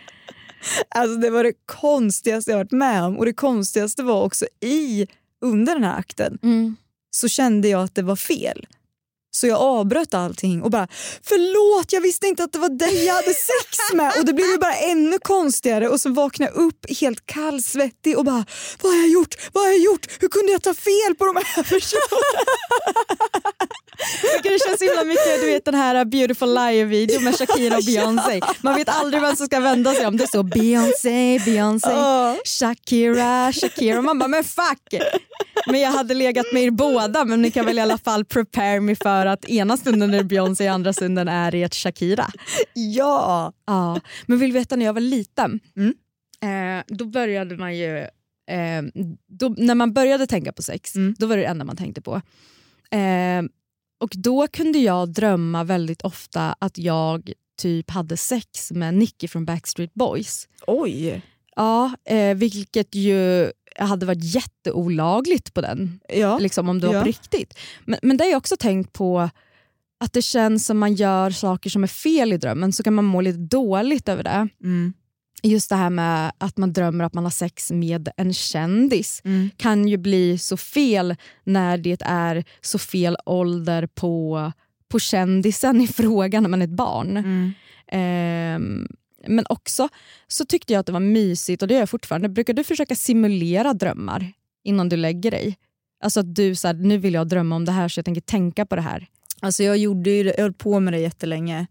Alltså 0.89 1.17
det 1.17 1.31
var 1.31 1.45
det 1.45 1.53
konstigaste 1.67 2.51
jag 2.51 2.59
varit 2.59 2.73
med 2.73 3.03
om 3.05 3.19
och 3.19 3.25
det 3.25 3.33
konstigaste 3.33 4.03
var 4.03 4.23
också 4.23 4.47
i 4.61 5.07
under 5.41 5.75
den 5.75 5.85
här 5.85 5.99
akten 5.99 6.39
så 7.11 7.29
kände 7.29 7.69
jag 7.69 7.83
att 7.83 7.95
det 7.95 8.03
var 8.03 8.17
fel. 8.17 8.67
Så 9.35 9.47
jag 9.47 9.61
avbröt 9.61 10.15
allting 10.15 10.63
och 10.63 10.71
bara 10.71 10.89
förlåt 11.23 11.93
jag 11.93 12.01
visste 12.01 12.27
inte 12.27 12.45
att 12.45 12.53
det 12.53 12.59
var 12.59 12.69
dig 12.69 13.05
jag 13.05 13.15
hade 13.15 13.35
sex 13.35 13.93
med 13.95 14.13
och 14.19 14.27
det 14.27 14.33
blev 14.33 14.47
ju 14.47 14.59
bara 14.59 14.75
ännu 14.77 15.19
konstigare 15.19 15.89
och 15.89 16.01
så 16.01 16.11
vaknade 16.11 16.53
jag 16.55 16.63
upp 16.63 16.99
helt 17.01 17.27
kallsvettig 17.27 18.19
och 18.19 18.25
bara 18.25 18.45
vad 18.83 18.93
har 18.93 19.01
jag 19.01 19.09
gjort? 19.09 19.35
Vad 19.53 19.65
har 19.65 19.71
jag 19.71 19.81
gjort? 19.81 20.07
Hur 20.21 20.29
kunde 20.29 20.53
jag 20.53 20.63
ta 20.63 20.75
fel 20.75 21.15
på 21.19 21.25
de 21.25 21.37
här 21.37 21.63
personerna? 21.63 22.45
Det 24.43 24.49
känns 24.49 24.79
så 24.79 24.85
himla 24.85 25.05
mycket 25.05 25.41
du 25.41 25.47
vet 25.47 25.65
den 25.65 25.75
här 25.75 26.05
beautiful 26.05 26.55
live-videon 26.55 27.25
med 27.25 27.35
Shakira 27.39 27.77
och 27.77 27.85
Beyoncé. 27.87 28.41
Man 28.61 28.75
vet 28.75 28.89
aldrig 28.89 29.23
vem 29.23 29.37
som 29.37 29.47
ska 29.47 29.61
vända 29.61 29.95
sig 29.95 30.07
om. 30.07 30.17
Det 30.17 30.27
står 30.27 30.43
Beyoncé, 30.43 31.41
Beyoncé. 31.45 31.89
Shakira, 32.45 33.53
Shakira. 33.53 34.03
Man 34.03 34.19
bara 34.19 34.29
men 34.29 34.45
fuck! 34.45 35.03
Men 35.67 35.81
jag 35.81 35.91
hade 35.91 36.15
legat 36.15 36.47
med 36.53 36.63
er 36.63 36.71
båda 36.71 37.25
men 37.25 37.43
ni 37.43 37.51
kan 37.51 37.67
väl 37.67 37.79
i 37.79 37.81
alla 37.81 37.99
fall 37.99 38.25
prepare 38.25 38.81
me 38.81 38.97
för 38.97 39.27
att 39.27 39.45
ena 39.45 39.77
stunden 39.77 40.15
är 40.15 40.23
Beyoncé, 40.23 40.67
andra 40.69 40.93
stunden 40.93 41.29
är 41.29 41.55
ett 41.55 41.75
Shakira. 41.75 42.27
Ja! 42.75 43.53
Ja, 43.67 44.01
men 44.27 44.39
vill 44.39 44.53
du 44.53 44.59
veta 44.59 44.77
när 44.77 44.87
jag 44.87 44.93
var 44.93 45.01
liten, 45.01 45.61
eh, 46.43 46.85
då 46.87 47.05
började 47.05 47.57
man 47.57 47.77
ju, 47.77 47.99
eh, 48.51 48.83
då, 49.29 49.49
när 49.49 49.75
man 49.75 49.93
började 49.93 50.27
tänka 50.27 50.53
på 50.53 50.63
sex, 50.63 50.93
då 51.19 51.27
var 51.27 51.37
det 51.37 51.43
det 51.43 51.47
enda 51.49 51.65
man 51.65 51.77
tänkte 51.77 52.01
på. 52.01 52.15
Eh, 52.91 53.43
och 54.01 54.13
då 54.15 54.47
kunde 54.47 54.79
jag 54.79 55.09
drömma 55.13 55.65
väldigt 55.65 56.03
ofta 56.03 56.57
att 56.59 56.79
jag 56.79 57.33
typ 57.59 57.91
hade 57.91 58.17
sex 58.17 58.73
med 58.73 58.95
Nicky 58.95 59.29
från 59.29 59.45
Backstreet 59.45 59.95
Boys. 59.95 60.49
Oj! 60.67 61.23
Ja, 61.57 61.93
eh, 62.09 62.35
vilket 62.37 62.95
ju 62.95 63.51
hade 63.79 64.07
varit 64.07 64.35
jätteolagligt 64.35 65.55
på 65.55 65.61
den, 65.61 66.01
Ja. 66.09 66.39
liksom, 66.39 66.69
om 66.69 66.81
det 66.81 66.87
var 66.87 66.95
Ja. 66.95 67.01
på 67.01 67.07
riktigt. 67.07 67.59
Men, 67.85 67.99
men 68.03 68.17
det 68.17 68.25
har 68.25 68.31
jag 68.31 68.39
också 68.39 68.57
tänkt 68.57 68.93
på 68.93 69.31
att 70.01 70.13
det 70.13 70.23
känns 70.23 70.67
som 70.67 70.79
man 70.79 70.95
gör 70.95 71.31
saker 71.31 71.71
som 71.71 71.83
är 71.83 71.87
fel 71.89 72.33
i 72.33 72.37
drömmen 72.37 72.73
så 72.73 72.83
kan 72.83 72.95
man 72.95 73.05
må 73.05 73.21
lite 73.21 73.39
dåligt 73.39 74.09
över 74.09 74.23
det. 74.23 74.49
Mm. 74.63 74.93
Just 75.47 75.69
det 75.69 75.77
här 75.77 75.91
med 75.91 76.33
att 76.39 76.57
man 76.57 76.73
drömmer 76.73 77.05
att 77.05 77.15
man 77.15 77.25
har 77.25 77.31
sex 77.31 77.71
med 77.71 78.09
en 78.17 78.35
kändis 78.35 79.21
Mm. 79.25 79.51
kan 79.57 79.89
ju 79.89 79.97
bli 79.97 80.39
så 80.39 80.57
fel 80.57 81.17
när 81.45 81.79
det 81.79 82.03
är 82.05 82.45
så 82.61 82.79
fel 82.79 83.17
ålder 83.27 83.87
på, 83.87 84.53
på 84.89 84.99
kändisen 84.99 85.81
i 85.81 85.87
frågan 85.87 86.43
när 86.43 86.51
man 86.51 86.63
är 86.63 86.67
ett 86.67 86.71
barn. 86.71 87.17
Mm. 87.17 87.53
Ehm, 87.89 88.89
men 89.27 89.45
också 89.49 89.89
så 90.29 90.45
tyckte 90.45 90.73
jag 90.73 90.81
att 90.81 90.87
det 90.87 90.93
var 90.93 91.01
mysigt, 91.01 91.63
och 91.63 91.69
det 91.69 91.75
gör 91.75 91.81
jag 91.81 91.91
fortfarande. 91.91 92.29
Brukar 92.29 92.55
du 92.55 92.65
försöka 92.65 92.95
simulera 92.95 93.73
drömmar 93.75 94.33
innan 94.65 94.89
du 94.89 94.97
lägger 94.97 95.31
dig? 95.31 95.57
Alltså 96.05 96.21
att 96.21 96.35
du 96.35 96.55
så 96.55 96.67
här, 96.67 96.75
nu 96.75 96.99
vill 96.99 97.15
jag 97.15 97.29
drömma 97.29 97.57
om 97.57 97.65
det 97.65 97.73
här 97.73 97.89
så 97.89 97.99
jag 97.99 98.05
tänker 98.05 98.21
tänka 98.21 98.67
på 98.67 98.77
det 98.77 98.83
här. 98.83 99.07
Alltså 99.41 99.63
jag, 99.63 99.77
gjorde 99.79 100.11
ju, 100.11 100.25
jag 100.25 100.43
höll 100.43 100.53
på 100.53 100.81
med 100.81 100.93
det 100.93 101.01
jättelänge. 101.01 101.67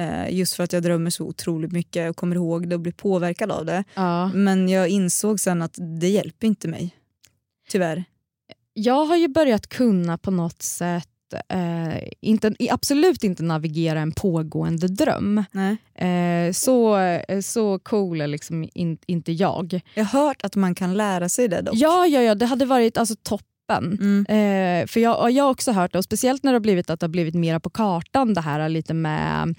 Eh, 0.00 0.34
just 0.34 0.54
för 0.54 0.64
att 0.64 0.72
jag 0.72 0.82
drömmer 0.82 1.10
så 1.10 1.24
otroligt 1.24 1.72
mycket 1.72 2.10
och 2.10 2.16
kommer 2.16 2.36
ihåg 2.36 2.68
det 2.68 2.74
och 2.74 2.80
blir 2.80 2.92
påverkad 2.92 3.50
av 3.50 3.66
det. 3.66 3.84
Ja. 3.94 4.30
Men 4.34 4.68
jag 4.68 4.88
insåg 4.88 5.40
sen 5.40 5.62
att 5.62 5.78
det 6.00 6.08
hjälper 6.08 6.46
inte 6.46 6.68
mig. 6.68 6.96
Tyvärr. 7.68 8.04
Jag 8.72 9.04
har 9.04 9.16
ju 9.16 9.28
börjat 9.28 9.66
kunna 9.66 10.18
på 10.18 10.30
något 10.30 10.62
sätt 10.62 11.08
eh, 11.48 12.08
inte, 12.20 12.54
absolut 12.70 13.24
inte 13.24 13.42
navigera 13.42 14.00
en 14.00 14.12
pågående 14.12 14.88
dröm. 14.88 15.44
Nej. 15.52 15.76
Eh, 15.94 16.52
så, 16.52 16.98
så 17.42 17.78
cool 17.78 18.20
är 18.20 18.26
liksom 18.26 18.68
in, 18.74 18.98
inte 19.06 19.32
jag. 19.32 19.80
Jag 19.94 20.04
har 20.04 20.26
hört 20.26 20.44
att 20.44 20.56
man 20.56 20.74
kan 20.74 20.94
lära 20.94 21.28
sig 21.28 21.48
det 21.48 21.60
dock. 21.60 21.74
Ja, 21.76 22.06
ja, 22.06 22.22
ja 22.22 22.34
det 22.34 22.46
hade 22.46 22.64
varit 22.64 22.98
alltså, 22.98 23.16
toppen. 23.70 23.98
Mm. 24.00 24.82
Eh, 24.82 24.86
för 24.86 25.00
jag, 25.00 25.30
jag 25.30 25.44
har 25.44 25.50
också 25.50 25.72
hört 25.72 25.92
det, 25.92 25.98
och 25.98 26.04
speciellt 26.04 26.42
när 26.42 26.52
det 26.52 26.56
har 26.56 26.60
blivit 26.60 26.90
att 26.90 27.00
det 27.00 27.04
har 27.04 27.10
blivit 27.10 27.34
mera 27.34 27.60
på 27.60 27.70
kartan 27.70 28.34
det 28.34 28.40
här 28.40 28.68
lite 28.68 28.94
med 28.94 29.54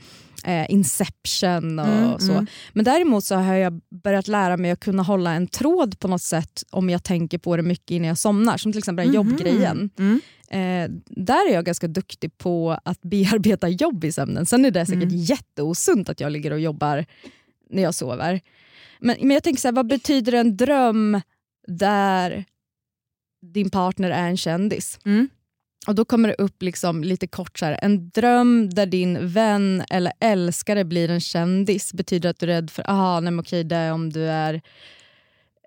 eh, 0.45 0.65
Inception 0.71 1.79
och 1.79 1.87
Mm, 1.87 2.19
så. 2.19 2.31
mm. 2.31 2.47
Men 2.73 2.85
däremot 2.85 3.23
så 3.23 3.35
har 3.35 3.55
jag 3.55 3.81
börjat 4.03 4.27
lära 4.27 4.57
mig 4.57 4.71
att 4.71 4.79
kunna 4.79 5.03
hålla 5.03 5.33
en 5.33 5.47
tråd 5.47 5.99
på 5.99 6.07
något 6.07 6.21
sätt 6.21 6.63
om 6.69 6.89
jag 6.89 7.03
tänker 7.03 7.37
på 7.37 7.57
det 7.57 7.63
mycket 7.63 7.91
innan 7.91 8.07
jag 8.07 8.17
somnar. 8.17 8.57
Som 8.57 8.71
till 8.71 8.79
exempel 8.79 9.05
den 9.11 9.15
Mhm. 9.21 9.29
jobbgrejen. 9.31 9.89
Mm. 9.99 10.21
Eh, 10.49 10.91
där 11.07 11.49
är 11.49 11.53
jag 11.53 11.65
ganska 11.65 11.87
duktig 11.87 12.37
på 12.37 12.77
att 12.85 13.01
bearbeta 13.11 13.69
jobb 13.69 14.03
i 14.05 14.11
sömnen. 14.11 14.45
Sen 14.45 14.65
är 14.65 14.71
det 14.71 14.85
säkert 14.85 15.03
Mm. 15.03 15.15
jätteosunt 15.17 16.09
att 16.09 16.19
jag 16.19 16.31
ligger 16.31 16.51
och 16.53 16.59
jobbar 16.59 17.05
när 17.69 17.81
jag 17.83 17.95
sover. 17.95 18.41
Men, 18.99 19.15
men 19.21 19.31
jag 19.31 19.43
tänker 19.43 19.61
så 19.61 19.67
här, 19.67 19.73
vad 19.75 19.87
betyder 19.87 20.33
en 20.33 20.57
dröm 20.57 21.21
där 21.67 22.45
din 23.41 23.69
partner 23.69 24.11
är 24.11 24.27
en 24.27 24.37
kändis? 24.37 24.99
Mm. 25.05 25.29
Och 25.87 25.95
Då 25.95 26.05
kommer 26.05 26.29
det 26.29 26.35
upp 26.35 26.61
liksom 26.61 27.03
lite 27.03 27.27
kort 27.27 27.59
så 27.59 27.65
här, 27.65 27.79
en 27.81 28.09
dröm 28.09 28.69
där 28.69 28.85
din 28.85 29.27
vän 29.27 29.83
eller 29.89 30.13
älskare 30.19 30.85
blir 30.85 31.09
en 31.09 31.19
kändis 31.19 31.93
betyder 31.93 32.29
att 32.29 32.39
du 32.39 32.45
är 32.45 32.47
rädd 32.47 32.71
för, 32.71 32.89
aha, 32.89 33.19
nej 33.19 33.31
men 33.31 33.39
okej 33.39 33.63
det 33.63 33.75
är 33.75 33.93
om 33.93 34.09
du 34.09 34.23
är 34.23 34.53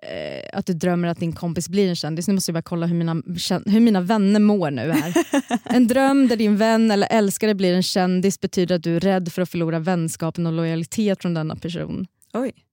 eh, 0.01 0.57
att 0.59 0.65
du 0.65 0.73
drömmer 0.73 1.07
att 1.07 1.19
din 1.19 1.33
kompis 1.33 1.69
blir 1.69 1.89
en 1.89 1.95
kändis. 1.95 2.27
Nu 2.27 2.33
måste 2.33 2.49
jag 2.49 2.53
bara 2.53 2.61
kolla 2.61 2.87
hur 2.87 2.95
mina, 2.95 3.13
hur 3.65 3.79
mina 3.79 4.01
vänner 4.01 4.39
mår 4.39 4.71
nu 4.71 4.91
här. 4.91 5.13
en 5.75 5.87
dröm 5.87 6.27
där 6.27 6.35
din 6.35 6.57
vän 6.57 6.91
eller 6.91 7.07
älskare 7.11 7.55
blir 7.55 7.73
en 7.73 7.83
kändis 7.83 8.41
betyder 8.41 8.75
att 8.75 8.83
du 8.83 8.95
är 8.95 8.99
rädd 8.99 9.31
för 9.31 9.41
att 9.41 9.49
förlora 9.49 9.79
vänskapen 9.79 10.47
och 10.47 10.53
lojalitet 10.53 11.21
från 11.21 11.33
denna 11.33 11.55
person. 11.55 12.07
Oj. 12.33 12.64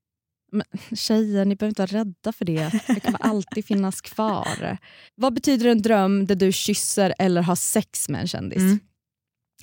Men 0.53 0.67
tjejer, 0.97 1.45
ni 1.45 1.57
behöver 1.57 1.71
inte 1.71 1.83
vara 1.83 2.05
rädda 2.05 2.33
för 2.33 2.45
det. 2.45 2.71
Det 2.87 3.01
kommer 3.01 3.23
alltid 3.23 3.65
finnas 3.65 4.01
kvar. 4.01 4.79
Vad 5.15 5.35
betyder 5.35 5.67
en 5.69 5.83
dröm 5.83 6.27
där 6.27 6.35
du 6.35 6.53
kysser 6.53 7.15
eller 7.19 7.43
har 7.43 7.57
sex 7.57 8.09
med 8.09 8.21
en 8.21 8.29
kändis? 8.29 8.59
Mm. 8.59 8.81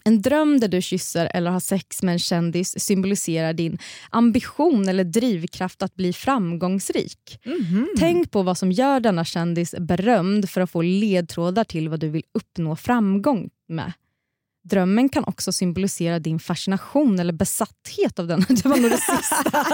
En 0.04 0.22
dröm 0.22 0.60
där 0.60 0.68
du 0.68 0.82
kysser 0.82 1.32
eller 1.34 1.52
har 1.52 1.60
sex 1.60 2.04
med 2.04 2.14
en 2.14 2.20
kändis 2.20 2.80
symboliserar 2.80 3.54
din 3.54 3.78
ambition 4.10 4.90
eller 4.90 5.04
drivkraft 5.04 5.82
att 5.82 5.96
bli 5.96 6.14
framgångsrik. 6.14 7.40
Mhm. 7.46 7.88
Tänk 7.98 8.32
på 8.32 8.44
vad 8.44 8.58
som 8.58 8.72
gör 8.72 9.00
denna 9.00 9.26
kändis 9.26 9.76
berömd 9.80 10.50
för 10.50 10.62
att 10.62 10.72
få 10.72 10.82
ledtrådar 10.82 11.64
till 11.64 11.90
vad 11.90 12.00
du 12.00 12.10
vill 12.10 12.24
uppnå 12.34 12.76
framgång 12.76 13.50
med. 13.68 13.94
Drömmen 14.70 15.10
kan 15.10 15.24
också 15.24 15.52
symbolisera 15.52 16.20
din 16.20 16.40
fascination 16.40 17.20
eller 17.20 17.34
besatthet 17.34 18.20
av 18.20 18.28
denna... 18.28 18.46
Det 18.50 18.66
var 18.66 18.78
nog 18.78 18.92
det 18.92 18.98
sista. 18.98 19.66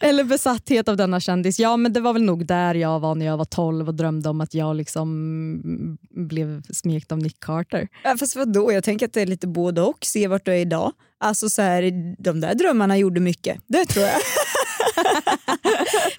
eller 0.06 0.24
besatthet 0.24 0.88
av 0.88 0.96
denna 0.96 1.20
kändis. 1.20 1.58
Ja, 1.58 1.76
men 1.76 1.92
det 1.92 2.00
var 2.00 2.12
väl 2.12 2.22
nog 2.22 2.46
där 2.46 2.74
jag 2.74 3.00
var 3.00 3.14
när 3.14 3.26
jag 3.26 3.36
var 3.36 3.44
12 3.44 3.88
och 3.88 3.94
drömde 3.94 4.28
om 4.28 4.40
att 4.40 4.54
jag 4.54 4.76
liksom 4.76 5.98
blev 6.10 6.62
smekt 6.62 7.12
av 7.12 7.18
Nick 7.18 7.40
Carter. 7.40 7.88
Ja, 8.04 8.16
fast 8.16 8.36
vadå? 8.36 8.72
Jag 8.72 8.84
tänker 8.84 9.06
att 9.06 9.12
det 9.12 9.22
är 9.22 9.26
lite 9.26 9.46
både 9.46 9.82
och. 9.82 9.98
Se 10.04 10.28
vart 10.28 10.44
du 10.44 10.52
är 10.52 10.56
idag. 10.56 10.92
Alltså 11.18 11.48
så 11.48 11.62
här, 11.62 11.82
de 12.22 12.40
där 12.40 12.54
drömmarna 12.54 12.98
gjorde 12.98 13.20
mycket. 13.20 13.60
Det 13.66 13.84
tror 13.84 14.04
jag. 14.04 14.14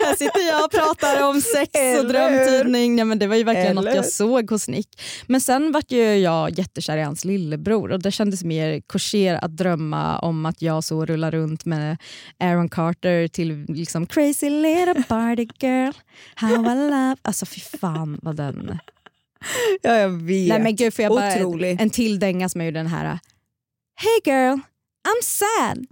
Här 0.08 0.16
sitter 0.16 0.47
jag 0.47 0.66
och 0.66 0.72
pratar 0.72 1.30
om 1.30 1.41
sex 1.41 1.72
och 1.74 1.82
Eller 1.82 2.10
drömtidning. 2.10 2.97
Ja, 2.97 3.05
men 3.05 3.20
det 3.20 3.28
var 3.28 3.36
ju 3.36 3.43
verkligen 3.43 3.76
något 3.76 3.86
Eller? 3.86 3.95
jag 3.95 4.05
såg 4.05 4.49
hos 4.49 4.68
Nick. 4.68 5.01
Men 5.28 5.41
sen 5.41 5.72
vart 5.72 5.91
ju 5.91 6.16
jag 6.16 6.49
jättekär 6.60 6.97
i 6.97 7.01
hans 7.01 7.26
lillebror 7.26 7.91
och 7.91 8.01
det 8.01 8.12
kändes 8.12 8.43
mer 8.43 8.82
kosher 8.82 9.39
att 9.45 9.58
drömma 9.58 10.20
om 10.20 10.45
att 10.45 10.62
jag 10.62 10.84
så 10.84 11.05
rullar 11.05 11.32
runt 11.32 11.66
med 11.66 11.97
Aaron 12.39 12.70
Carter 12.70 13.28
till 13.28 13.66
liksom 13.68 14.05
crazy 14.05 14.49
little 14.49 15.03
party 15.08 15.47
girl, 15.60 15.91
how 16.36 16.72
I 16.72 16.76
love... 16.76 17.16
Alltså 17.22 17.45
fy 17.45 17.62
fan 17.62 18.20
vad 18.22 18.36
den... 18.36 18.80
Ja, 19.82 19.95
jag 19.95 20.10
vet. 20.10 20.49
Nej 20.49 20.60
men 20.60 20.76
gud 20.76 20.93
får 20.93 21.03
jag 21.03 21.12
bara 21.12 21.36
Otrolig. 21.36 21.82
en 21.82 21.89
till 21.89 22.20
dänga 22.20 22.49
som 22.49 22.62
är 22.62 22.66
ju 22.66 22.72
den 22.72 22.88
här. 22.88 23.05
Hey 23.95 24.34
girl, 24.34 24.53
I'm 25.08 25.22
sad. 25.22 25.86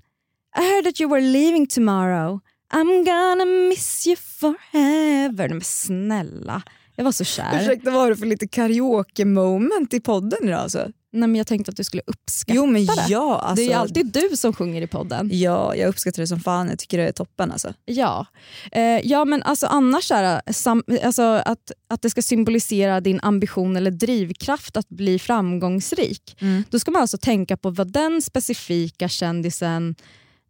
I 0.57 0.61
heard 0.61 0.85
that 0.85 1.01
you 1.01 1.09
were 1.09 1.21
leaving 1.21 1.67
tomorrow. 1.67 2.39
I'm 2.73 3.05
gonna 3.05 3.45
miss 3.69 4.07
you 4.07 4.15
forever. 4.15 5.49
Men 5.49 5.61
snälla, 5.61 6.61
jag 6.95 7.05
var 7.05 7.11
så 7.11 7.23
kär. 7.23 7.61
Ursäkta, 7.61 7.91
vad 7.91 8.01
har 8.01 8.09
du 8.09 8.15
för 8.15 8.25
lite 8.25 8.47
karaoke-moment 8.47 9.93
i 9.93 9.99
podden 9.99 10.47
idag? 10.47 10.59
Alltså? 10.59 10.87
Nej, 11.11 11.27
men 11.27 11.35
jag 11.35 11.47
tänkte 11.47 11.69
att 11.69 11.77
du 11.77 11.83
skulle 11.83 12.03
uppskatta 12.07 12.55
Jo 12.55 12.65
men 12.65 12.85
det. 12.85 13.05
ja, 13.09 13.39
alltså, 13.39 13.55
det 13.55 13.61
är 13.61 13.67
ju 13.67 13.73
alltid 13.73 14.05
du 14.05 14.37
som 14.37 14.53
sjunger 14.53 14.81
i 14.81 14.87
podden. 14.87 15.29
Ja, 15.33 15.75
jag 15.75 15.89
uppskattar 15.89 16.21
det 16.21 16.27
som 16.27 16.39
fan. 16.39 16.69
Jag 16.69 16.79
tycker 16.79 16.97
det 16.97 17.07
är 17.07 17.11
toppen 17.11 17.51
alltså. 17.51 17.73
Ja, 17.85 18.25
eh, 18.71 18.81
ja 18.83 19.25
men 19.25 19.43
alltså 19.43 19.67
annars 19.67 20.11
är 20.11 20.23
det, 20.23 20.53
sam, 20.53 20.83
alltså 21.03 21.21
att, 21.21 21.71
att 21.87 22.01
det 22.01 22.09
ska 22.09 22.21
symbolisera 22.21 23.01
din 23.01 23.19
ambition 23.23 23.77
eller 23.77 23.91
drivkraft 23.91 24.77
att 24.77 24.89
bli 24.89 25.19
framgångsrik. 25.19 26.37
Mm. 26.41 26.63
Då 26.69 26.79
ska 26.79 26.91
man 26.91 27.01
alltså 27.01 27.17
tänka 27.17 27.57
på 27.57 27.69
vad 27.69 27.91
den 27.91 28.21
specifika 28.21 29.09
kändisen 29.09 29.95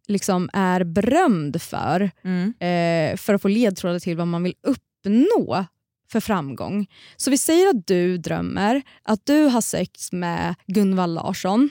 liksom 0.10 0.50
är 0.54 0.84
berömd 0.84 1.62
för. 1.62 2.12
Mm. 2.24 2.54
Eh, 2.60 3.18
för 3.18 3.34
att 3.34 3.42
få 3.42 3.48
ledtrådar 3.48 4.00
till 4.00 4.18
vad 4.18 4.28
man 4.28 4.44
vill 4.44 4.54
uppnå 4.64 5.66
för 6.12 6.20
framgång. 6.20 6.88
Så 7.16 7.32
vi 7.32 7.38
säger 7.38 7.70
att 7.70 7.88
du 7.88 8.18
drömmer 8.18 8.82
att 9.04 9.26
du 9.26 9.44
har 9.44 9.62
sex 9.62 10.12
med 10.12 10.56
Gunvald 10.68 11.14
Larsson. 11.16 11.70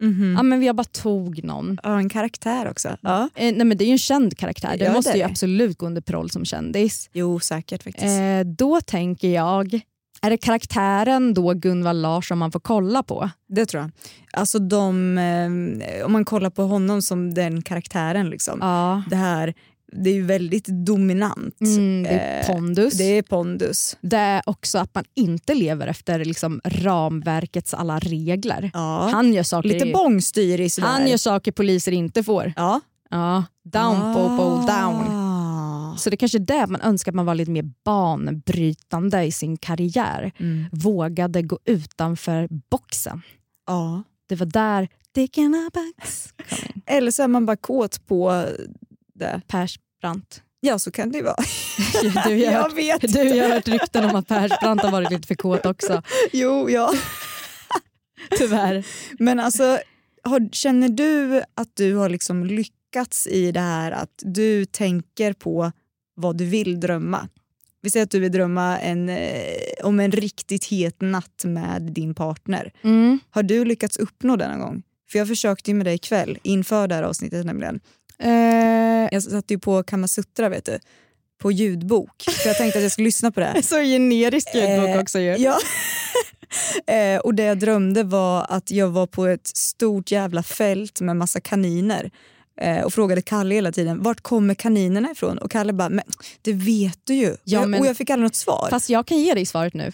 Mhm. 0.00 0.34
Ja, 0.36 0.42
men 0.42 0.60
vi 0.60 0.66
har 0.66 0.74
bara 0.74 0.84
tog 0.84 1.44
någon. 1.44 1.78
Ja, 1.82 1.98
en 1.98 2.08
karaktär 2.08 2.70
också. 2.70 2.96
Ja. 3.00 3.28
Eh, 3.34 3.54
nej, 3.54 3.64
men 3.64 3.78
det 3.78 3.84
är 3.84 3.86
ju 3.86 3.92
en 3.92 3.98
känd 3.98 4.38
karaktär. 4.38 4.68
Den 4.68 4.78
det 4.78 4.92
måste 4.92 5.10
är 5.10 5.14
ju 5.14 5.18
det. 5.22 5.26
absolut 5.30 5.78
gå 5.78 5.86
under 5.86 6.00
paroll 6.00 6.30
som 6.30 6.44
kändis. 6.44 7.10
Jo, 7.12 7.40
säkert 7.40 7.82
faktiskt. 7.82 8.06
Eh, 8.06 8.40
då 8.40 8.80
tänker 8.80 9.28
jag, 9.28 9.80
är 10.22 10.30
det 10.30 10.36
karaktären 10.36 11.34
då 11.34 11.52
Gunvald 11.52 12.02
Larsson 12.02 12.38
man 12.38 12.52
får 12.52 12.60
kolla 12.60 13.02
på? 13.02 13.30
Det 13.48 13.66
tror 13.66 13.82
jag. 13.82 13.90
Alltså 14.32 14.58
de, 14.58 15.18
eh, 15.18 16.04
om 16.06 16.12
man 16.12 16.24
kollar 16.24 16.50
på 16.50 16.62
honom 16.62 17.02
som 17.02 17.34
den 17.34 17.62
karaktären, 17.62 18.30
liksom. 18.30 18.58
Ja. 18.60 19.02
det 19.10 19.16
här 19.16 19.54
det 19.96 20.10
är 20.10 20.14
ju 20.14 20.22
väldigt 20.22 20.66
dominant. 20.66 21.60
Mm, 21.60 22.02
det 22.02 22.08
är 22.08 22.40
Eh, 22.40 22.46
pondus. 22.46 22.94
Det 22.94 23.18
är 23.18 23.22
pondus. 23.22 23.96
Det 24.00 24.16
är 24.16 24.42
också 24.46 24.78
att 24.78 24.94
man 24.94 25.04
inte 25.14 25.54
lever 25.54 25.86
efter 25.86 26.24
liksom 26.24 26.60
ramverkets 26.64 27.74
alla 27.74 27.98
regler. 27.98 28.70
Ja. 28.74 29.08
Han 29.12 29.32
gör 29.32 29.42
saker, 29.42 29.68
Lite 29.68 29.86
bångstyrig 29.86 30.72
sådär. 30.72 30.88
han 30.88 31.08
gör 31.08 31.16
saker 31.16 31.52
poliser 31.52 31.92
inte 31.92 32.22
får. 32.22 32.52
Ja. 32.56 32.80
Ja, 33.10 33.44
down 33.64 34.14
popo 34.14 34.66
down. 34.66 35.21
Så 35.96 36.10
det 36.10 36.16
kanske 36.16 36.38
är 36.38 36.40
det 36.40 36.66
man 36.66 36.80
önskar 36.80 37.12
att 37.12 37.16
man 37.16 37.26
var 37.26 37.34
lite 37.34 37.50
mer 37.50 37.70
banbrytande 37.84 39.24
i 39.24 39.32
sin 39.32 39.56
karriär. 39.56 40.32
Mm. 40.38 40.64
Vågade 40.72 41.42
gå 41.42 41.58
utanför 41.64 42.48
boxen. 42.70 43.22
Ja. 43.66 44.02
Det 44.28 44.36
var 44.36 44.46
där 44.46 44.88
Dick 45.14 45.38
in 45.38 45.54
a 45.54 45.70
box. 45.74 46.28
Eller 46.86 47.10
så 47.10 47.22
är 47.22 47.28
man 47.28 47.46
bara 47.46 47.56
kåt 47.56 48.06
på 48.06 48.46
det. 49.14 49.40
Persbrandt. 49.46 50.42
Ja, 50.60 50.78
så 50.78 50.90
kan 50.90 51.12
det 51.12 51.18
ju 51.18 51.24
vara. 51.24 51.36
Du 52.26 52.36
jag 52.36 52.52
hört, 52.52 52.72
vet. 52.72 53.12
du 53.12 53.40
har 53.40 53.48
hört 53.48 53.68
rykten 53.68 54.04
om 54.10 54.16
att 54.16 54.28
Persbrandt 54.28 54.82
har 54.82 54.90
varit 54.90 55.10
lite 55.10 55.26
för 55.26 55.34
kåt 55.34 55.66
också. 55.66 56.02
Jo, 56.32 56.70
ja. 56.70 56.92
Tyvärr. 58.38 58.86
Men 59.18 59.40
alltså, 59.40 59.78
har, 60.22 60.48
känner 60.52 60.88
du 60.88 61.42
att 61.54 61.76
du 61.76 61.94
har 61.94 62.08
liksom 62.08 62.44
lyckats 62.44 63.26
i 63.26 63.52
det 63.52 63.60
här 63.60 63.92
att 63.92 64.22
du 64.22 64.64
tänker 64.64 65.32
på 65.32 65.72
vad 66.14 66.36
du 66.38 66.44
vill 66.44 66.80
drömma? 66.80 67.28
Vi 67.82 67.90
säger 67.90 68.04
att 68.04 68.10
du 68.10 68.18
vill 68.18 68.32
drömma 68.32 68.78
en, 68.78 69.08
eh, 69.08 69.54
om 69.82 70.00
en 70.00 70.12
riktigt 70.12 70.64
het 70.64 71.00
natt 71.00 71.44
med 71.44 71.82
din 71.82 72.14
partner. 72.14 72.72
Mm. 72.82 73.18
Har 73.30 73.42
du 73.42 73.64
lyckats 73.64 73.96
uppnå 73.96 74.36
det 74.36 74.48
någon 74.48 74.60
gång? 74.60 74.82
För 75.10 75.18
jag 75.18 75.28
försökte 75.28 75.70
ju 75.70 75.74
med 75.74 75.86
dig 75.86 75.94
ikväll 75.94 76.38
inför 76.42 76.88
det 76.88 76.94
här 76.94 77.02
avsnittet 77.02 77.46
nämligen. 77.46 77.80
Eh, 78.18 79.08
Jag 79.12 79.22
satte 79.22 79.54
ju 79.54 79.58
på 79.60 79.82
Kamasutra 79.82 80.48
vet 80.48 80.64
du, 80.64 80.78
på 81.42 81.52
ljudbok. 81.52 82.22
För 82.42 82.48
jag 82.48 82.56
tänkte 82.56 82.78
att 82.78 82.82
jag 82.82 82.92
skulle 82.92 83.04
lyssna 83.04 83.32
på 83.32 83.40
det. 83.40 83.62
så 83.64 83.80
generisk 83.80 84.48
ljudbok 84.54 84.88
Eh, 84.88 85.00
också 85.00 85.18
ju. 85.18 85.36
Ja. 85.36 85.58
eh, 86.94 87.18
och 87.20 87.34
det 87.34 87.42
jag 87.42 87.58
drömde 87.58 88.02
var 88.02 88.46
att 88.48 88.70
jag 88.70 88.88
var 88.88 89.06
på 89.06 89.26
ett 89.26 89.46
stort 89.46 90.10
jävla 90.10 90.42
fält 90.42 91.00
med 91.00 91.16
massa 91.16 91.40
kaniner. 91.40 92.10
Eh, 92.60 92.80
och 92.84 92.92
frågade 92.94 93.22
Kalle 93.22 93.54
hela 93.54 93.72
tiden, 93.72 94.02
vart 94.02 94.20
kommer 94.20 94.54
kaninerna 94.54 95.10
ifrån? 95.10 95.38
Och 95.38 95.50
Kalle 95.50 95.72
bara, 95.72 95.88
men 95.88 96.04
det 96.42 96.52
vet 96.52 96.98
du 97.04 97.14
ju. 97.14 97.36
Ja, 97.44 97.66
men- 97.66 97.80
och 97.80 97.86
jag 97.86 97.96
fick 97.96 98.10
aldrig 98.10 98.24
något 98.24 98.34
svar. 98.34 98.66
Fast 98.70 98.90
jag 98.90 99.06
kan 99.06 99.18
ge 99.18 99.34
dig 99.34 99.46
svaret 99.46 99.74
nu. 99.74 99.92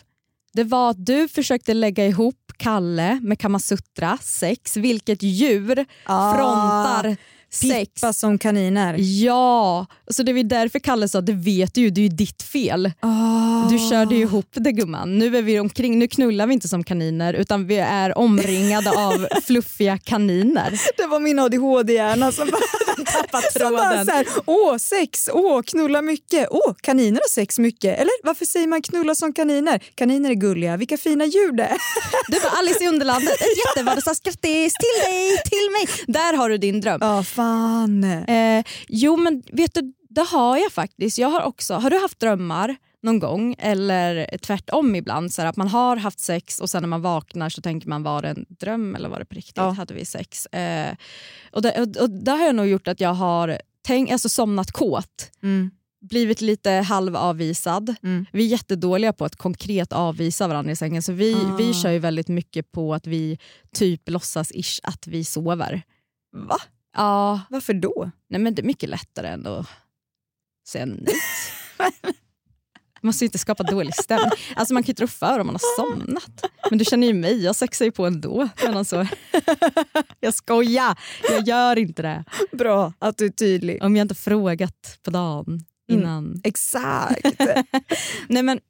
Det 0.52 0.64
var 0.64 0.90
att 0.90 1.06
du 1.06 1.28
försökte 1.28 1.74
lägga 1.74 2.06
ihop 2.06 2.36
Kalle 2.56 3.20
med 3.22 3.38
Kamasutra, 3.38 4.18
sex, 4.22 4.76
vilket 4.76 5.22
djur 5.22 5.86
Ah, 6.04 6.34
frontar 6.34 7.16
sex. 7.50 7.94
Pippa 7.94 8.12
som 8.12 8.38
kaniner. 8.38 8.96
Ja, 8.98 9.86
så 10.10 10.22
det 10.22 10.32
var 10.32 10.42
därför 10.42 10.78
Kalle 10.78 11.08
sa 11.08 11.20
det 11.20 11.32
vet 11.32 11.74
du 11.74 11.80
ju, 11.80 11.90
det 11.90 12.00
är 12.00 12.02
ju 12.02 12.08
ditt 12.08 12.42
fel. 12.42 12.92
Ah. 13.00 13.68
Du 13.70 13.78
körde 13.78 14.14
ju 14.14 14.20
ihop 14.20 14.48
det 14.52 14.72
gumman. 14.72 15.18
Nu 15.18 15.36
är 15.36 15.42
vi 15.42 15.60
omkring, 15.60 15.98
nu 15.98 16.08
knullar 16.08 16.46
vi 16.46 16.54
inte 16.54 16.68
som 16.68 16.84
kaniner 16.84 17.34
utan 17.34 17.66
vi 17.66 17.76
är 17.76 18.18
omringade 18.18 18.90
av 18.90 19.26
fluffiga 19.44 19.98
kaniner. 19.98 20.80
Det 20.96 21.06
var 21.06 21.20
min 21.20 21.38
ADHD-hjärna 21.38 22.32
som 22.32 22.48
bara, 22.50 22.87
Tappat 23.12 23.54
tråden. 23.54 24.06
så 24.06 24.12
här, 24.12 24.26
åh 24.46 24.76
sex, 24.76 25.28
åh 25.32 25.62
knulla 25.62 26.02
mycket, 26.02 26.48
åh 26.50 26.74
kaniner 26.80 27.20
har 27.20 27.28
sex 27.28 27.58
mycket. 27.58 27.98
Eller 27.98 28.26
varför 28.26 28.44
säger 28.44 28.66
man 28.66 28.82
knulla 28.82 29.14
som 29.14 29.32
kaniner? 29.32 29.82
Kaniner 29.94 30.30
är 30.30 30.34
gulliga, 30.34 30.76
vilka 30.76 30.96
fina 30.96 31.24
djur 31.24 31.52
det 31.52 31.62
är. 31.62 31.78
Du 32.28 32.38
var 32.38 32.50
Alice 32.58 32.84
i 32.84 32.88
Underlandet, 32.88 33.34
ett 33.34 33.58
jättevardag 33.66 34.04
sa 34.04 34.14
grattis 34.24 34.72
till 34.74 35.12
dig, 35.12 35.36
till 35.44 35.70
mig. 35.72 36.04
Där 36.06 36.36
har 36.36 36.48
du 36.48 36.58
din 36.58 36.80
dröm. 36.80 36.98
Ja 37.00 37.22
fan. 37.22 38.04
Eh, 38.04 38.64
jo 38.88 39.16
men 39.16 39.42
vet 39.52 39.74
du, 39.74 39.92
det 40.10 40.22
har 40.22 40.56
jag 40.56 40.72
faktiskt. 40.72 41.18
Jag 41.18 41.28
har 41.28 41.42
också, 41.42 41.74
har 41.74 41.90
du 41.90 41.98
haft 41.98 42.20
drömmar 42.20 42.76
någon 43.02 43.18
gång 43.18 43.54
eller 43.58 44.38
tvärtom 44.42 44.94
ibland 44.94 45.32
så 45.32 45.42
här, 45.42 45.48
att 45.48 45.56
man 45.56 45.68
har 45.68 45.96
haft 45.96 46.20
sex 46.20 46.60
och 46.60 46.70
sen 46.70 46.82
när 46.82 46.88
man 46.88 47.02
vaknar 47.02 47.48
så 47.48 47.60
tänker 47.60 47.88
man 47.88 48.02
var 48.02 48.22
det 48.22 48.28
en 48.28 48.46
dröm 48.48 48.94
eller 48.94 49.08
var 49.08 49.18
det 49.18 49.24
på 49.24 49.34
riktigt? 49.34 49.56
Ja. 49.56 49.70
Hade 49.70 49.94
vi 49.94 50.04
sex? 50.04 50.46
Eh, 50.46 50.96
och, 51.52 51.62
det, 51.62 51.80
och, 51.80 51.96
och 52.02 52.10
det 52.10 52.30
har 52.30 52.46
jag 52.46 52.54
nog 52.54 52.66
gjort 52.66 52.88
att 52.88 53.00
jag 53.00 53.14
har 53.14 53.58
tänk, 53.82 54.10
alltså 54.10 54.28
somnat 54.28 54.72
kåt. 54.72 55.30
Mm. 55.42 55.70
Blivit 56.00 56.40
lite 56.40 56.70
halvavvisad. 56.70 57.94
Mm. 58.02 58.26
Vi 58.32 58.44
är 58.44 58.48
jättedåliga 58.48 59.12
på 59.12 59.24
att 59.24 59.36
konkret 59.36 59.92
avvisa 59.92 60.48
varandra 60.48 60.72
i 60.72 60.76
sängen 60.76 61.02
så 61.02 61.12
vi, 61.12 61.34
Ah. 61.34 61.56
vi 61.58 61.74
kör 61.74 61.90
ju 61.90 61.98
väldigt 61.98 62.28
mycket 62.28 62.72
på 62.72 62.94
att 62.94 63.06
vi 63.06 63.38
typ 63.74 64.08
låtsas 64.08 64.52
ish 64.54 64.80
att 64.82 65.06
vi 65.06 65.24
sover. 65.24 65.82
Va? 66.36 66.56
Ja, 66.96 67.40
Varför 67.50 67.74
då? 67.74 68.10
nej 68.28 68.40
men 68.40 68.54
det 68.54 68.62
är 68.62 68.66
mycket 68.66 68.88
lättare 68.88 69.28
än 69.28 69.46
att 69.46 69.66
säga 70.68 70.86
nej. 70.86 71.06
Man 73.02 73.08
måste 73.08 73.24
ju 73.24 73.26
inte 73.26 73.38
skapa 73.38 73.62
dålig 73.62 73.94
stämning. 73.94 74.30
Alltså 74.56 74.74
man 74.74 74.82
kan 74.82 74.94
ju 74.98 75.02
rå 75.02 75.08
för 75.08 75.38
om 75.38 75.46
man 75.46 75.54
har 75.54 75.76
somnat. 75.84 76.44
Men 76.70 76.78
du 76.78 76.84
känner 76.84 77.06
ju 77.06 77.14
mig, 77.14 77.44
jag 77.44 77.56
sexar 77.56 77.84
ju 77.84 77.92
på 77.92 78.06
ändå. 78.06 78.48
Men 78.64 78.84
jag 80.20 80.34
skojar, 80.34 80.98
jag 81.30 81.46
gör 81.48 81.78
inte 81.78 82.02
det. 82.02 82.24
Bra 82.52 82.92
att 82.98 83.18
du 83.18 83.24
är 83.26 83.30
tydlig. 83.30 83.82
Om 83.82 83.96
jag 83.96 84.04
inte 84.04 84.14
frågat 84.14 84.98
på 85.02 85.10
dagen 85.10 85.64
innan. 85.88 86.24
Mm, 86.26 86.40
exakt. 86.44 87.40
Nej, 88.28 88.42
men, 88.42 88.60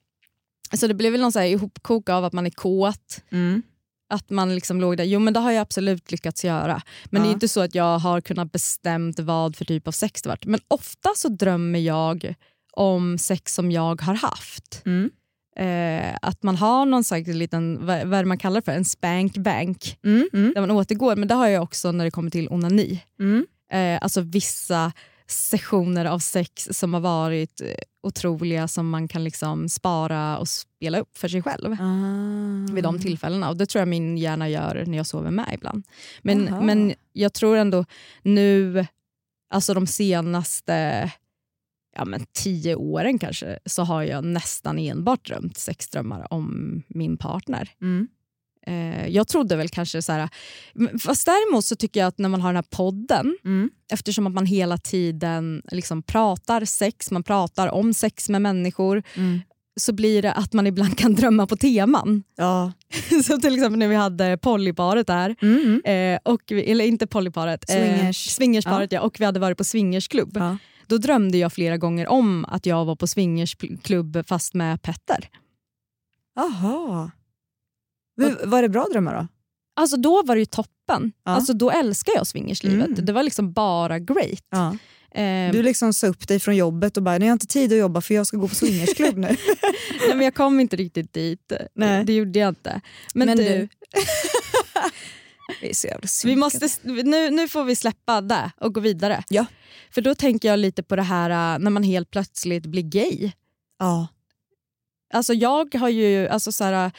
alltså 0.70 0.89
det 0.89 0.95
blev 0.95 1.12
väl 1.12 1.20
någon 1.20 1.33
så 1.33 1.39
här 1.39 1.47
ihopkok 1.47 2.09
av 2.09 2.24
att 2.24 2.33
man 2.33 2.47
är 2.47 2.51
kåt. 2.51 3.20
Mm. 3.31 3.62
Att 4.11 4.31
man 4.31 4.55
liksom 4.55 4.81
låg 4.81 4.97
där. 4.97 5.05
Jo 5.05 5.20
men 5.20 5.35
det 5.35 5.41
har 5.41 5.51
jag 5.51 5.61
absolut 5.61 6.11
lyckats 6.11 6.45
göra. 6.45 6.83
Men 7.05 7.22
Ja. 7.22 7.26
det 7.26 7.31
är 7.31 7.35
inte 7.35 7.49
så 7.49 7.61
att 7.61 7.74
jag 7.74 7.99
har 7.99 8.20
kunnat 8.20 8.53
bestämt 8.53 9.18
vad 9.18 9.57
för 9.57 9.64
typ 9.64 9.89
av 9.89 9.93
sex 9.93 10.22
det 10.22 10.29
varit. 10.29 10.47
Men 10.47 10.61
ofta 10.68 11.11
så 11.16 11.29
drömmer 11.29 11.79
jag 11.79 12.35
om 12.79 13.18
sex 13.18 13.55
som 13.55 13.70
jag 13.70 14.01
har 14.03 14.14
haft. 14.14 14.83
Mm. 14.87 15.11
Eh, 15.57 16.16
att 16.22 16.43
man 16.43 16.57
har 16.57 16.87
någon 16.87 17.05
slags 17.05 17.29
liten, 17.29 17.87
vad, 17.87 18.07
vad 18.07 18.26
man 18.26 18.39
kallar 18.39 18.61
det 18.61 18.64
för, 18.64 18.72
en 18.72 18.85
spank 18.85 19.37
bank. 19.37 19.99
Mm, 20.05 20.29
mm, 20.33 20.53
Där 20.55 20.61
man 20.61 20.70
återgår. 20.70 21.16
Men 21.16 21.29
det 21.29 21.35
har 21.35 21.49
jag 21.49 21.62
också 21.62 21.93
när 21.93 22.05
det 22.05 22.11
kommer 22.11 22.31
till 22.31 22.49
onani. 22.51 23.05
mm. 23.20 23.47
Eh, 23.72 23.99
alltså 24.03 24.20
vissa 24.20 24.93
sessioner 25.26 26.05
av 26.05 26.18
sex 26.18 26.68
som 26.72 26.95
har 26.95 27.01
varit 27.01 27.61
eh, 27.61 27.66
otroliga 28.03 28.68
som 28.68 28.91
man 28.91 29.09
kan 29.09 29.24
liksom 29.24 29.68
spara 29.68 30.39
och 30.39 30.49
spela 30.49 30.99
upp 30.99 31.18
för 31.18 31.29
sig 31.29 31.43
själv 31.43 31.72
Ah. 31.72 32.74
vid 32.74 32.85
de 32.85 32.99
tillfällena. 33.01 33.49
Och 33.49 33.57
Det 33.57 33.66
tror 33.66 33.81
jag 33.81 33.89
min 33.89 34.18
hjärna 34.18 34.49
gör 34.49 34.85
när 34.87 34.97
jag 34.99 35.07
sover 35.07 35.31
med 35.31 35.51
ibland. 35.55 35.85
Men, 36.22 36.66
men 36.66 36.95
jag 37.12 37.33
tror 37.35 37.57
ändå 37.57 37.85
nu, 38.22 38.87
alltså 39.51 39.74
de 39.74 39.87
senaste 39.87 41.11
ja, 41.99 42.05
men 42.05 42.27
tio 42.33 42.75
åren 42.75 43.19
kanske, 43.19 43.59
så 43.67 43.83
har 43.83 44.03
jag 44.03 44.25
nästan 44.25 44.79
enbart 44.79 45.27
drömt 45.27 45.59
sexdrömmar 45.59 46.33
om 46.33 46.83
min 46.89 47.17
partner. 47.17 47.71
Mm. 47.83 48.09
Eh, 48.67 49.07
jag 49.09 49.29
trodde 49.29 49.57
väl 49.57 49.69
kanske 49.69 50.03
så 50.03 50.13
här, 50.13 50.29
fast 50.99 51.27
däremot 51.27 51.65
så 51.65 51.77
tycker 51.77 52.01
jag 52.01 52.07
att 52.07 52.19
när 52.19 52.29
man 52.29 52.41
har 52.41 52.49
den 52.49 52.57
här 52.57 52.77
podden, 52.77 53.37
Mm. 53.45 53.71
eftersom 53.93 54.27
att 54.27 54.33
man 54.35 54.47
hela 54.47 54.79
tiden 54.79 55.63
liksom 55.73 56.03
pratar 56.03 56.65
sex, 56.65 57.11
man 57.11 57.23
pratar 57.23 57.69
om 57.69 57.95
sex 57.95 58.29
med 58.29 58.43
människor, 58.43 59.03
Mm. 59.15 59.41
så 59.81 59.93
blir 59.93 60.23
det 60.23 60.33
att 60.33 60.53
man 60.53 60.67
ibland 60.67 60.99
kan 60.99 61.15
drömma 61.15 61.47
på 61.47 61.57
teman. 61.57 62.23
Ja. 62.37 62.73
så 63.25 63.39
till 63.41 63.55
exempel 63.55 63.79
när 63.79 63.89
vi 63.89 63.95
hade 63.95 64.39
polyparet 64.39 65.07
där, 65.07 65.37
Mm. 65.43 65.81
eh, 65.85 66.33
och 66.33 66.53
eller 66.53 66.85
inte 66.85 67.07
polyparet, 67.07 67.71
eh, 67.71 68.11
swingersparet 68.13 68.93
ja. 68.93 69.01
och 69.01 69.21
vi 69.21 69.25
hade 69.25 69.41
varit 69.41 69.59
på 69.59 69.65
swingersklubb. 69.65 70.37
Ja. 70.37 70.57
Då 70.89 70.99
drömde 70.99 71.39
jag 71.39 71.53
flera 71.53 71.76
gånger 71.76 72.09
om 72.09 72.45
att 72.45 72.66
jag 72.66 72.84
var 72.84 72.97
på 72.97 73.07
swingersklubb 73.07 74.26
fast 74.26 74.55
med 74.55 74.82
Petter. 74.82 75.28
Aha. 76.36 77.11
Var 78.45 78.62
det 78.62 78.68
bra 78.68 78.86
drömmar 78.93 79.14
då? 79.14 79.26
Alltså 79.76 79.97
då 79.97 80.22
var 80.22 80.34
det 80.34 80.41
ju 80.41 80.47
toppen. 80.47 81.12
Ja. 81.24 81.30
Alltså 81.30 81.53
då 81.53 81.70
älskar 81.70 82.12
jag 82.16 82.26
swingerslivet. 82.26 82.86
Mm. 82.86 83.05
Det 83.05 83.12
var 83.12 83.22
liksom 83.22 83.53
bara 83.53 83.99
great. 83.99 84.45
Ja. 84.51 84.76
Eh, 85.20 85.53
Du 85.53 85.62
liksom 85.62 85.95
sa 85.95 86.07
upp 86.07 86.28
dig 86.28 86.41
från 86.41 86.57
jobbet 86.57 86.97
och 86.97 87.03
bara, 87.03 87.18
nej 87.18 87.26
jag 87.26 87.32
har 87.32 87.36
inte 87.36 87.47
tid 87.47 87.72
att 87.72 87.78
jobba 87.78 88.01
för 88.01 88.14
jag 88.14 88.26
ska 88.26 88.36
gå 88.36 88.49
på 88.49 88.55
swingersklubb 88.55 89.16
nu. 89.18 89.28
nej, 90.01 90.16
men 90.16 90.20
jag 90.20 90.34
kom 90.34 90.61
inte 90.61 90.76
riktigt 90.76 91.12
dit. 91.12 91.53
Nej. 91.74 92.05
Det 92.05 92.12
gjorde 92.12 92.39
jag 92.39 92.49
inte. 92.49 92.80
Men, 93.14 93.26
Men 93.26 93.36
du, 93.36 93.68
vi 95.61 95.75
synkade. 95.75 96.37
måste, 96.37 96.69
nu, 96.83 97.31
nu 97.31 97.49
får 97.49 97.65
vi 97.65 97.77
släppa 97.77 98.21
det 98.21 98.51
och 98.61 98.75
gå 98.75 98.81
vidare. 98.81 99.25
Ja. 99.29 99.47
För 99.91 100.01
då 100.01 100.15
tänker 100.15 100.49
jag 100.49 100.59
lite 100.59 100.83
på 100.83 100.97
det 100.97 101.03
här 101.03 101.55
äh, 101.55 101.59
när 101.59 101.71
man 101.71 101.83
helt 101.83 102.11
plötsligt 102.11 102.67
blir 102.67 102.83
gay. 102.83 103.33
Ja. 103.79 104.09
Alltså 105.15 105.35
jag 105.35 105.75
har 105.75 105.89
ju, 105.89 106.29
alltså 106.29 106.53
så 106.53 106.65
här, 106.65 106.91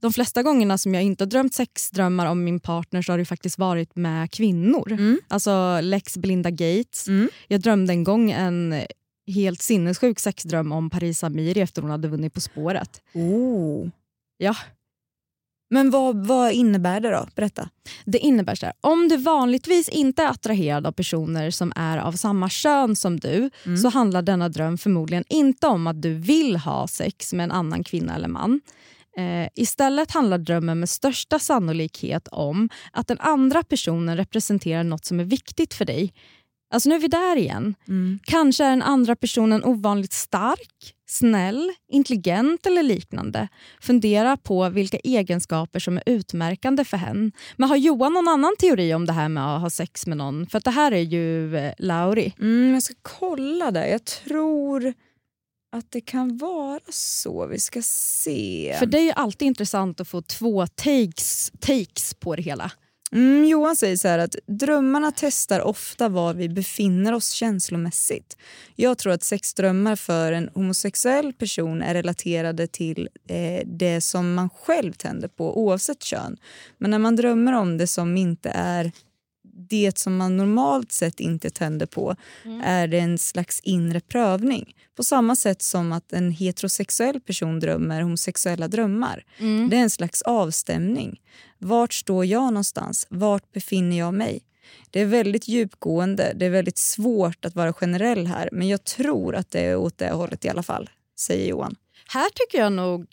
de 0.00 0.12
flesta 0.12 0.42
gångerna 0.42 0.78
som 0.78 0.94
jag 0.94 1.02
inte 1.02 1.24
har 1.24 1.28
drömt 1.28 1.54
sexdrömmar 1.54 2.26
om 2.26 2.44
min 2.44 2.60
partner 2.60 3.02
så 3.02 3.12
har 3.12 3.18
det 3.18 3.24
faktiskt 3.24 3.58
varit 3.58 3.96
med 3.96 4.30
kvinnor. 4.30 4.92
Mm. 4.92 5.20
Alltså 5.28 5.80
Lex 5.80 6.16
Belinda 6.16 6.50
Gates. 6.50 7.08
Mm. 7.08 7.28
Jag 7.48 7.60
drömde 7.60 7.92
en 7.92 8.04
gång 8.04 8.30
en 8.30 8.82
helt 9.26 9.62
sinnessjuk 9.62 10.20
sexdröm 10.20 10.72
om 10.72 10.90
Paris 10.90 11.24
Amiri 11.24 11.60
efter 11.60 11.82
hon 11.82 11.90
hade 11.90 12.08
vunnit 12.08 12.34
På 12.34 12.40
spåret. 12.40 13.02
Oh. 13.14 13.88
Ja. 14.36 14.56
Men 15.72 15.90
vad, 15.90 16.26
vad 16.26 16.52
innebär 16.52 17.00
det 17.00 17.10
då? 17.10 17.26
Berätta. 17.34 17.68
Det 18.04 18.18
innebär 18.18 18.54
så 18.54 18.66
här, 18.66 18.74
om 18.80 19.08
du 19.08 19.16
vanligtvis 19.16 19.88
inte 19.88 20.22
är 20.22 20.28
attraherad 20.28 20.86
av 20.86 20.92
personer 20.92 21.50
som 21.50 21.72
är 21.76 21.98
av 21.98 22.12
samma 22.12 22.48
kön 22.48 22.96
som 22.96 23.20
du 23.20 23.50
Mm. 23.64 23.76
så 23.78 23.88
handlar 23.88 24.22
denna 24.22 24.48
dröm 24.48 24.78
förmodligen 24.78 25.24
inte 25.28 25.66
om 25.66 25.86
att 25.86 26.02
du 26.02 26.14
vill 26.14 26.56
ha 26.56 26.88
sex 26.88 27.32
med 27.32 27.44
en 27.44 27.52
annan 27.52 27.84
kvinna 27.84 28.14
eller 28.14 28.28
man. 28.28 28.60
Eh, 29.16 29.48
istället 29.54 30.10
handlar 30.10 30.38
drömmen 30.38 30.80
med 30.80 30.88
största 30.88 31.38
sannolikhet 31.38 32.28
om 32.28 32.68
att 32.92 33.08
den 33.08 33.18
andra 33.20 33.62
personen 33.62 34.16
representerar 34.16 34.84
något 34.84 35.04
som 35.04 35.20
är 35.20 35.24
viktigt 35.24 35.74
för 35.74 35.84
dig. 35.84 36.12
Alltså 36.72 36.88
nu 36.88 36.94
är 36.94 36.98
vi 36.98 37.08
där 37.08 37.36
igen. 37.36 37.74
Mm. 37.88 38.18
Kanske 38.24 38.64
är 38.64 38.70
den 38.70 38.82
andra 38.82 39.16
personen 39.16 39.64
ovanligt 39.64 40.12
stark, 40.12 40.94
snäll, 41.08 41.72
intelligent 41.88 42.66
eller 42.66 42.82
liknande. 42.82 43.48
Fundera 43.80 44.36
på 44.36 44.68
vilka 44.68 44.96
egenskaper 44.96 45.80
som 45.80 45.96
är 45.96 46.02
utmärkande 46.06 46.84
för 46.84 46.96
hen. 46.96 47.32
Men 47.56 47.68
har 47.68 47.76
Johan 47.76 48.12
någon 48.12 48.28
annan 48.28 48.56
teori 48.58 48.94
om 48.94 49.06
det 49.06 49.12
här 49.12 49.28
med 49.28 49.54
att 49.54 49.60
ha 49.60 49.70
sex 49.70 50.06
med 50.06 50.16
någon? 50.16 50.46
För 50.46 50.60
det 50.60 50.70
här 50.70 50.92
är 50.92 51.00
ju 51.00 51.56
eh, 51.56 51.72
Lauri. 51.78 52.34
Mm, 52.40 52.74
jag 52.74 52.82
ska 52.82 52.94
kolla 53.02 53.70
där. 53.70 53.86
Jag 53.86 54.04
tror 54.04 54.94
att 55.76 55.90
det 55.90 56.00
kan 56.00 56.38
vara 56.38 56.80
så. 56.88 57.46
Vi 57.46 57.58
ska 57.58 57.82
se. 57.82 58.76
För 58.78 58.86
det 58.86 58.98
är 58.98 59.04
ju 59.04 59.12
alltid 59.12 59.46
intressant 59.46 60.00
att 60.00 60.08
få 60.08 60.22
två 60.22 60.66
takes, 60.66 61.52
takes 61.60 62.14
på 62.14 62.36
det 62.36 62.42
hela. 62.42 62.70
Mm, 63.12 63.44
Johan 63.44 63.76
säger 63.76 63.96
så 63.96 64.08
här 64.08 64.18
att 64.18 64.36
drömmarna 64.46 65.12
testar 65.16 65.60
ofta 65.60 66.08
var 66.08 66.34
vi 66.34 66.48
befinner 66.48 67.12
oss 67.12 67.30
känslomässigt. 67.30 68.36
Jag 68.76 68.98
tror 68.98 69.12
att 69.12 69.22
sexdrömmar 69.22 69.96
för 69.96 70.32
en 70.32 70.50
homosexuell 70.54 71.32
person 71.32 71.82
är 71.82 71.94
relaterade 71.94 72.66
till 72.66 73.08
eh, 73.28 73.66
det 73.66 74.00
som 74.00 74.34
man 74.34 74.50
själv 74.50 74.92
tänder 74.92 75.28
på 75.28 75.58
oavsett 75.58 76.02
kön. 76.02 76.36
Men 76.78 76.90
när 76.90 76.98
man 76.98 77.16
drömmer 77.16 77.52
om 77.52 77.78
det 77.78 77.86
som 77.86 78.16
inte 78.16 78.50
är 78.54 78.92
det 79.68 79.98
som 79.98 80.16
man 80.16 80.36
normalt 80.36 80.92
sett 80.92 81.20
inte 81.20 81.50
tänder 81.50 81.86
på 81.86 82.16
är 82.64 82.86
det 82.86 82.98
en 82.98 83.18
slags 83.18 83.60
inre 83.60 84.00
prövning. 84.00 84.74
På 84.96 85.04
samma 85.04 85.36
sätt 85.36 85.62
som 85.62 85.92
att 85.92 86.12
en 86.12 86.30
heterosexuell 86.30 87.20
person 87.20 87.60
drömmer 87.60 88.02
homosexuella 88.02 88.68
drömmar. 88.68 89.24
Det 89.70 89.76
är 89.76 89.80
en 89.80 89.90
slags 89.90 90.22
avstämning. 90.22 91.20
Vart 91.62 91.92
står 91.94 92.24
jag 92.24 92.42
någonstans? 92.52 93.06
Vart 93.10 93.52
befinner 93.52 93.98
jag 93.98 94.14
mig? 94.14 94.42
Det 94.90 95.00
är 95.00 95.06
väldigt 95.06 95.48
djupgående, 95.48 96.32
det 96.36 96.46
är 96.46 96.50
väldigt 96.50 96.78
svårt 96.78 97.44
att 97.44 97.54
vara 97.54 97.72
generell 97.72 98.26
här 98.26 98.48
men 98.52 98.68
jag 98.68 98.84
tror 98.84 99.34
att 99.36 99.50
det 99.50 99.60
är 99.60 99.76
åt 99.76 99.98
det 99.98 100.10
hållet 100.10 100.44
i 100.44 100.48
alla 100.48 100.62
fall, 100.62 100.90
säger 101.20 101.48
Johan. 101.48 101.76
Här 102.08 102.30
tycker 102.34 102.58
jag 102.58 102.72
nog... 102.72 103.06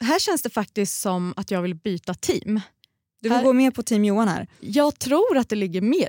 Här 0.00 0.18
känns 0.18 0.42
det 0.42 0.50
faktiskt 0.50 1.00
som 1.00 1.34
att 1.36 1.50
jag 1.50 1.62
vill 1.62 1.74
byta 1.74 2.14
team. 2.14 2.60
Du 3.22 3.28
vill 3.28 3.36
Här- 3.36 3.44
gå 3.44 3.52
med 3.52 3.74
på 3.74 3.82
team 3.82 4.04
Johan 4.04 4.28
här? 4.28 4.46
Jag 4.60 4.98
tror 4.98 5.36
att 5.36 5.48
det 5.48 5.56
ligger 5.56 5.80
mer 5.80 6.08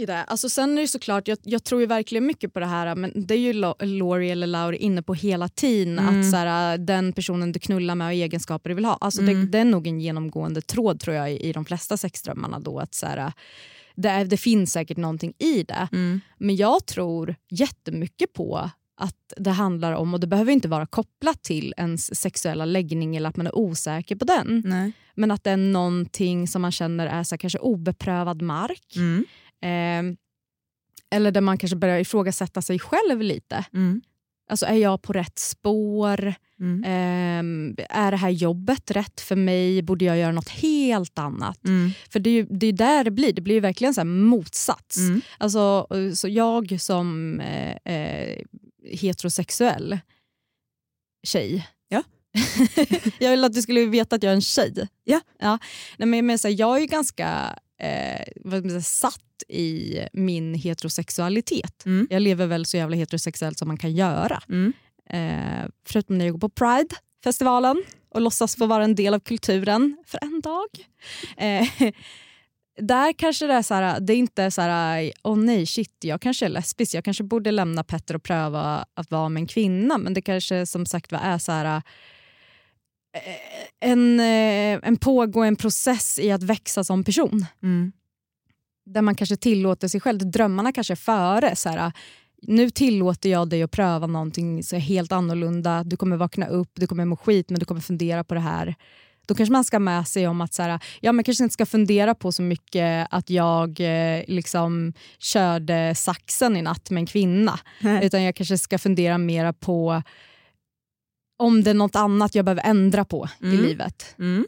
i 0.00 0.06
det. 0.06 0.24
Alltså 0.24 0.48
sen 0.48 0.78
är 0.78 0.82
det 0.82 0.88
såklart, 0.88 1.28
jag, 1.28 1.38
jag 1.42 1.64
tror 1.64 1.80
ju 1.80 1.86
verkligen 1.86 2.26
mycket 2.26 2.52
på 2.52 2.60
det 2.60 2.66
här 2.66 2.94
men 2.94 3.12
det 3.14 3.34
är 3.34 3.38
ju 3.38 3.52
Laurie 3.80 4.32
eller 4.32 4.46
Lauri 4.46 4.76
inne 4.76 5.02
på 5.02 5.14
hela 5.14 5.48
tiden. 5.48 5.98
Mm. 5.98 6.20
Att 6.20 6.30
så 6.30 6.36
här, 6.36 6.78
den 6.78 7.12
personen 7.12 7.52
du 7.52 7.58
knullar 7.60 7.94
med 7.94 8.06
och 8.06 8.12
egenskaper 8.12 8.70
du 8.70 8.74
vill 8.74 8.84
ha. 8.84 8.98
Alltså 9.00 9.22
det, 9.22 9.32
Mm. 9.32 9.50
det 9.50 9.58
är 9.58 9.64
nog 9.64 9.86
en 9.86 10.00
genomgående 10.00 10.62
tråd 10.62 11.00
tror 11.00 11.16
jag 11.16 11.32
i, 11.32 11.48
i 11.48 11.52
de 11.52 11.64
flesta 11.64 11.96
sexdrömmarna. 11.96 12.60
Då, 12.60 12.78
att 12.78 12.94
så 12.94 13.06
här, 13.06 13.32
det, 13.94 14.24
det 14.24 14.36
finns 14.36 14.72
säkert 14.72 14.96
någonting 14.96 15.32
i 15.38 15.62
det. 15.62 15.88
Mm. 15.92 16.20
Men 16.38 16.56
jag 16.56 16.86
tror 16.86 17.34
jättemycket 17.50 18.32
på 18.32 18.70
att 18.96 19.32
det 19.36 19.50
handlar 19.50 19.92
om, 19.92 20.14
och 20.14 20.20
det 20.20 20.26
behöver 20.26 20.52
inte 20.52 20.68
vara 20.68 20.86
kopplat 20.86 21.42
till 21.42 21.74
ens 21.76 22.20
sexuella 22.20 22.64
läggning 22.64 23.16
eller 23.16 23.28
att 23.28 23.36
man 23.36 23.46
är 23.46 23.56
osäker 23.58 24.16
på 24.16 24.24
den. 24.24 24.62
Nej. 24.66 24.92
Men 25.14 25.30
att 25.30 25.44
det 25.44 25.50
är 25.50 25.56
någonting 25.56 26.48
som 26.48 26.62
man 26.62 26.72
känner 26.72 27.06
är 27.06 27.22
så 27.24 27.38
kanske 27.38 27.58
obeprövad 27.58 28.42
mark. 28.42 28.96
Mm. 28.96 29.24
Eh, 29.62 30.16
eller 31.10 31.30
där 31.30 31.40
man 31.40 31.58
kanske 31.58 31.76
börjar 31.76 31.98
ifrågasätta 31.98 32.62
sig 32.62 32.78
själv 32.78 33.22
lite. 33.22 33.64
Mm. 33.74 34.00
Alltså 34.50 34.66
är 34.66 34.74
jag 34.74 35.02
på 35.02 35.12
rätt 35.12 35.38
spår? 35.38 36.34
Mm. 36.60 36.84
Eh, 36.84 37.86
är 37.90 38.10
det 38.10 38.16
här 38.16 38.30
jobbet 38.30 38.90
rätt 38.90 39.20
för 39.20 39.36
mig? 39.36 39.82
Borde 39.82 40.04
jag 40.04 40.18
göra 40.18 40.32
något 40.32 40.48
helt 40.48 41.18
annat? 41.18 41.64
Mm. 41.64 41.90
För 42.10 42.20
det 42.20 42.30
är 42.30 42.34
ju 42.34 42.46
det 42.50 42.66
är 42.66 42.72
där 42.72 43.04
det 43.04 43.10
blir. 43.10 43.32
Det 43.32 43.40
blir 43.40 43.54
ju 43.54 43.60
verkligen 43.60 43.94
så 43.94 44.00
här 44.00 44.06
motsats. 44.06 44.96
Mm. 44.96 45.20
Alltså, 45.38 45.86
eh, 45.90 46.12
så 46.12 46.28
jag 46.28 46.80
som 46.80 47.40
eh, 47.40 47.94
eh, 47.94 48.38
heterosexuell 48.84 49.98
tjej. 51.26 51.68
Ja. 51.88 52.02
jag 53.18 53.30
vill 53.30 53.44
att 53.44 53.52
du 53.52 53.62
skulle 53.62 53.86
veta 53.86 54.16
att 54.16 54.22
jag 54.22 54.30
är 54.30 54.34
en 54.34 54.42
tjej. 54.42 54.88
Ja. 55.04 55.20
ja. 55.38 55.58
Nej, 55.96 56.08
men, 56.08 56.26
men, 56.26 56.38
så 56.38 56.48
här, 56.48 56.54
jag 56.58 56.82
är 56.82 56.86
ganska 56.86 57.58
eh, 57.80 58.22
vad 58.36 58.64
man 58.64 58.70
säga, 58.70 58.80
satt 58.80 59.42
i 59.48 59.98
min 60.12 60.54
heterosexualitet. 60.54 61.86
Mm. 61.86 62.06
Jag 62.10 62.22
lever 62.22 62.46
väl 62.46 62.66
så 62.66 62.76
jävla 62.76 62.96
heterosexuellt 62.96 63.58
som 63.58 63.68
man 63.68 63.76
kan 63.76 63.92
göra. 63.92 64.42
Mm. 64.48 64.72
Eh, 65.10 65.70
förutom 65.86 66.18
när 66.18 66.24
jag 66.24 66.32
går 66.32 66.48
på 66.48 66.48
Pride-festivalen 66.48 67.82
och 68.14 68.20
låtsas 68.20 68.56
få 68.56 68.66
vara 68.66 68.84
en 68.84 68.94
del 68.94 69.14
av 69.14 69.20
kulturen 69.20 69.96
för 70.06 70.18
en 70.22 70.40
dag. 70.40 70.68
Eh, 71.36 71.92
där 72.80 73.12
kanske 73.12 73.46
det 73.46 73.54
är 73.54 73.62
så 73.62 73.74
här, 73.74 74.00
det 74.00 74.12
är 74.12 74.16
inte 74.16 74.50
så 74.50 74.60
här, 74.60 75.12
åh 75.22 75.36
nej 75.38 75.66
shit, 75.66 75.96
jag 76.00 76.20
kanske 76.20 76.44
är 76.44 76.50
lesbisk, 76.50 76.94
jag 76.94 77.04
kanske 77.04 77.24
borde 77.24 77.50
lämna 77.50 77.84
Petter 77.84 78.16
och 78.16 78.22
pröva 78.22 78.84
att 78.94 79.10
vara 79.10 79.28
med 79.28 79.40
en 79.40 79.46
kvinna. 79.46 79.98
Men 79.98 80.14
det 80.14 80.22
kanske 80.22 80.66
som 80.66 80.86
sagt 80.86 81.12
var 81.12 81.18
är 81.18 81.38
så 81.38 81.52
här, 81.52 81.82
en, 83.80 84.20
eh, 84.20 84.78
en 84.82 84.96
pågående 84.96 85.60
process 85.60 86.18
i 86.18 86.30
att 86.30 86.42
växa 86.42 86.84
som 86.84 87.04
person. 87.04 87.46
Mm. 87.62 87.92
Där 88.86 89.02
man 89.02 89.14
kanske 89.14 89.36
tillåter 89.36 89.88
sig 89.88 90.00
själv, 90.00 90.30
drömmarna 90.30 90.72
kanske 90.72 90.94
är 90.94 90.96
före. 90.96 91.56
Så 91.56 91.68
här, 91.68 91.92
nu 92.42 92.70
tillåter 92.70 93.30
jag 93.30 93.48
dig 93.48 93.62
att 93.62 93.70
pröva 93.70 94.06
någonting 94.06 94.62
så 94.62 94.76
helt 94.76 95.12
annorlunda. 95.12 95.84
Du 95.84 95.96
kommer 95.96 96.16
vakna 96.16 96.46
upp, 96.46 96.70
du 96.74 96.86
kommer 96.86 97.04
må 97.04 97.16
skit 97.16 97.50
men 97.50 97.58
du 97.58 97.64
kommer 97.64 97.80
fundera 97.80 98.24
på 98.24 98.34
det 98.34 98.40
här. 98.40 98.74
Då 99.26 99.34
kanske 99.34 99.52
man 99.52 99.64
ska 99.64 99.78
med 99.78 100.08
sig 100.08 100.28
om 100.28 100.40
att 100.40 100.54
så 100.54 100.62
här, 100.62 100.80
ja, 101.00 101.12
man 101.12 101.24
kanske 101.24 101.44
inte 101.44 101.52
ska 101.52 101.66
fundera 101.66 102.14
på 102.14 102.32
så 102.32 102.42
mycket 102.42 103.08
att 103.10 103.30
jag 103.30 103.80
eh, 103.80 104.24
liksom 104.26 104.92
körde 105.18 105.94
saxen 105.94 106.56
i 106.56 106.62
natt 106.62 106.90
med 106.90 107.00
en 107.00 107.06
kvinna. 107.06 107.58
Nej. 107.80 108.06
Utan 108.06 108.22
jag 108.22 108.34
kanske 108.34 108.58
ska 108.58 108.78
fundera 108.78 109.18
mera 109.18 109.52
på 109.52 110.02
om 111.40 111.62
det 111.62 111.70
är 111.70 111.74
något 111.74 111.96
annat 111.96 112.34
jag 112.34 112.44
behöver 112.44 112.62
ändra 112.66 113.04
på 113.04 113.28
i 113.40 113.44
Mm. 113.46 113.60
livet. 113.62 114.14
Mm. 114.18 114.46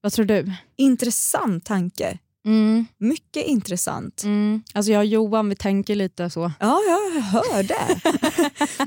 Vad 0.00 0.12
tror 0.12 0.24
du? 0.24 0.52
Intressant 0.76 1.64
tanke. 1.64 2.18
Mm. 2.46 2.86
Mycket 2.98 3.46
intressant. 3.46 4.22
Mm. 4.24 4.62
Alltså 4.74 4.92
jag 4.92 4.98
och 5.00 5.06
Johan 5.06 5.48
vi 5.48 5.56
tänker 5.56 5.94
lite 5.96 6.30
så. 6.30 6.52
Ja, 6.60 6.80
jag 6.88 7.20
hör 7.22 7.62
det. 7.62 8.00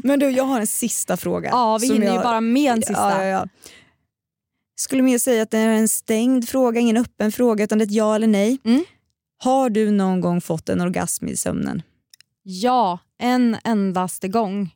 Men 0.08 0.20
du, 0.20 0.30
jag 0.30 0.44
har 0.44 0.60
en 0.60 0.68
sista 0.68 1.18
fråga. 1.18 1.50
Ja, 1.50 1.78
vi 1.82 1.88
hinner 1.88 2.08
ju 2.08 2.14
jag- 2.14 2.24
bara 2.24 2.42
med 2.42 2.72
en 2.74 2.82
sista. 2.82 2.94
Ja, 3.12 3.24
ja, 3.24 3.30
ja. 3.30 3.48
Skulle 4.80 5.02
mer 5.02 5.18
säga 5.20 5.44
att 5.44 5.52
det 5.52 5.58
är 5.58 5.68
en 5.70 5.90
stängd 5.90 6.50
fråga, 6.50 6.80
ingen 6.80 6.98
öppen 6.98 7.32
fråga 7.32 7.64
utan 7.64 7.78
det 7.78 7.84
är 7.84 7.88
ett 7.88 7.92
ja 7.92 8.16
eller 8.16 8.28
nej. 8.28 8.58
Mm. 8.64 8.84
Har 9.44 9.70
du 9.70 9.92
någon 9.92 10.22
gång 10.22 10.42
fått 10.42 10.70
en 10.70 10.82
orgasm 10.82 11.28
i 11.28 11.38
sömnen? 11.38 11.82
Ja, 12.44 13.00
en 13.20 13.58
endaste 13.64 14.28
gång. 14.28 14.76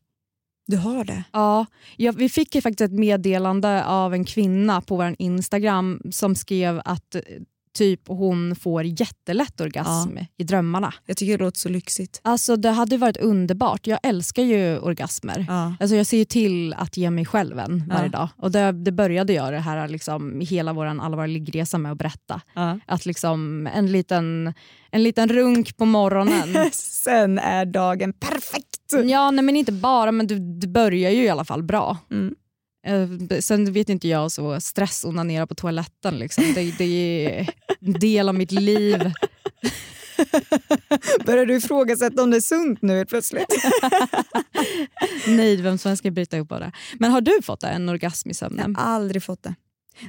Du 0.71 0.77
har 0.77 1.03
det? 1.03 1.23
Ja, 1.31 1.65
ja, 1.97 2.11
vi 2.11 2.29
fick 2.29 2.55
ju 2.55 2.61
faktiskt 2.61 2.81
ett 2.81 2.99
meddelande 2.99 3.85
av 3.85 4.13
en 4.13 4.25
kvinna 4.25 4.81
på 4.81 4.95
vår 4.95 5.15
Instagram 5.19 6.01
som 6.11 6.35
skrev 6.35 6.81
att 6.85 7.15
typ 7.77 8.01
hon 8.07 8.55
får 8.55 8.83
jättelätt 8.83 9.61
orgasm 9.61 10.17
i 10.37 10.43
drömmarna. 10.43 10.93
Jag 11.05 11.17
tycker 11.17 11.37
det 11.37 11.43
låter 11.43 11.59
så 11.59 11.69
lyxigt. 11.69 12.19
Alltså 12.23 12.55
Det 12.55 12.69
hade 12.69 12.97
varit 12.97 13.17
underbart. 13.17 13.87
Jag 13.87 13.99
älskar 14.03 14.43
ju 14.43 14.79
orgasmer. 14.79 15.45
Ja. 15.47 15.73
Alltså 15.79 15.95
jag 15.95 16.05
ser 16.05 16.17
ju 16.17 16.25
till 16.25 16.73
att 16.73 16.97
ge 16.97 17.09
mig 17.09 17.25
själv 17.25 17.59
en 17.59 17.83
varje 17.89 18.03
Ja. 18.03 18.09
dag. 18.09 18.29
Och 18.37 18.51
det, 18.51 18.71
det 18.71 18.91
började 18.91 19.33
jag 19.33 19.53
det 19.53 19.59
här 19.59 19.87
liksom, 19.87 20.39
hela 20.41 20.73
vår 20.73 20.85
alla 20.85 21.15
våra 21.15 21.25
liggresa 21.27 21.77
med 21.77 21.91
att 21.91 21.97
berätta. 21.97 22.41
Ja. 22.55 22.79
Att 22.87 23.05
liksom 23.05 23.67
en 23.73 23.91
liten, 23.91 24.53
en 24.91 25.03
liten 25.03 25.29
runk 25.29 25.77
på 25.77 25.85
morgonen. 25.85 26.69
Sen 26.73 27.39
är 27.39 27.65
dagen 27.65 28.13
perfekt. 28.13 29.09
ja, 29.09 29.31
nej, 29.31 29.43
men 29.45 29.55
inte 29.55 29.71
bara, 29.71 30.11
men 30.11 30.27
du, 30.27 30.39
du 30.39 30.67
börjar 30.67 31.11
ju 31.11 31.23
i 31.23 31.29
alla 31.29 31.45
fall 31.45 31.63
bra. 31.63 31.97
Mm. 32.11 32.35
Eh, 32.87 33.39
Sen 33.39 33.73
vet 33.73 33.89
inte 33.89 34.07
jag 34.07 34.31
så 34.31 34.61
stressonanera 34.61 35.47
på 35.47 35.55
toaletten. 35.55 36.19
Liksom. 36.19 36.43
Det, 36.55 36.77
det 36.77 37.25
är 37.25 37.49
en 37.81 37.93
del 37.93 38.29
av 38.29 38.35
mitt 38.35 38.51
liv. 38.51 38.99
Börjar 41.25 41.45
du 41.45 41.55
ifrågasätta 41.55 42.23
om 42.23 42.31
det 42.31 42.37
är 42.37 42.41
sunt 42.41 42.81
nu 42.81 42.97
helt 42.97 43.09
plötsligt? 43.09 43.55
Nej, 45.27 45.61
vem 45.61 45.77
som 45.77 45.97
ska 45.97 46.11
bryta 46.11 46.37
ihop 46.37 46.51
av 46.51 46.59
det. 46.59 46.71
Men 46.99 47.11
har 47.11 47.21
du 47.21 47.41
fått 47.43 47.63
en 47.63 47.89
orgasm 47.89 48.29
i 48.29 48.33
sömnen? 48.33 48.75
Jag 48.77 48.83
har 48.83 48.93
aldrig 48.95 49.23
fått 49.23 49.43
det. 49.43 49.55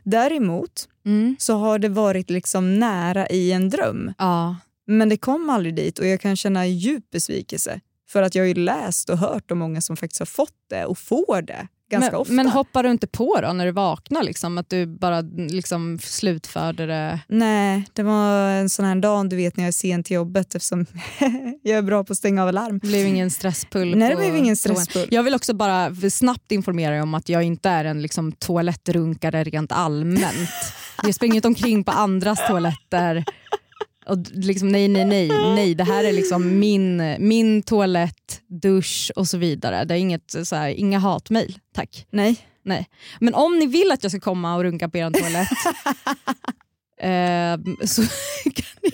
Däremot 0.05 0.89
Mm. 1.05 1.37
så 1.39 1.55
har 1.57 1.79
det 1.79 1.89
varit 1.89 2.31
liksom 2.31 2.79
nära 2.79 3.27
i 3.29 3.53
en 3.53 3.71
dröm. 3.71 4.13
Ja. 4.19 4.57
Men 4.87 5.09
det 5.09 5.17
kom 5.17 5.51
aldrig 5.51 5.75
dit 5.75 5.99
och 5.99 6.07
jag 6.07 6.21
kan 6.21 6.37
känna 6.37 6.67
djup 6.67 7.11
besvikelse. 7.11 7.81
För 8.09 8.23
att 8.23 8.35
jag 8.35 8.43
har 8.43 8.49
ju 8.49 8.55
läst 8.55 9.11
och 9.11 9.19
hört 9.19 9.51
om 9.51 9.59
många 9.59 9.81
som 9.81 9.97
faktiskt 9.97 10.19
har 10.19 10.27
fått 10.27 10.55
det 10.71 10.85
och 10.85 10.99
får 10.99 11.43
det 11.43 11.69
ganska 11.93 12.11
men, 12.11 12.21
ofta. 12.21 12.33
men 12.33 12.49
hoppar 12.49 12.83
du 12.83 12.91
inte 12.91 13.07
på 13.07 13.41
då 13.43 13.53
när 13.53 13.67
du 13.67 13.73
vaknar? 13.73 14.23
Liksom, 14.23 14.59
att 14.59 14.69
du 14.71 14.87
bara 14.87 15.21
liksom 15.21 15.99
slutförde 16.03 16.87
det? 16.87 17.21
Nej, 17.29 17.85
det 17.93 18.03
var 18.03 18.49
en 18.49 18.69
sån 18.69 18.85
här 18.85 18.95
dag 18.95 19.29
du 19.29 19.37
vet 19.37 19.57
när 19.57 19.65
jag 19.65 19.69
är 19.69 19.73
sen 19.73 20.03
till 20.03 20.15
jobbet 20.15 20.55
eftersom 20.55 20.87
jag 21.63 21.79
är 21.79 21.83
bra 21.83 22.05
på 22.05 22.13
att 22.13 22.19
stänga 22.19 22.43
av 22.43 22.49
alarm. 22.49 22.79
Det 22.79 22.89
blev 22.89 23.07
ingen 23.07 23.31
stresspull? 23.31 23.97
Nej, 23.97 24.11
det 24.11 24.17
blev 24.17 24.37
ingen 24.37 24.57
stresspull. 24.57 25.09
Jag 25.11 25.23
vill 25.23 25.35
också 25.35 25.55
bara 25.55 25.95
snabbt 26.11 26.53
informera 26.53 26.91
dig 26.91 27.03
om 27.03 27.15
att 27.15 27.29
jag 27.29 27.43
inte 27.43 27.69
är 27.69 27.85
en 27.85 28.03
liksom, 28.03 28.33
toalettrunkare 28.33 29.45
rent 29.45 29.73
allmänt. 29.73 30.51
Jag 31.03 31.15
springer 31.15 31.37
inte 31.37 31.49
omkring 31.49 31.85
på 31.85 31.91
andras 31.91 32.47
toaletter. 32.49 33.25
Och 34.07 34.19
liksom, 34.33 34.69
nej, 34.69 34.89
nej, 34.89 35.05
nej, 35.05 35.29
nej. 35.29 35.75
Det 35.75 35.85
här 35.85 36.05
är 36.05 36.13
liksom 36.13 36.59
min, 36.59 37.17
min 37.19 37.63
toalett, 37.63 38.41
dusch 38.63 39.13
och 39.17 39.29
så 39.29 39.39
vidare. 39.39 39.85
Det 39.85 39.95
är 39.95 39.99
inget, 39.99 40.35
så 40.45 40.57
här, 40.57 40.69
inga 40.69 40.99
hatmejl, 40.99 41.59
tack. 41.75 42.07
Nej. 42.11 42.37
Nej. 42.65 42.89
Men 43.21 43.35
om 43.35 43.59
ni 43.59 43.67
vill 43.67 43.91
att 43.93 44.03
jag 44.03 44.13
ska 44.13 44.21
komma 44.21 44.55
och 44.57 44.63
runka 44.63 44.89
på 44.89 44.99
er 44.99 45.11
toalett 45.11 45.49
eh, 47.01 47.87
så, 47.87 48.03
kan 48.45 48.65
ni, 48.83 48.91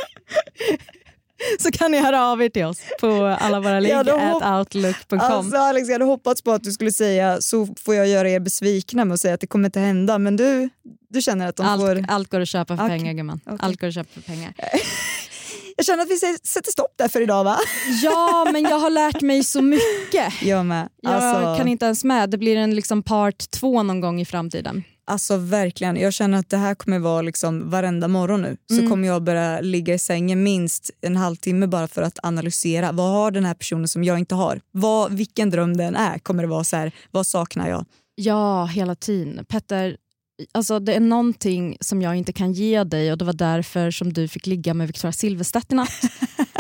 så 1.59 1.71
kan 1.71 1.91
ni 1.91 1.99
höra 1.99 2.25
av 2.27 2.43
er 2.43 2.49
till 2.49 2.65
oss 2.65 2.79
på 3.01 3.37
alla 3.41 3.61
våra 3.61 3.81
ligg 3.81 3.93
Ja, 3.93 4.03
då 4.03 4.13
hopp- 4.13 4.43
at 4.43 4.59
outlook.com. 4.59 5.21
Alltså 5.21 5.57
Alex, 5.57 5.89
jag 5.89 5.95
hade 5.95 6.05
hoppats 6.05 6.43
på 6.43 6.53
att 6.53 6.63
du 6.65 6.73
skulle 6.73 6.93
säga 6.93 7.41
så 7.41 7.69
får 7.85 7.95
jag 7.95 8.09
göra 8.09 8.31
er 8.31 8.41
besvikna 8.41 9.05
med 9.05 9.15
att 9.15 9.21
säga 9.21 9.35
att 9.35 9.41
det 9.41 9.47
kommer 9.47 9.69
inte 9.69 9.81
hända. 9.81 10.19
Men 10.19 10.37
du, 10.37 10.69
du 11.11 11.23
känner 11.23 11.49
att 11.49 11.57
de 11.57 11.67
allt, 11.67 11.83
får... 11.83 12.05
allt 12.09 12.31
går 12.31 12.41
att 12.41 12.49
köpa 12.49 12.77
för 12.77 12.85
Okej. 12.85 12.99
pengar 12.99 13.13
gumman. 13.13 13.41
Okej. 13.47 13.59
Allt 13.61 13.81
går 13.81 13.89
att 13.89 13.95
köpa 13.95 14.11
för 14.15 14.21
pengar. 14.21 14.53
Jag 15.77 15.87
känner 15.87 16.03
att 16.03 16.11
vi 16.11 16.15
sä- 16.15 16.47
sätter 16.47 16.71
stopp 16.73 16.95
där 16.99 17.09
för 17.09 17.21
idag 17.21 17.45
va? 17.45 17.59
Ja 18.03 18.47
men 18.53 18.63
jag 18.63 18.79
har 18.79 18.91
lärt 18.91 19.21
mig 19.21 19.45
så 19.45 19.63
mycket. 19.63 20.43
Jag 20.43 20.67
med. 20.67 20.89
Jag 21.03 21.13
Alltså, 21.13 21.57
kan 21.59 21.69
inte 21.69 21.85
ens 21.85 22.05
med. 22.05 22.31
Det 22.31 22.39
blir 22.39 22.57
en 22.57 22.75
liksom 22.75 23.03
part 23.03 23.51
två 23.51 23.83
någon 23.83 24.01
gång 24.01 24.21
i 24.21 24.25
framtiden. 24.25 24.85
Alltså 25.09 25.37
verkligen, 25.37 25.97
jag 25.97 26.13
känner 26.13 26.39
att 26.39 26.51
det 26.51 26.57
här 26.57 26.75
kommer 26.75 26.99
vara 26.99 27.23
liksom 27.23 27.71
varenda 27.71 28.09
morgon 28.09 28.43
nu. 28.43 28.57
Så 28.71 28.75
Mm. 28.79 28.91
kommer 28.91 29.09
jag 29.09 29.23
börja 29.23 29.61
ligga 29.61 29.95
i 29.95 29.99
sängen 29.99 30.43
minst 30.43 30.91
en 31.01 31.17
halvtimme 31.17 31.67
bara 31.67 31.89
för 31.89 32.03
att 32.03 32.19
analysera. 32.23 32.93
Vad 32.93 33.11
har 33.11 33.31
den 33.31 33.45
här 33.45 33.55
personen 33.55 33.89
som 33.89 34.05
jag 34.05 34.19
inte 34.19 34.35
har? 34.35 34.61
Vad, 34.71 35.13
vilken 35.13 35.51
dröm 35.51 35.77
den 35.77 35.97
är 35.97 36.19
kommer 36.19 36.43
det 36.43 36.49
vara 36.49 36.65
så 36.65 36.77
här, 36.77 36.93
vad 37.11 37.27
saknar 37.27 37.69
jag? 37.69 37.85
Ja, 38.15 38.65
hela 38.65 38.95
tiden. 38.95 39.45
Petter, 39.45 39.97
alltså 40.53 40.79
det 40.79 40.95
är 40.95 41.01
någonting 41.01 41.77
som 41.81 42.03
jag 42.03 42.17
inte 42.17 42.33
kan 42.33 42.53
ge 42.53 42.85
dig 42.85 43.13
och 43.13 43.19
det 43.19 43.25
var 43.25 43.33
därför 43.33 43.91
som 43.91 44.13
du 44.13 44.29
fick 44.29 44.47
ligga 44.47 44.75
med 44.75 44.87
Victoria 44.87 45.13
Silvstedt 45.13 45.73
i 45.73 45.75
natt. 45.75 46.01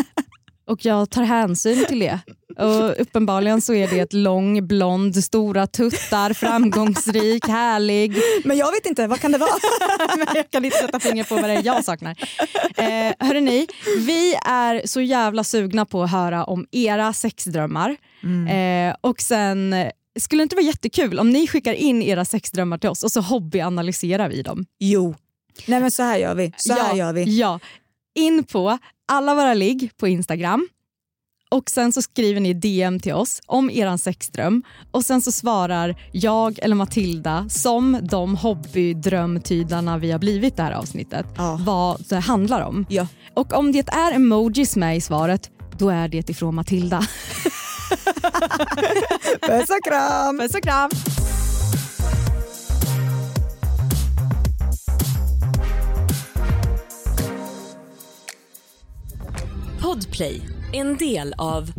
och 0.66 0.84
jag 0.84 1.10
tar 1.10 1.22
hänsyn 1.22 1.84
till 1.88 1.98
det. 1.98 2.20
Och 2.58 3.00
uppenbarligen 3.00 3.60
så 3.60 3.74
är 3.74 3.88
det 3.88 4.00
ett 4.00 4.12
lång, 4.12 4.66
blond, 4.66 5.24
stora 5.24 5.66
tuttar, 5.66 6.32
framgångsrik, 6.32 7.48
härlig. 7.48 8.16
Men 8.44 8.56
jag 8.56 8.72
vet 8.72 8.86
inte, 8.86 9.06
vad 9.06 9.20
kan 9.20 9.32
det 9.32 9.38
vara? 9.38 9.50
Jag 10.34 10.50
kan 10.50 10.64
inte 10.64 10.76
sätta 10.76 11.00
fingret 11.00 11.28
på 11.28 11.34
vad 11.34 11.44
det 11.44 11.52
är 11.52 11.64
jag 11.64 11.84
saknar. 11.84 12.16
Eh, 12.76 13.26
hörrni, 13.26 13.66
vi 13.98 14.34
är 14.34 14.86
så 14.86 15.00
jävla 15.00 15.44
sugna 15.44 15.86
på 15.86 16.02
att 16.02 16.10
höra 16.10 16.44
om 16.44 16.66
era 16.72 17.12
sexdrömmar. 17.12 17.96
Eh, 18.50 18.94
och 19.00 19.20
sen 19.20 19.74
skulle 20.18 20.40
det 20.40 20.42
inte 20.42 20.56
vara 20.56 20.66
jättekul 20.66 21.18
om 21.18 21.30
ni 21.30 21.46
skickar 21.46 21.72
in 21.72 22.02
era 22.02 22.24
sexdrömmar 22.24 22.78
till 22.78 22.90
oss 22.90 23.04
och 23.04 23.12
så 23.12 23.20
hobbyanalyserar 23.20 24.28
vi 24.28 24.42
dem? 24.42 24.66
Jo. 24.78 25.14
Nej 25.66 25.80
men 25.80 25.90
så 25.90 26.02
här 26.02 26.18
gör 26.18 26.34
vi. 26.34 26.52
Så 26.56 26.72
här 26.72 26.88
ja, 26.88 26.96
gör 26.96 27.12
vi. 27.12 27.38
Ja. 27.38 27.60
In 28.14 28.44
på 28.44 28.78
alla 29.08 29.34
våra 29.34 29.54
ligg 29.54 29.90
på 29.96 30.08
Instagram 30.08 30.68
och 31.50 31.70
sen 31.70 31.92
så 31.92 32.02
skriver 32.02 32.40
ni 32.40 32.54
DM 32.54 33.00
till 33.00 33.12
oss 33.12 33.40
om 33.46 33.70
eran 33.70 33.98
sexdröm 33.98 34.62
och 34.90 35.04
sen 35.04 35.20
så 35.20 35.32
svarar 35.32 35.96
jag 36.12 36.58
eller 36.62 36.74
Matilda 36.76 37.46
som 37.48 37.98
de 38.10 38.36
hobbydrömtydarna 38.36 39.98
vi 39.98 40.10
har 40.12 40.18
blivit 40.18 40.56
det 40.56 40.62
här 40.62 40.72
avsnittet 40.72 41.26
Ja. 41.36 41.58
vad 41.66 42.04
det 42.08 42.16
handlar 42.18 42.60
om. 42.60 42.86
Ja. 42.88 43.06
Och 43.34 43.52
om 43.52 43.72
det 43.72 43.88
är 43.88 44.12
emojis 44.12 44.76
med 44.76 44.96
i 44.96 45.00
svaret 45.00 45.50
då 45.78 45.90
är 45.90 46.08
det 46.08 46.30
ifrån 46.30 46.54
Matilda. 46.54 46.98
Puss 49.40 49.70
och 49.70 49.84
kram! 49.84 50.38
Puss 50.38 50.54
och 50.54 50.62
kram! 50.62 50.90
Podplay, 59.82 60.40
en 60.72 60.96
del 60.96 61.34
av 61.38 61.72